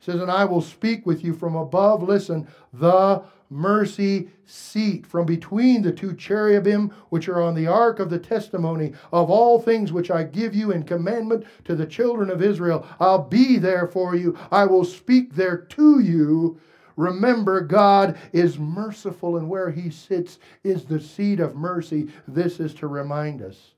Says, 0.02 0.20
And 0.20 0.32
I 0.32 0.44
will 0.44 0.60
speak 0.60 1.06
with 1.06 1.22
you 1.22 1.32
from 1.32 1.54
above. 1.54 2.02
Listen, 2.02 2.48
the 2.72 3.22
mercy 3.48 4.28
seat 4.44 5.06
from 5.06 5.24
between 5.24 5.82
the 5.82 5.92
two 5.92 6.16
cherubim 6.16 6.92
which 7.10 7.28
are 7.28 7.40
on 7.40 7.54
the 7.54 7.68
ark 7.68 8.00
of 8.00 8.10
the 8.10 8.18
testimony 8.18 8.92
of 9.12 9.30
all 9.30 9.60
things 9.60 9.92
which 9.92 10.10
I 10.10 10.24
give 10.24 10.56
you 10.56 10.72
in 10.72 10.82
commandment 10.82 11.44
to 11.66 11.76
the 11.76 11.86
children 11.86 12.30
of 12.30 12.42
Israel. 12.42 12.84
I'll 12.98 13.22
be 13.22 13.58
there 13.58 13.86
for 13.86 14.16
you. 14.16 14.36
I 14.50 14.64
will 14.64 14.84
speak 14.84 15.36
there 15.36 15.58
to 15.58 16.00
you. 16.00 16.58
Remember, 16.96 17.60
God 17.60 18.18
is 18.32 18.58
merciful, 18.58 19.36
and 19.36 19.48
where 19.48 19.70
He 19.70 19.88
sits 19.88 20.40
is 20.64 20.84
the 20.84 21.00
seat 21.00 21.38
of 21.38 21.54
mercy. 21.54 22.08
This 22.26 22.58
is 22.58 22.74
to 22.74 22.88
remind 22.88 23.40
us 23.40 23.74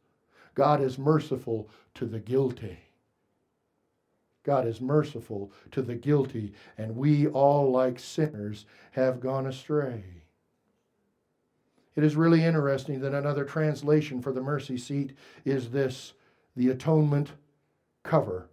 God 0.55 0.81
is 0.81 0.99
merciful 0.99 1.68
to 1.97 2.07
the 2.07 2.18
guilty. 2.18 2.79
God 4.45 4.66
is 4.66 4.80
merciful 4.80 5.51
to 5.72 5.82
the 5.82 5.95
guilty, 5.95 6.53
and 6.78 6.97
we 6.97 7.26
all, 7.26 7.70
like 7.70 7.99
sinners, 7.99 8.66
have 8.92 9.18
gone 9.18 9.47
astray. 9.47 10.05
It 11.97 12.05
is 12.05 12.14
really 12.14 12.45
interesting 12.45 13.01
that 13.01 13.14
another 13.14 13.45
translation 13.45 14.20
for 14.20 14.32
the 14.32 14.42
mercy 14.42 14.76
seat 14.76 15.14
is 15.45 15.70
this 15.70 16.12
the 16.57 16.68
atonement 16.68 17.32
cover. 18.03 18.49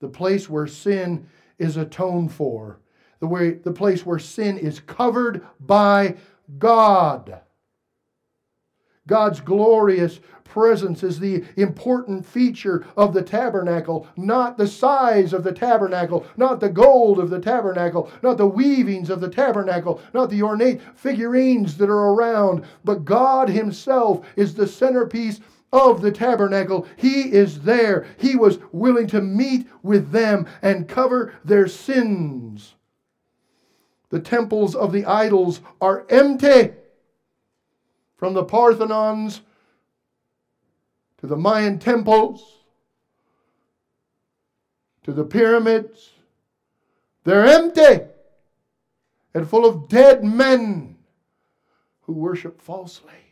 The 0.00 0.08
place 0.08 0.48
where 0.48 0.66
sin 0.66 1.26
is 1.58 1.76
atoned 1.76 2.32
for, 2.32 2.78
the, 3.20 3.26
way, 3.26 3.52
the 3.52 3.72
place 3.72 4.06
where 4.06 4.18
sin 4.18 4.58
is 4.58 4.80
covered 4.80 5.46
by 5.60 6.16
God. 6.58 7.40
God's 9.06 9.40
glorious 9.40 10.20
presence 10.44 11.02
is 11.02 11.18
the 11.18 11.44
important 11.56 12.24
feature 12.24 12.86
of 12.96 13.12
the 13.12 13.22
tabernacle, 13.22 14.06
not 14.16 14.56
the 14.56 14.66
size 14.66 15.32
of 15.32 15.44
the 15.44 15.52
tabernacle, 15.52 16.24
not 16.36 16.60
the 16.60 16.68
gold 16.70 17.18
of 17.18 17.28
the 17.28 17.40
tabernacle, 17.40 18.10
not 18.22 18.38
the 18.38 18.46
weavings 18.46 19.10
of 19.10 19.20
the 19.20 19.28
tabernacle, 19.28 20.00
not 20.14 20.30
the 20.30 20.42
ornate 20.42 20.80
figurines 20.94 21.76
that 21.76 21.90
are 21.90 22.14
around, 22.14 22.64
but 22.84 23.04
God 23.04 23.48
Himself 23.48 24.24
is 24.36 24.54
the 24.54 24.66
centerpiece 24.66 25.40
of 25.72 26.00
the 26.00 26.12
tabernacle. 26.12 26.86
He 26.96 27.32
is 27.32 27.60
there. 27.60 28.06
He 28.16 28.36
was 28.36 28.58
willing 28.72 29.08
to 29.08 29.20
meet 29.20 29.66
with 29.82 30.12
them 30.12 30.46
and 30.62 30.88
cover 30.88 31.34
their 31.44 31.66
sins. 31.66 32.74
The 34.10 34.20
temples 34.20 34.74
of 34.76 34.92
the 34.92 35.04
idols 35.04 35.60
are 35.80 36.06
empty 36.08 36.70
from 38.16 38.34
the 38.34 38.44
Parthenons 38.44 39.42
to 41.18 41.26
the 41.26 41.36
Mayan 41.36 41.78
temples 41.78 42.64
to 45.04 45.12
the 45.12 45.24
pyramids. 45.24 46.10
They're 47.24 47.46
empty 47.46 48.04
and 49.32 49.48
full 49.48 49.66
of 49.66 49.88
dead 49.88 50.24
men 50.24 50.96
who 52.02 52.12
worship 52.12 52.60
falsely. 52.60 53.23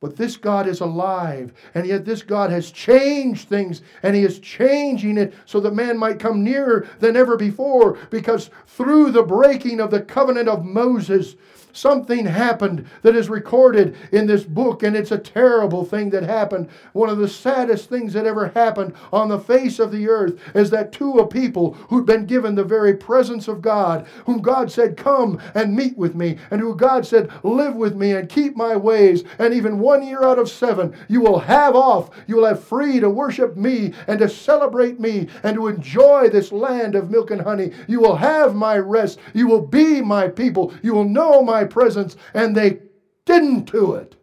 But 0.00 0.16
this 0.16 0.36
God 0.36 0.68
is 0.68 0.80
alive, 0.80 1.52
and 1.74 1.84
yet 1.84 2.04
this 2.04 2.22
God 2.22 2.50
has 2.50 2.70
changed 2.70 3.48
things, 3.48 3.82
and 4.04 4.14
He 4.14 4.22
is 4.22 4.38
changing 4.38 5.18
it 5.18 5.34
so 5.44 5.58
that 5.60 5.74
man 5.74 5.98
might 5.98 6.20
come 6.20 6.44
nearer 6.44 6.86
than 7.00 7.16
ever 7.16 7.36
before. 7.36 7.98
Because 8.08 8.50
through 8.66 9.10
the 9.10 9.24
breaking 9.24 9.80
of 9.80 9.90
the 9.90 10.00
covenant 10.00 10.48
of 10.48 10.64
Moses, 10.64 11.34
Something 11.72 12.26
happened 12.26 12.86
that 13.02 13.14
is 13.14 13.28
recorded 13.28 13.94
in 14.10 14.26
this 14.26 14.42
book, 14.42 14.82
and 14.82 14.96
it's 14.96 15.12
a 15.12 15.18
terrible 15.18 15.84
thing 15.84 16.10
that 16.10 16.24
happened. 16.24 16.68
One 16.92 17.08
of 17.08 17.18
the 17.18 17.28
saddest 17.28 17.88
things 17.88 18.14
that 18.14 18.26
ever 18.26 18.48
happened 18.48 18.94
on 19.12 19.28
the 19.28 19.38
face 19.38 19.78
of 19.78 19.92
the 19.92 20.08
earth 20.08 20.40
is 20.56 20.70
that 20.70 20.90
two 20.90 21.20
of 21.20 21.30
people 21.30 21.74
who'd 21.88 22.04
been 22.04 22.26
given 22.26 22.54
the 22.54 22.64
very 22.64 22.94
presence 22.94 23.46
of 23.46 23.62
God, 23.62 24.06
whom 24.26 24.40
God 24.40 24.72
said, 24.72 24.96
Come 24.96 25.40
and 25.54 25.76
meet 25.76 25.96
with 25.96 26.14
me, 26.14 26.38
and 26.50 26.60
who 26.60 26.74
God 26.74 27.06
said, 27.06 27.30
Live 27.44 27.76
with 27.76 27.94
me 27.94 28.12
and 28.12 28.28
keep 28.28 28.56
my 28.56 28.74
ways, 28.74 29.22
and 29.38 29.54
even 29.54 29.78
one 29.88 30.06
year 30.06 30.22
out 30.22 30.38
of 30.38 30.50
seven, 30.50 30.94
you 31.08 31.22
will 31.22 31.38
have 31.38 31.74
off, 31.74 32.10
you 32.26 32.36
will 32.36 32.44
have 32.44 32.62
free 32.62 33.00
to 33.00 33.08
worship 33.08 33.56
me 33.56 33.94
and 34.06 34.18
to 34.18 34.28
celebrate 34.28 35.00
me 35.00 35.28
and 35.42 35.56
to 35.56 35.66
enjoy 35.66 36.28
this 36.28 36.52
land 36.52 36.94
of 36.94 37.10
milk 37.10 37.30
and 37.30 37.40
honey. 37.40 37.72
You 37.86 38.00
will 38.00 38.16
have 38.16 38.54
my 38.54 38.76
rest, 38.76 39.18
you 39.32 39.46
will 39.46 39.66
be 39.66 40.02
my 40.02 40.28
people, 40.28 40.74
you 40.82 40.92
will 40.92 41.08
know 41.08 41.42
my 41.42 41.64
presence, 41.64 42.16
and 42.34 42.54
they 42.54 42.80
didn't 43.24 43.72
do 43.72 43.94
it. 43.94 44.14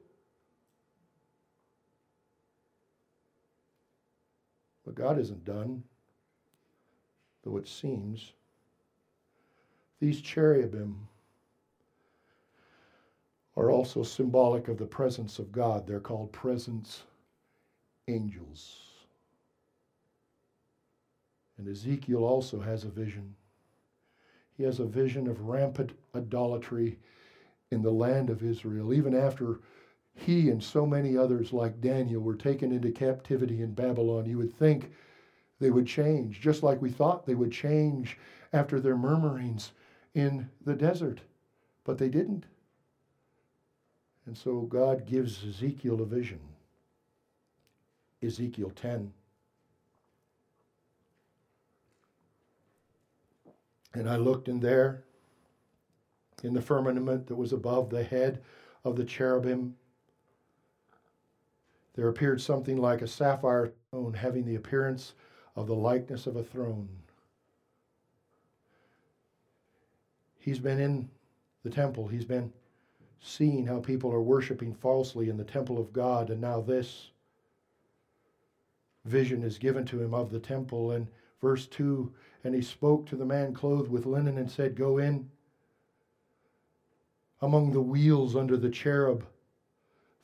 But 4.86 4.94
God 4.94 5.18
isn't 5.18 5.46
done, 5.46 5.84
though 7.44 7.58
it 7.58 7.68
seems. 7.68 8.34
These 10.00 10.22
cherubim 10.22 11.05
are 13.58 13.72
also 13.72 14.04
symbolic 14.04 14.68
of 14.68 14.78
the 14.78 14.86
presence 14.86 15.40
of 15.40 15.52
God. 15.52 15.88
They're 15.88 16.00
called 16.00 16.32
presence 16.32 17.04
angels. 18.08 18.82
And 21.58 21.68
Ezekiel 21.68 22.24
also 22.24 22.60
has 22.60 22.84
a 22.84 22.90
vision. 22.90 23.36
He 24.58 24.64
has 24.64 24.80
a 24.80 24.86
vision 24.86 25.28
of 25.28 25.42
rampant 25.42 25.92
idolatry 26.16 26.98
in 27.72 27.82
the 27.82 27.92
land 27.92 28.30
of 28.30 28.44
Israel, 28.44 28.94
even 28.94 29.16
after 29.16 29.60
he 30.14 30.50
and 30.50 30.64
so 30.64 30.86
many 30.86 31.18
others 31.18 31.52
like 31.52 31.82
Daniel 31.82 32.22
were 32.22 32.36
taken 32.36 32.72
into 32.72 32.92
captivity 32.92 33.62
in 33.62 33.74
Babylon, 33.74 34.26
you 34.26 34.38
would 34.38 34.54
think 34.58 34.92
they 35.60 35.70
would 35.70 35.88
change, 35.88 36.40
just 36.40 36.64
like 36.64 36.82
we 36.82 36.90
thought 36.90 37.26
they 37.26 37.36
would 37.36 37.52
change 37.52 38.18
after 38.54 38.80
their 38.80 38.98
murmurings 38.98 39.72
in 40.14 40.50
the 40.66 40.74
desert. 40.74 41.20
But 41.84 41.98
they 41.98 42.10
didn't. 42.10 42.46
And 44.26 44.38
so 44.38 44.62
God 44.62 45.06
gives 45.06 45.44
Ezekiel 45.46 46.02
a 46.02 46.06
vision. 46.06 46.40
Ezekiel 48.24 48.72
10. 48.76 49.14
And 53.94 54.10
I 54.10 54.18
looked, 54.18 54.48
in 54.48 54.60
there 54.60 55.04
in 56.44 56.54
the 56.54 56.62
firmament 56.62 57.28
that 57.28 57.36
was 57.36 57.54
above 57.54 57.90
the 57.90 58.04
head 58.04 58.42
of 58.84 58.96
the 58.96 59.04
cherubim. 59.04 59.76
There 61.96 62.10
appeared 62.10 62.42
something 62.42 62.78
like 62.78 63.02
a 63.02 63.08
sapphire 63.08 63.72
stone 63.88 64.14
having 64.14 64.46
the 64.46 64.56
appearance 64.56 65.14
of 65.56 65.68
the 65.68 65.76
likeness 65.76 66.28
of 66.28 66.36
a 66.36 66.44
throne. 66.44 66.90
He's 70.38 70.60
been 70.60 70.80
in 70.80 71.10
the 71.64 71.70
temple. 71.70 72.08
He's 72.08 72.26
been 72.26 72.52
seeing 73.26 73.66
how 73.66 73.80
people 73.80 74.14
are 74.14 74.22
worshiping 74.22 74.72
falsely 74.72 75.30
in 75.30 75.38
the 75.38 75.44
temple 75.44 75.80
of 75.80 75.92
God, 75.92 76.30
and 76.30 76.40
now 76.40 76.62
this 76.62 77.10
vision 79.04 79.42
is 79.42 79.58
given 79.58 79.84
to 79.86 80.02
him 80.02 80.14
of 80.14 80.30
the 80.30 80.40
temple. 80.40 80.92
And 80.92 81.08
verse 81.42 81.66
2 81.68 82.14
And 82.44 82.54
he 82.54 82.62
spoke 82.62 83.08
to 83.08 83.16
the 83.16 83.26
man 83.26 83.54
clothed 83.54 83.90
with 83.90 84.06
linen 84.06 84.38
and 84.38 84.50
said, 84.50 84.76
Go 84.76 85.00
in 85.00 85.30
among 87.42 87.72
the 87.72 87.82
wheels 87.82 88.36
under 88.36 88.58
the 88.58 88.70
cherub. 88.70 89.26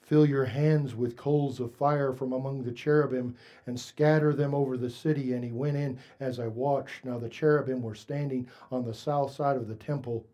Fill 0.02 0.26
your 0.26 0.46
hands 0.46 0.94
with 0.94 1.18
coals 1.18 1.60
of 1.60 1.74
fire 1.74 2.14
from 2.14 2.34
among 2.34 2.64
the 2.64 2.72
cherubim 2.72 3.36
and 3.66 3.80
scatter 3.80 4.34
them 4.34 4.54
over 4.54 4.78
the 4.78 4.90
city. 4.90 5.34
And 5.34 5.44
he 5.44 5.52
went 5.52 5.78
in 5.78 5.98
as 6.20 6.40
I 6.40 6.48
watched. 6.48 7.04
Now 7.04 7.18
the 7.18 7.30
cherubim 7.30 7.82
were 7.82 7.96
standing 7.96 8.48
on 8.72 8.86
the 8.86 8.94
south 8.94 9.32
side 9.32 9.58
of 9.58 9.68
the 9.68 9.76
temple 9.76 10.26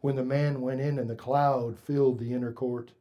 when 0.00 0.14
the 0.14 0.24
man 0.24 0.60
went 0.60 0.80
in, 0.80 0.98
and 0.98 1.10
the 1.10 1.16
cloud 1.16 1.76
filled 1.78 2.18
the 2.18 2.32
inner 2.32 2.52
court. 2.52 2.92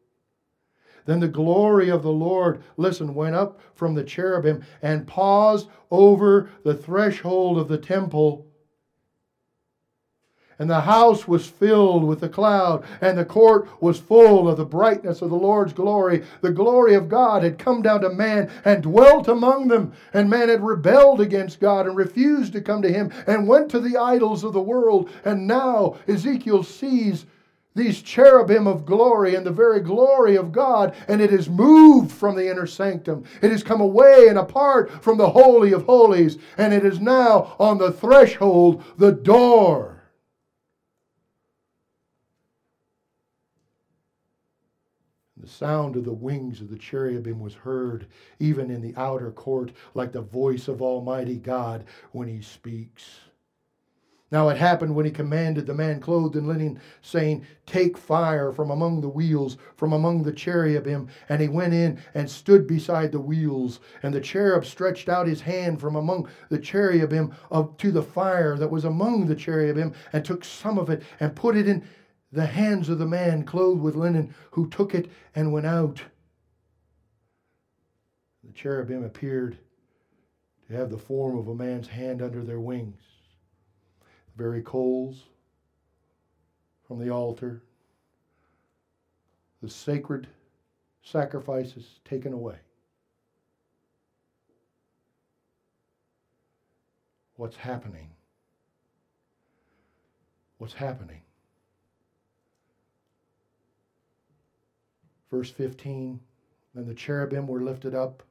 Then 1.05 1.19
the 1.19 1.27
glory 1.27 1.89
of 1.89 2.03
the 2.03 2.11
Lord, 2.11 2.61
listen, 2.75 3.13
went 3.15 3.35
up 3.35 3.59
from 3.75 3.93
the 3.93 4.03
cherubim 4.03 4.63
and 4.81 5.07
paused 5.07 5.69
over 5.89 6.49
the 6.63 6.75
threshold 6.75 7.57
of 7.57 7.67
the 7.67 7.77
temple 7.77 8.46
and 10.59 10.69
the 10.69 10.81
house 10.81 11.27
was 11.27 11.45
filled 11.45 12.03
with 12.03 12.19
the 12.19 12.29
cloud, 12.29 12.83
and 13.01 13.17
the 13.17 13.25
court 13.25 13.67
was 13.81 13.99
full 13.99 14.49
of 14.49 14.57
the 14.57 14.65
brightness 14.65 15.21
of 15.21 15.29
the 15.29 15.35
Lord's 15.35 15.73
glory. 15.73 16.23
The 16.41 16.51
glory 16.51 16.95
of 16.95 17.09
God 17.09 17.43
had 17.43 17.59
come 17.59 17.81
down 17.81 18.01
to 18.01 18.09
man 18.09 18.49
and 18.65 18.81
dwelt 18.81 19.27
among 19.27 19.67
them, 19.67 19.93
and 20.13 20.29
man 20.29 20.49
had 20.49 20.63
rebelled 20.63 21.21
against 21.21 21.59
God 21.59 21.85
and 21.85 21.95
refused 21.95 22.53
to 22.53 22.61
come 22.61 22.81
to 22.81 22.91
him 22.91 23.11
and 23.27 23.47
went 23.47 23.69
to 23.71 23.79
the 23.79 23.97
idols 23.97 24.43
of 24.43 24.53
the 24.53 24.61
world. 24.61 25.09
And 25.23 25.45
now 25.45 25.97
Ezekiel 26.07 26.63
sees 26.63 27.25
these 27.75 28.01
cherubim 28.01 28.65
of 28.65 28.87
glory 28.87 29.35
and 29.35 29.45
the 29.45 29.51
very 29.51 29.79
glory 29.79 30.35
of 30.35 30.51
God, 30.51 30.95
and 31.07 31.21
it 31.21 31.31
is 31.31 31.47
moved 31.47 32.11
from 32.11 32.35
the 32.35 32.49
inner 32.49 32.65
sanctum. 32.65 33.23
It 33.43 33.51
has 33.51 33.61
come 33.61 33.81
away 33.81 34.27
and 34.27 34.39
apart 34.39 35.03
from 35.03 35.19
the 35.19 35.29
Holy 35.29 35.73
of 35.73 35.83
Holies, 35.83 36.39
and 36.57 36.73
it 36.73 36.83
is 36.83 36.99
now 36.99 37.55
on 37.59 37.77
the 37.77 37.91
threshold, 37.91 38.83
the 38.97 39.11
door 39.11 39.96
The 45.47 45.53
sound 45.53 45.95
of 45.95 46.03
the 46.03 46.11
wings 46.11 46.59
of 46.59 46.69
the 46.69 46.77
cherubim 46.77 47.39
was 47.39 47.53
heard 47.53 48.07
even 48.37 48.69
in 48.69 48.81
the 48.81 48.93
outer 48.97 49.31
court, 49.31 49.71
like 49.93 50.11
the 50.11 50.19
voice 50.19 50.67
of 50.67 50.81
Almighty 50.81 51.37
God 51.37 51.85
when 52.11 52.27
he 52.27 52.41
speaks. 52.41 53.21
Now 54.29 54.49
it 54.49 54.57
happened 54.57 54.93
when 54.93 55.05
he 55.05 55.11
commanded 55.11 55.65
the 55.65 55.73
man 55.73 56.01
clothed 56.01 56.35
in 56.35 56.47
linen, 56.47 56.81
saying, 57.01 57.45
Take 57.65 57.97
fire 57.97 58.51
from 58.51 58.71
among 58.71 58.99
the 58.99 59.07
wheels, 59.07 59.55
from 59.77 59.93
among 59.93 60.23
the 60.23 60.33
cherubim. 60.33 61.07
And 61.29 61.41
he 61.41 61.47
went 61.47 61.73
in 61.73 61.97
and 62.13 62.29
stood 62.29 62.67
beside 62.67 63.13
the 63.13 63.21
wheels. 63.21 63.79
And 64.03 64.13
the 64.13 64.19
cherub 64.19 64.65
stretched 64.65 65.07
out 65.07 65.27
his 65.27 65.39
hand 65.39 65.79
from 65.79 65.95
among 65.95 66.27
the 66.49 66.59
cherubim 66.59 67.33
up 67.49 67.77
to 67.77 67.91
the 67.93 68.03
fire 68.03 68.57
that 68.57 68.69
was 68.69 68.83
among 68.83 69.27
the 69.27 69.35
cherubim, 69.35 69.93
and 70.11 70.25
took 70.25 70.43
some 70.43 70.77
of 70.77 70.89
it 70.89 71.03
and 71.21 71.33
put 71.33 71.55
it 71.55 71.69
in 71.69 71.85
the 72.31 72.45
hands 72.45 72.89
of 72.89 72.99
the 72.99 73.05
man 73.05 73.43
clothed 73.43 73.81
with 73.81 73.95
linen 73.95 74.33
who 74.51 74.67
took 74.69 74.93
it 74.93 75.09
and 75.35 75.53
went 75.53 75.65
out. 75.65 76.01
The 78.43 78.53
cherubim 78.53 79.03
appeared 79.03 79.57
to 80.67 80.73
have 80.73 80.89
the 80.89 80.97
form 80.97 81.37
of 81.37 81.47
a 81.47 81.55
man's 81.55 81.87
hand 81.87 82.21
under 82.21 82.43
their 82.43 82.59
wings. 82.59 83.01
The 84.35 84.43
very 84.43 84.61
coals 84.61 85.23
from 86.87 86.99
the 86.99 87.09
altar, 87.09 87.63
the 89.61 89.69
sacred 89.69 90.27
sacrifices 91.03 91.99
taken 92.05 92.33
away. 92.33 92.57
What's 97.35 97.55
happening? 97.55 98.09
What's 100.57 100.73
happening? 100.73 101.21
Verse 105.29 105.51
15 105.51 106.19
And 106.75 106.87
the 106.87 106.93
cherubim 106.93 107.47
were 107.47 107.61
lifted 107.61 107.93
up. 107.93 108.23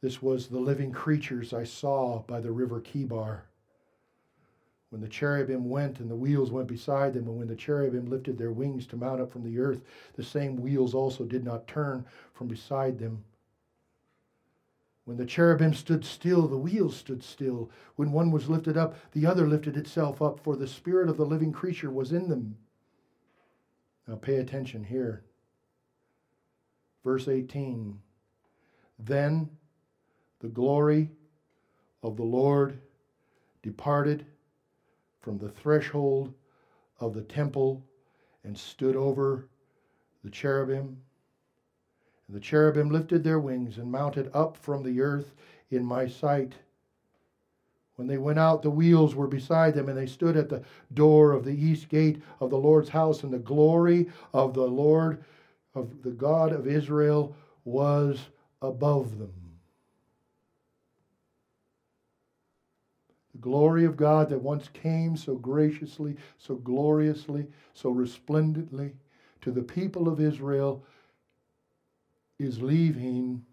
This 0.00 0.20
was 0.22 0.48
the 0.48 0.60
living 0.60 0.92
creatures 0.92 1.52
I 1.52 1.64
saw 1.64 2.20
by 2.26 2.40
the 2.40 2.52
river 2.52 2.80
Chebar. 2.80 3.44
When 4.90 5.00
the 5.00 5.08
cherubim 5.08 5.68
went 5.68 5.98
and 5.98 6.08
the 6.08 6.14
wheels 6.14 6.52
went 6.52 6.68
beside 6.68 7.14
them, 7.14 7.26
and 7.26 7.36
when 7.36 7.48
the 7.48 7.56
cherubim 7.56 8.06
lifted 8.06 8.38
their 8.38 8.52
wings 8.52 8.86
to 8.88 8.96
mount 8.96 9.20
up 9.20 9.32
from 9.32 9.42
the 9.42 9.58
earth, 9.58 9.82
the 10.14 10.22
same 10.22 10.56
wheels 10.56 10.94
also 10.94 11.24
did 11.24 11.42
not 11.42 11.66
turn 11.66 12.04
from 12.32 12.46
beside 12.46 12.98
them. 12.98 13.24
When 15.04 15.16
the 15.16 15.26
cherubim 15.26 15.74
stood 15.74 16.04
still, 16.04 16.46
the 16.46 16.56
wheels 16.56 16.96
stood 16.96 17.24
still. 17.24 17.70
When 17.96 18.12
one 18.12 18.30
was 18.30 18.48
lifted 18.48 18.76
up, 18.76 18.94
the 19.12 19.26
other 19.26 19.48
lifted 19.48 19.76
itself 19.76 20.22
up, 20.22 20.38
for 20.38 20.54
the 20.54 20.68
spirit 20.68 21.08
of 21.08 21.16
the 21.16 21.26
living 21.26 21.50
creature 21.50 21.90
was 21.90 22.12
in 22.12 22.28
them. 22.28 22.56
Now 24.06 24.16
pay 24.16 24.36
attention 24.36 24.84
here. 24.84 25.24
Verse 27.02 27.28
18 27.28 27.98
Then 28.98 29.50
the 30.40 30.48
glory 30.48 31.10
of 32.02 32.16
the 32.16 32.22
Lord 32.22 32.80
departed 33.62 34.26
from 35.20 35.38
the 35.38 35.48
threshold 35.48 36.34
of 37.00 37.14
the 37.14 37.22
temple 37.22 37.84
and 38.44 38.56
stood 38.56 38.94
over 38.94 39.48
the 40.22 40.30
cherubim 40.30 41.02
And 42.26 42.36
the 42.36 42.40
cherubim 42.40 42.90
lifted 42.90 43.24
their 43.24 43.40
wings 43.40 43.78
and 43.78 43.90
mounted 43.90 44.30
up 44.34 44.56
from 44.56 44.82
the 44.82 45.00
earth 45.00 45.34
in 45.70 45.84
my 45.84 46.06
sight. 46.06 46.54
When 47.96 48.08
they 48.08 48.18
went 48.18 48.38
out, 48.38 48.62
the 48.62 48.70
wheels 48.70 49.14
were 49.14 49.28
beside 49.28 49.74
them, 49.74 49.88
and 49.88 49.96
they 49.96 50.06
stood 50.06 50.36
at 50.36 50.48
the 50.48 50.62
door 50.92 51.32
of 51.32 51.44
the 51.44 51.52
east 51.54 51.88
gate 51.88 52.20
of 52.40 52.50
the 52.50 52.58
Lord's 52.58 52.88
house, 52.88 53.22
and 53.22 53.32
the 53.32 53.38
glory 53.38 54.08
of 54.32 54.52
the 54.54 54.66
Lord, 54.66 55.22
of 55.74 56.02
the 56.02 56.10
God 56.10 56.52
of 56.52 56.66
Israel, 56.66 57.36
was 57.64 58.18
above 58.62 59.18
them. 59.18 59.32
The 63.32 63.40
glory 63.40 63.84
of 63.84 63.96
God 63.96 64.28
that 64.28 64.38
once 64.38 64.68
came 64.68 65.16
so 65.16 65.34
graciously, 65.36 66.16
so 66.38 66.56
gloriously, 66.56 67.46
so 67.74 67.90
resplendently 67.90 68.94
to 69.40 69.50
the 69.50 69.62
people 69.62 70.08
of 70.08 70.20
Israel 70.20 70.84
is 72.38 72.60
leaving. 72.62 73.44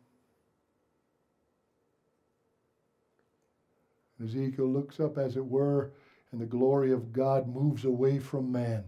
Ezekiel 4.23 4.67
looks 4.67 4.99
up, 4.99 5.17
as 5.17 5.35
it 5.35 5.45
were, 5.45 5.91
and 6.31 6.39
the 6.39 6.45
glory 6.45 6.91
of 6.91 7.11
God 7.11 7.47
moves 7.47 7.85
away 7.85 8.19
from 8.19 8.51
man. 8.51 8.83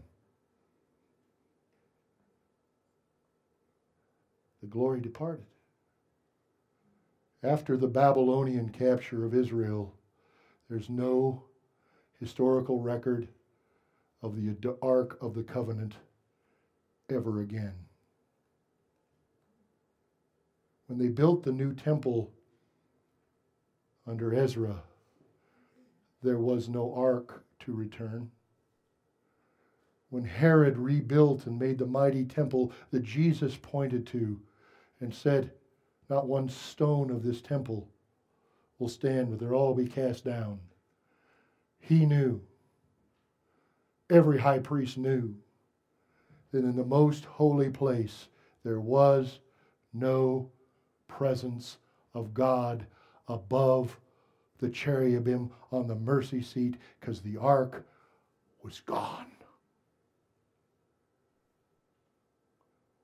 The 4.61 4.67
glory 4.67 5.01
departed. 5.01 5.45
After 7.41 7.75
the 7.75 7.88
Babylonian 7.88 8.69
capture 8.69 9.25
of 9.25 9.34
Israel, 9.34 9.93
there's 10.69 10.89
no 10.89 11.43
historical 12.19 12.79
record 12.79 13.27
of 14.21 14.38
the 14.38 14.77
Ark 14.81 15.17
of 15.21 15.34
the 15.34 15.43
Covenant 15.43 15.95
ever 17.09 17.41
again. 17.41 17.73
When 20.88 20.97
they 20.97 21.09
built 21.09 21.43
the 21.43 21.51
new 21.51 21.73
temple 21.73 22.31
under 24.07 24.34
Ezra, 24.34 24.84
there 26.24 26.39
was 26.39 26.69
no 26.69 26.93
ark 26.95 27.43
to 27.59 27.74
return. 27.74 28.32
When 30.09 30.24
Herod 30.24 30.78
rebuilt 30.78 31.47
and 31.47 31.59
made 31.59 31.78
the 31.78 31.86
mighty 31.86 32.24
temple 32.26 32.71
that 32.91 33.03
Jesus 33.03 33.57
pointed 33.61 34.07
to 34.07 34.39
and 35.01 35.13
said, 35.13 35.51
Not 36.09 36.28
one 36.28 36.49
stone 36.49 37.09
of 37.09 37.24
this 37.24 37.41
temple 37.41 37.89
will 38.80 38.89
stand, 38.89 39.30
but 39.30 39.39
they'll 39.39 39.53
all 39.53 39.74
be 39.74 39.88
cast 39.88 40.24
down. 40.24 40.59
He 41.80 42.05
knew, 42.05 42.41
every 44.09 44.39
high 44.39 44.59
priest 44.59 44.97
knew, 44.97 45.36
that 46.51 46.63
in 46.63 46.76
the 46.76 46.86
most 46.86 47.26
holy 47.26 47.69
place 47.69 48.28
there 48.63 48.80
was 48.80 49.39
no 49.93 50.51
presence 51.07 51.78
of 52.13 52.34
God 52.34 52.86
above 53.28 53.99
the 54.60 54.70
cherubim 54.70 55.51
on 55.72 55.88
the 55.88 55.95
mercy 55.95 56.41
seat 56.41 56.76
because 56.99 57.22
the 57.22 57.38
ark 57.38 57.86
was 58.64 58.80
gone. 58.82 59.28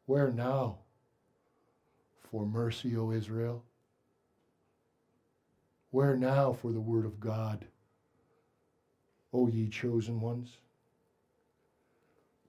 Where 0.06 0.32
now 0.32 0.80
for 2.32 2.45
mercy, 2.45 2.95
O 2.95 3.12
Israel? 3.12 3.64
Where 5.91 6.16
now 6.16 6.54
for 6.54 6.72
the 6.72 6.80
word 6.80 7.06
of 7.06 7.20
God, 7.20 7.66
O 9.34 9.47
ye 9.47 9.70
chosen 9.70 10.20
ones? 10.20 10.58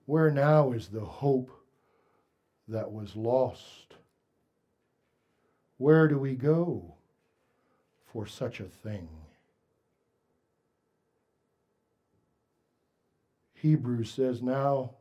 Where 0.07 0.30
now 0.30 0.72
is 0.72 0.88
the 0.88 1.05
hope 1.05 1.51
that 2.68 2.90
was 2.90 3.16
lost? 3.16 3.94
Where 5.78 6.09
do 6.09 6.18
we 6.18 6.34
go 6.34 6.94
for 8.12 8.26
such 8.26 8.61
a 8.61 8.64
thing? 8.64 9.08
Hebrews 13.54 14.11
says 14.11 14.42
now, 14.42 14.92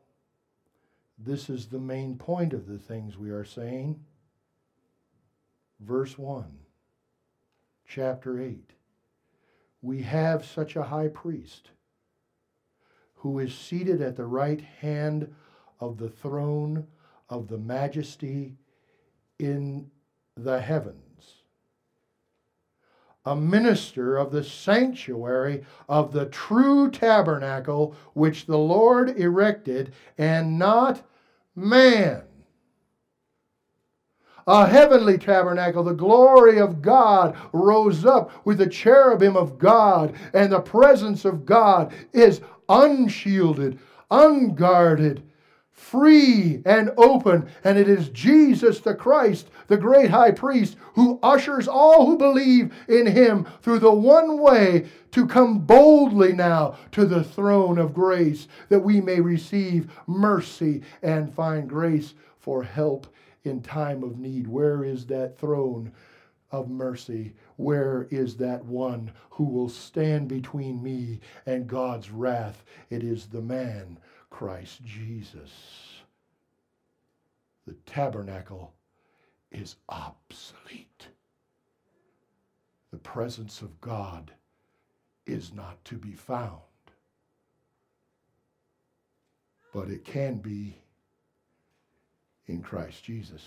this 1.18 1.50
is 1.50 1.68
the 1.68 1.80
main 1.80 2.18
point 2.18 2.54
of 2.54 2.68
the 2.68 2.78
things 2.78 3.18
we 3.18 3.30
are 3.30 3.46
saying. 3.46 4.00
Verse 5.80 6.18
1 6.18 6.46
chapter 7.88 8.42
8. 8.42 8.72
We 9.82 10.02
have 10.04 10.46
such 10.46 10.76
a 10.76 10.84
high 10.84 11.08
priest 11.08 11.72
who 13.16 13.40
is 13.40 13.54
seated 13.54 14.02
at 14.02 14.16
the 14.16 14.26
right 14.26 14.62
hand 14.62 15.34
of 15.80 15.98
the 15.98 16.10
throne 16.10 16.88
of 17.30 17.48
the 17.48 17.58
majesty 17.58 18.56
in 19.40 19.90
the 20.36 20.60
heavens, 20.60 21.09
a 23.30 23.36
minister 23.36 24.18
of 24.18 24.32
the 24.32 24.44
sanctuary 24.44 25.64
of 25.88 26.12
the 26.12 26.26
true 26.28 26.90
tabernacle 26.90 27.96
which 28.14 28.46
the 28.46 28.58
Lord 28.58 29.18
erected, 29.20 29.94
and 30.18 30.58
not 30.58 31.02
man 31.56 32.24
a 34.50 34.66
heavenly 34.66 35.18
tabernacle. 35.18 35.84
The 35.84 35.94
glory 35.94 36.60
of 36.60 36.82
God 36.82 37.38
rose 37.54 38.04
up 38.04 38.32
with 38.46 38.58
the 38.58 38.68
cherubim 38.68 39.38
of 39.38 39.60
God, 39.60 40.16
and 40.34 40.52
the 40.52 40.60
presence 40.60 41.24
of 41.24 41.46
God 41.46 41.94
is 42.14 42.42
unshielded, 42.68 43.78
unguarded, 44.10 45.22
free, 45.80 46.62
and 46.66 46.92
open. 46.98 47.50
And 47.64 47.78
it 47.78 47.88
is 47.88 48.10
Jesus 48.10 48.80
the 48.80 48.94
Christ, 48.94 49.50
the 49.68 49.78
great 49.78 50.12
high 50.12 50.32
priest, 50.32 50.76
who 50.94 51.20
ushers 51.24 51.68
all 51.68 52.06
who 52.06 52.18
believe 52.18 52.74
in 52.88 53.08
him 53.08 53.48
through 53.62 53.80
the 53.80 53.94
one 53.94 54.40
way 54.42 54.88
to 55.12 55.26
come 55.26 55.60
boldly 55.60 56.34
now 56.34 56.78
to 56.92 57.06
the 57.06 57.24
throne 57.24 57.80
of 57.80 57.94
grace 57.94 58.48
that 58.68 58.82
we 58.82 59.00
may 59.00 59.22
receive 59.22 59.90
mercy 60.06 60.82
and 61.02 61.34
find 61.34 61.70
grace 61.70 62.14
for 62.38 62.62
help 62.62 63.08
in 63.46 63.62
time 63.62 64.04
of 64.04 64.20
need? 64.20 64.48
Where 64.48 64.84
is 64.84 65.06
that 65.08 65.40
throne 65.40 65.94
of 66.52 66.70
mercy? 66.70 67.34
Where 67.56 68.08
is 68.12 68.36
that 68.38 68.64
one 68.66 69.12
who 69.32 69.46
will 69.46 69.70
stand 69.70 70.28
between 70.28 70.84
me 70.84 71.22
and 71.46 71.68
God's 71.68 72.12
wrath? 72.12 72.64
It 72.90 73.02
is 73.02 73.28
the 73.28 73.42
man, 73.42 73.98
Christ 74.30 74.84
Jesus. 74.84 75.52
The 77.66 77.76
tabernacle 77.86 78.74
is 79.52 79.76
obsolete. 79.90 81.08
The 82.92 82.98
presence 82.98 83.62
of 83.62 83.80
God 83.82 84.32
is 85.26 85.54
not 85.54 85.84
to 85.86 85.96
be 85.96 86.14
found. 86.14 86.62
But 89.74 89.90
it 89.90 90.04
can 90.04 90.38
be 90.38 90.78
in 92.48 92.62
Christ 92.62 93.04
Jesus. 93.04 93.44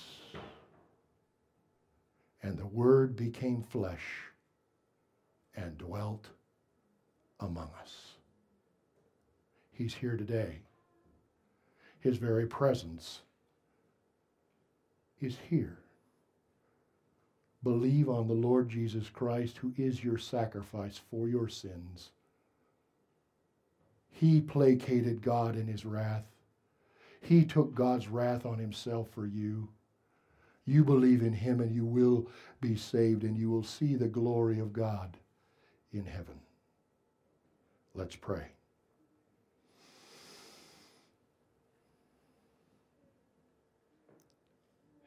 And 2.42 2.56
the 2.56 2.66
Word 2.66 3.16
became 3.16 3.62
flesh 3.62 4.04
and 5.56 5.76
dwelt 5.78 6.28
among 7.40 7.70
us. 7.80 8.12
He's 9.72 9.94
here 9.94 10.16
today. 10.16 10.60
His 12.02 12.16
very 12.18 12.46
presence 12.46 13.20
is 15.20 15.36
here. 15.48 15.78
Believe 17.62 18.08
on 18.08 18.26
the 18.26 18.34
Lord 18.34 18.68
Jesus 18.68 19.08
Christ, 19.08 19.58
who 19.58 19.72
is 19.78 20.02
your 20.02 20.18
sacrifice 20.18 21.00
for 21.10 21.28
your 21.28 21.48
sins. 21.48 22.10
He 24.10 24.40
placated 24.40 25.22
God 25.22 25.54
in 25.54 25.68
his 25.68 25.84
wrath. 25.84 26.24
He 27.20 27.44
took 27.44 27.72
God's 27.72 28.08
wrath 28.08 28.44
on 28.44 28.58
himself 28.58 29.08
for 29.10 29.24
you. 29.24 29.68
You 30.66 30.82
believe 30.82 31.22
in 31.22 31.32
him 31.32 31.60
and 31.60 31.72
you 31.72 31.84
will 31.84 32.26
be 32.60 32.74
saved 32.74 33.22
and 33.22 33.38
you 33.38 33.48
will 33.48 33.62
see 33.62 33.94
the 33.94 34.08
glory 34.08 34.58
of 34.58 34.72
God 34.72 35.16
in 35.92 36.04
heaven. 36.04 36.40
Let's 37.94 38.16
pray. 38.16 38.46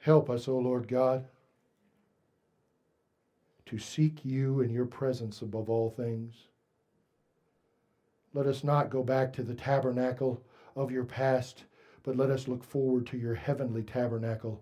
Help 0.05 0.29
us, 0.29 0.47
O 0.47 0.57
Lord 0.57 0.87
God, 0.87 1.25
to 3.65 3.79
seek 3.79 4.23
you 4.23 4.61
in 4.61 4.69
your 4.69 4.85
presence 4.85 5.41
above 5.41 5.69
all 5.69 5.89
things. 5.89 6.35
Let 8.33 8.45
us 8.45 8.63
not 8.63 8.89
go 8.89 9.03
back 9.03 9.33
to 9.33 9.43
the 9.43 9.55
tabernacle 9.55 10.41
of 10.75 10.91
your 10.91 11.05
past 11.05 11.63
but 12.05 12.15
let 12.15 12.29
us 12.29 12.47
look 12.47 12.63
forward 12.63 13.07
to 13.07 13.17
your 13.17 13.33
heavenly 13.33 13.81
tabernacle 13.81 14.61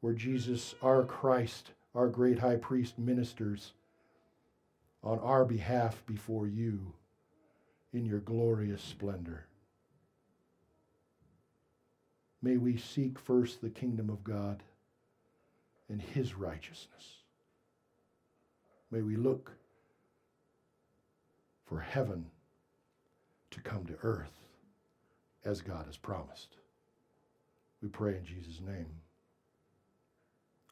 where 0.00 0.12
Jesus, 0.12 0.74
our 0.82 1.04
Christ, 1.04 1.70
our 1.94 2.08
great 2.08 2.40
high 2.40 2.56
priest, 2.56 2.98
ministers 2.98 3.72
on 5.04 5.20
our 5.20 5.44
behalf 5.44 6.02
before 6.06 6.48
you 6.48 6.92
in 7.92 8.04
your 8.04 8.18
glorious 8.18 8.82
splendor. 8.82 9.46
May 12.44 12.58
we 12.58 12.76
seek 12.76 13.18
first 13.18 13.62
the 13.62 13.70
kingdom 13.70 14.10
of 14.10 14.22
God 14.22 14.62
and 15.88 16.02
His 16.02 16.34
righteousness. 16.34 17.22
May 18.90 19.00
we 19.00 19.16
look 19.16 19.50
for 21.64 21.80
heaven 21.80 22.26
to 23.50 23.60
come 23.60 23.86
to 23.86 23.94
earth 24.02 24.44
as 25.46 25.62
God 25.62 25.86
has 25.86 25.96
promised. 25.96 26.56
We 27.80 27.88
pray 27.88 28.18
in 28.18 28.26
Jesus' 28.26 28.60
name. 28.60 28.88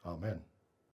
Amen. 0.05 0.41